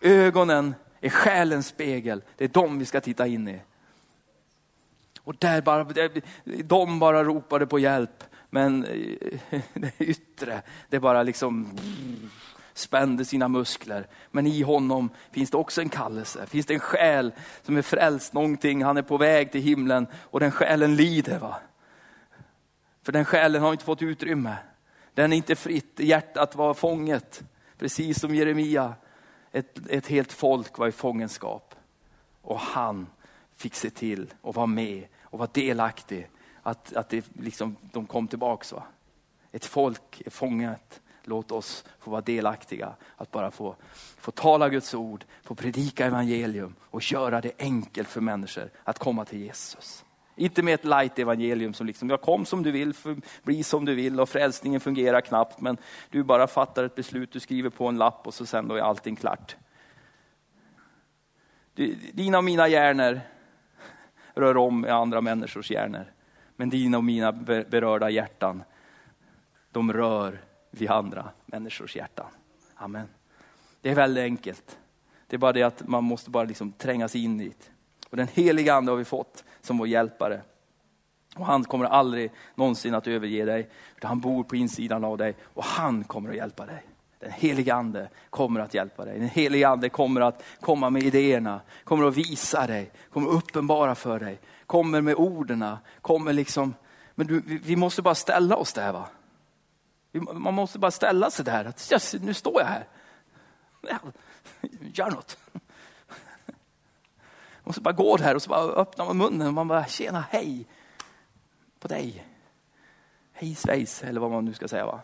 Ögonen 0.00 0.74
är 1.00 1.10
själens 1.10 1.66
spegel. 1.66 2.22
Det 2.36 2.44
är 2.44 2.48
dem 2.48 2.78
vi 2.78 2.84
ska 2.84 3.00
titta 3.00 3.26
in 3.26 3.48
i. 3.48 3.60
Och 5.24 5.36
där 5.38 5.62
bara, 5.62 5.86
de 6.64 6.98
bara 6.98 7.24
ropade 7.24 7.66
på 7.66 7.78
hjälp. 7.78 8.24
Men 8.50 8.84
eh, 8.84 9.60
det 9.74 9.92
yttre, 9.98 10.62
det 10.88 11.00
bara 11.00 11.22
liksom 11.22 11.78
spände 12.74 13.24
sina 13.24 13.48
muskler. 13.48 14.06
Men 14.30 14.46
i 14.46 14.62
honom 14.62 15.10
finns 15.30 15.50
det 15.50 15.56
också 15.56 15.80
en 15.80 15.88
kallelse. 15.88 16.46
Finns 16.46 16.66
det 16.66 16.74
en 16.74 16.80
själ 16.80 17.32
som 17.62 17.76
är 17.76 17.82
frälst 17.82 18.32
någonting, 18.32 18.84
han 18.84 18.96
är 18.96 19.02
på 19.02 19.16
väg 19.16 19.52
till 19.52 19.62
himlen 19.62 20.06
och 20.14 20.40
den 20.40 20.50
själen 20.50 20.96
lider. 20.96 21.38
Va? 21.38 21.56
För 23.02 23.12
den 23.12 23.24
själen 23.24 23.62
har 23.62 23.72
inte 23.72 23.84
fått 23.84 24.02
utrymme. 24.02 24.56
Den 25.14 25.32
är 25.32 25.36
inte 25.36 25.56
fritt, 25.56 26.00
hjärtat 26.00 26.56
var 26.56 26.74
fånget. 26.74 27.42
Precis 27.78 28.20
som 28.20 28.34
Jeremia 28.34 28.94
ett, 29.52 29.78
ett 29.88 30.06
helt 30.06 30.32
folk 30.32 30.78
var 30.78 30.88
i 30.88 30.92
fångenskap. 30.92 31.74
Och 32.42 32.60
han 32.60 33.06
fick 33.56 33.74
se 33.74 33.90
till 33.90 34.34
och 34.40 34.54
vara 34.54 34.66
med 34.66 35.06
och 35.22 35.38
vara 35.38 35.50
delaktig. 35.52 36.28
Att, 36.62 36.92
att 36.92 37.08
det 37.08 37.24
liksom, 37.32 37.76
de 37.92 38.06
kom 38.06 38.28
tillbaks. 38.28 38.72
Va? 38.72 38.82
Ett 39.52 39.64
folk 39.64 40.22
är 40.26 40.30
fångat. 40.30 41.00
Låt 41.24 41.52
oss 41.52 41.84
få 41.98 42.10
vara 42.10 42.20
delaktiga. 42.20 42.94
Att 43.16 43.30
bara 43.30 43.50
få, 43.50 43.76
få 44.16 44.30
tala 44.30 44.68
Guds 44.68 44.94
ord, 44.94 45.24
få 45.42 45.54
predika 45.54 46.06
evangelium 46.06 46.74
och 46.80 47.12
göra 47.12 47.40
det 47.40 47.52
enkelt 47.58 48.08
för 48.08 48.20
människor 48.20 48.70
att 48.84 48.98
komma 48.98 49.24
till 49.24 49.40
Jesus. 49.40 50.04
Inte 50.40 50.62
med 50.62 50.74
ett 50.74 50.84
light 50.84 51.18
evangelium 51.18 51.74
som 51.74 51.86
liksom, 51.86 52.10
jag 52.10 52.20
kom 52.20 52.46
som 52.46 52.62
du 52.62 52.70
vill, 52.70 52.94
för, 52.94 53.16
bli 53.42 53.62
som 53.62 53.84
du 53.84 53.94
vill 53.94 54.20
och 54.20 54.28
frälsningen 54.28 54.80
fungerar 54.80 55.20
knappt. 55.20 55.60
Men 55.60 55.76
du 56.10 56.22
bara 56.22 56.46
fattar 56.46 56.84
ett 56.84 56.94
beslut, 56.94 57.32
du 57.32 57.40
skriver 57.40 57.70
på 57.70 57.86
en 57.86 57.98
lapp 57.98 58.26
och 58.26 58.34
så 58.34 58.46
sen 58.46 58.68
då 58.68 58.74
är 58.74 58.80
allting 58.80 59.16
klart. 59.16 59.56
Dina 62.12 62.38
och 62.38 62.44
mina 62.44 62.68
hjärnor 62.68 63.20
rör 64.34 64.56
om 64.56 64.86
i 64.86 64.88
andra 64.88 65.20
människors 65.20 65.70
hjärnor. 65.70 66.12
Men 66.56 66.70
dina 66.70 66.96
och 66.96 67.04
mina 67.04 67.32
berörda 67.32 68.10
hjärtan, 68.10 68.62
de 69.72 69.92
rör 69.92 70.40
vid 70.70 70.90
andra 70.90 71.30
människors 71.46 71.96
hjärtan. 71.96 72.30
Amen. 72.74 73.08
Det 73.80 73.90
är 73.90 73.94
väldigt 73.94 74.22
enkelt. 74.22 74.78
Det 75.26 75.36
är 75.36 75.38
bara 75.38 75.52
det 75.52 75.62
att 75.62 75.88
man 75.88 76.04
måste 76.04 76.30
bara 76.30 76.44
liksom 76.44 76.72
tränga 76.72 77.08
sig 77.08 77.24
in 77.24 77.38
dit. 77.38 77.70
Och 78.10 78.16
den 78.16 78.28
heliga 78.28 78.74
ande 78.74 78.92
har 78.92 78.96
vi 78.96 79.04
fått 79.04 79.44
som 79.62 79.78
vår 79.78 79.88
hjälpare. 79.88 80.42
Och 81.36 81.46
han 81.46 81.64
kommer 81.64 81.84
aldrig 81.84 82.30
någonsin 82.54 82.94
att 82.94 83.06
överge 83.06 83.44
dig. 83.44 83.68
Utan 83.96 84.08
han 84.08 84.20
bor 84.20 84.44
på 84.44 84.56
insidan 84.56 85.04
av 85.04 85.18
dig 85.18 85.34
och 85.42 85.64
han 85.64 86.04
kommer 86.04 86.30
att 86.30 86.36
hjälpa 86.36 86.66
dig. 86.66 86.86
Den 87.20 87.32
helige 87.32 87.74
ande 87.74 88.08
kommer 88.30 88.60
att 88.60 88.74
hjälpa 88.74 89.04
dig. 89.04 89.18
Den 89.18 89.28
helige 89.28 89.68
ande 89.68 89.88
kommer 89.88 90.20
att 90.20 90.42
komma 90.60 90.90
med 90.90 91.02
idéerna, 91.02 91.60
kommer 91.84 92.08
att 92.08 92.16
visa 92.16 92.66
dig, 92.66 92.90
kommer 93.10 93.28
att 93.28 93.34
uppenbara 93.34 93.94
för 93.94 94.20
dig, 94.20 94.40
kommer 94.66 95.00
med 95.00 95.14
orden, 95.14 95.76
kommer 96.00 96.32
liksom, 96.32 96.74
men 97.14 97.26
du, 97.26 97.40
vi 97.64 97.76
måste 97.76 98.02
bara 98.02 98.14
ställa 98.14 98.56
oss 98.56 98.72
där 98.72 98.92
va. 98.92 99.08
Man 100.32 100.54
måste 100.54 100.78
bara 100.78 100.90
ställa 100.90 101.30
sig 101.30 101.44
där, 101.44 101.64
att 101.64 101.92
yes, 101.92 102.14
nu 102.20 102.34
står 102.34 102.60
jag 102.60 102.68
här. 102.68 102.86
Gör 104.92 105.10
något. 105.10 105.38
Man 107.62 107.68
måste 107.68 107.80
bara 107.80 107.94
gå 107.94 108.16
där 108.16 108.34
och 108.34 108.42
så 108.42 108.50
bara 108.50 108.60
öppnar 108.60 109.06
man 109.06 109.16
munnen 109.16 109.46
och 109.46 109.54
man 109.54 109.68
bara, 109.68 109.86
tjena, 109.86 110.24
hej 110.30 110.66
på 111.80 111.88
dig. 111.88 112.26
Hej 113.32 113.54
svejs, 113.54 114.02
eller 114.02 114.20
vad 114.20 114.30
man 114.30 114.44
nu 114.44 114.54
ska 114.54 114.68
säga. 114.68 114.86
Va? 114.86 115.00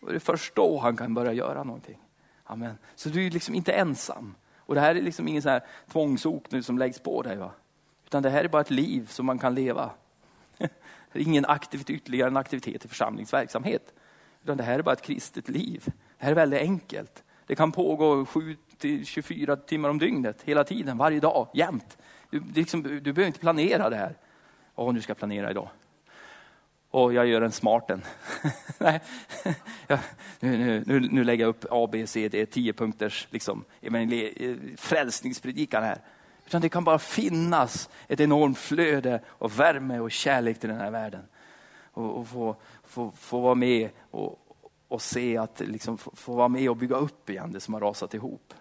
Och 0.00 0.08
det 0.08 0.16
är 0.16 0.20
först 0.20 0.54
då 0.54 0.78
han 0.78 0.96
kan 0.96 1.14
börja 1.14 1.32
göra 1.32 1.64
någonting. 1.64 1.98
Amen. 2.44 2.78
Så 2.94 3.08
du 3.08 3.26
är 3.26 3.30
liksom 3.30 3.54
inte 3.54 3.72
ensam. 3.72 4.34
Och 4.56 4.74
det 4.74 4.80
här 4.80 4.94
är 4.94 5.02
liksom 5.02 5.28
ingen 5.28 5.42
så 5.42 5.48
här 5.48 5.64
tvångsok 5.92 6.50
nu 6.50 6.62
som 6.62 6.78
läggs 6.78 6.98
på 6.98 7.22
dig. 7.22 7.36
Va? 7.36 7.50
Utan 8.04 8.22
det 8.22 8.30
här 8.30 8.44
är 8.44 8.48
bara 8.48 8.62
ett 8.62 8.70
liv 8.70 9.06
som 9.06 9.26
man 9.26 9.38
kan 9.38 9.54
leva. 9.54 9.90
Det 11.12 11.22
är 11.22 11.26
ingen 11.26 11.44
aktivitet, 11.44 11.96
ytterligare 11.96 12.28
en 12.28 12.36
aktivitet 12.36 12.84
i 12.84 12.88
församlingsverksamhet. 12.88 13.94
Utan 14.42 14.56
det 14.56 14.62
här 14.62 14.78
är 14.78 14.82
bara 14.82 14.92
ett 14.92 15.02
kristet 15.02 15.48
liv. 15.48 15.84
Det 16.18 16.24
här 16.24 16.30
är 16.30 16.34
väldigt 16.34 16.60
enkelt. 16.60 17.24
Det 17.46 17.54
kan 17.54 17.72
pågå 17.72 18.26
sju, 18.26 18.56
24 19.04 19.56
timmar 19.56 19.88
om 19.88 19.98
dygnet, 19.98 20.42
hela 20.42 20.64
tiden, 20.64 20.98
varje 20.98 21.20
dag, 21.20 21.48
jämt. 21.54 21.98
Du, 22.30 22.42
liksom, 22.54 22.82
du 22.82 23.00
behöver 23.00 23.26
inte 23.26 23.40
planera 23.40 23.90
det 23.90 23.96
här. 23.96 24.14
Åh, 24.74 24.94
nu 24.94 25.02
ska 25.02 25.10
jag 25.10 25.18
planera 25.18 25.50
idag. 25.50 25.68
Och 26.90 27.14
jag 27.14 27.26
gör 27.26 27.42
en 27.42 27.52
smarten. 27.52 28.02
Nej, 28.78 29.00
nu, 30.40 30.58
nu, 30.58 30.84
nu, 30.86 31.00
nu 31.00 31.24
lägger 31.24 31.44
jag 31.44 31.48
upp 31.48 31.64
A, 31.70 31.88
B, 31.92 32.06
C, 32.06 32.28
D, 32.28 32.46
10 32.46 32.72
punkters 32.72 33.28
liksom, 33.30 33.64
frälsningspredikan 34.76 35.82
här. 35.82 35.98
Utan 36.46 36.60
det 36.60 36.68
kan 36.68 36.84
bara 36.84 36.98
finnas 36.98 37.88
ett 38.08 38.20
enormt 38.20 38.58
flöde 38.58 39.20
av 39.38 39.56
värme 39.56 39.98
och 39.98 40.10
kärlek 40.10 40.60
till 40.60 40.68
den 40.68 40.80
här 40.80 40.90
världen. 40.90 41.22
Och, 41.92 42.18
och 42.18 42.28
få, 42.28 42.56
få, 42.84 43.10
få 43.10 43.40
vara 43.40 43.54
med 43.54 43.90
och, 44.10 44.38
och 44.88 45.02
se 45.02 45.36
att 45.36 45.60
liksom 45.60 45.98
få, 45.98 46.10
få 46.16 46.32
vara 46.32 46.48
med 46.48 46.70
och 46.70 46.76
bygga 46.76 46.96
upp 46.96 47.30
igen 47.30 47.52
det 47.52 47.60
som 47.60 47.74
har 47.74 47.80
rasat 47.80 48.14
ihop. 48.14 48.54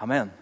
Amen. 0.00 0.32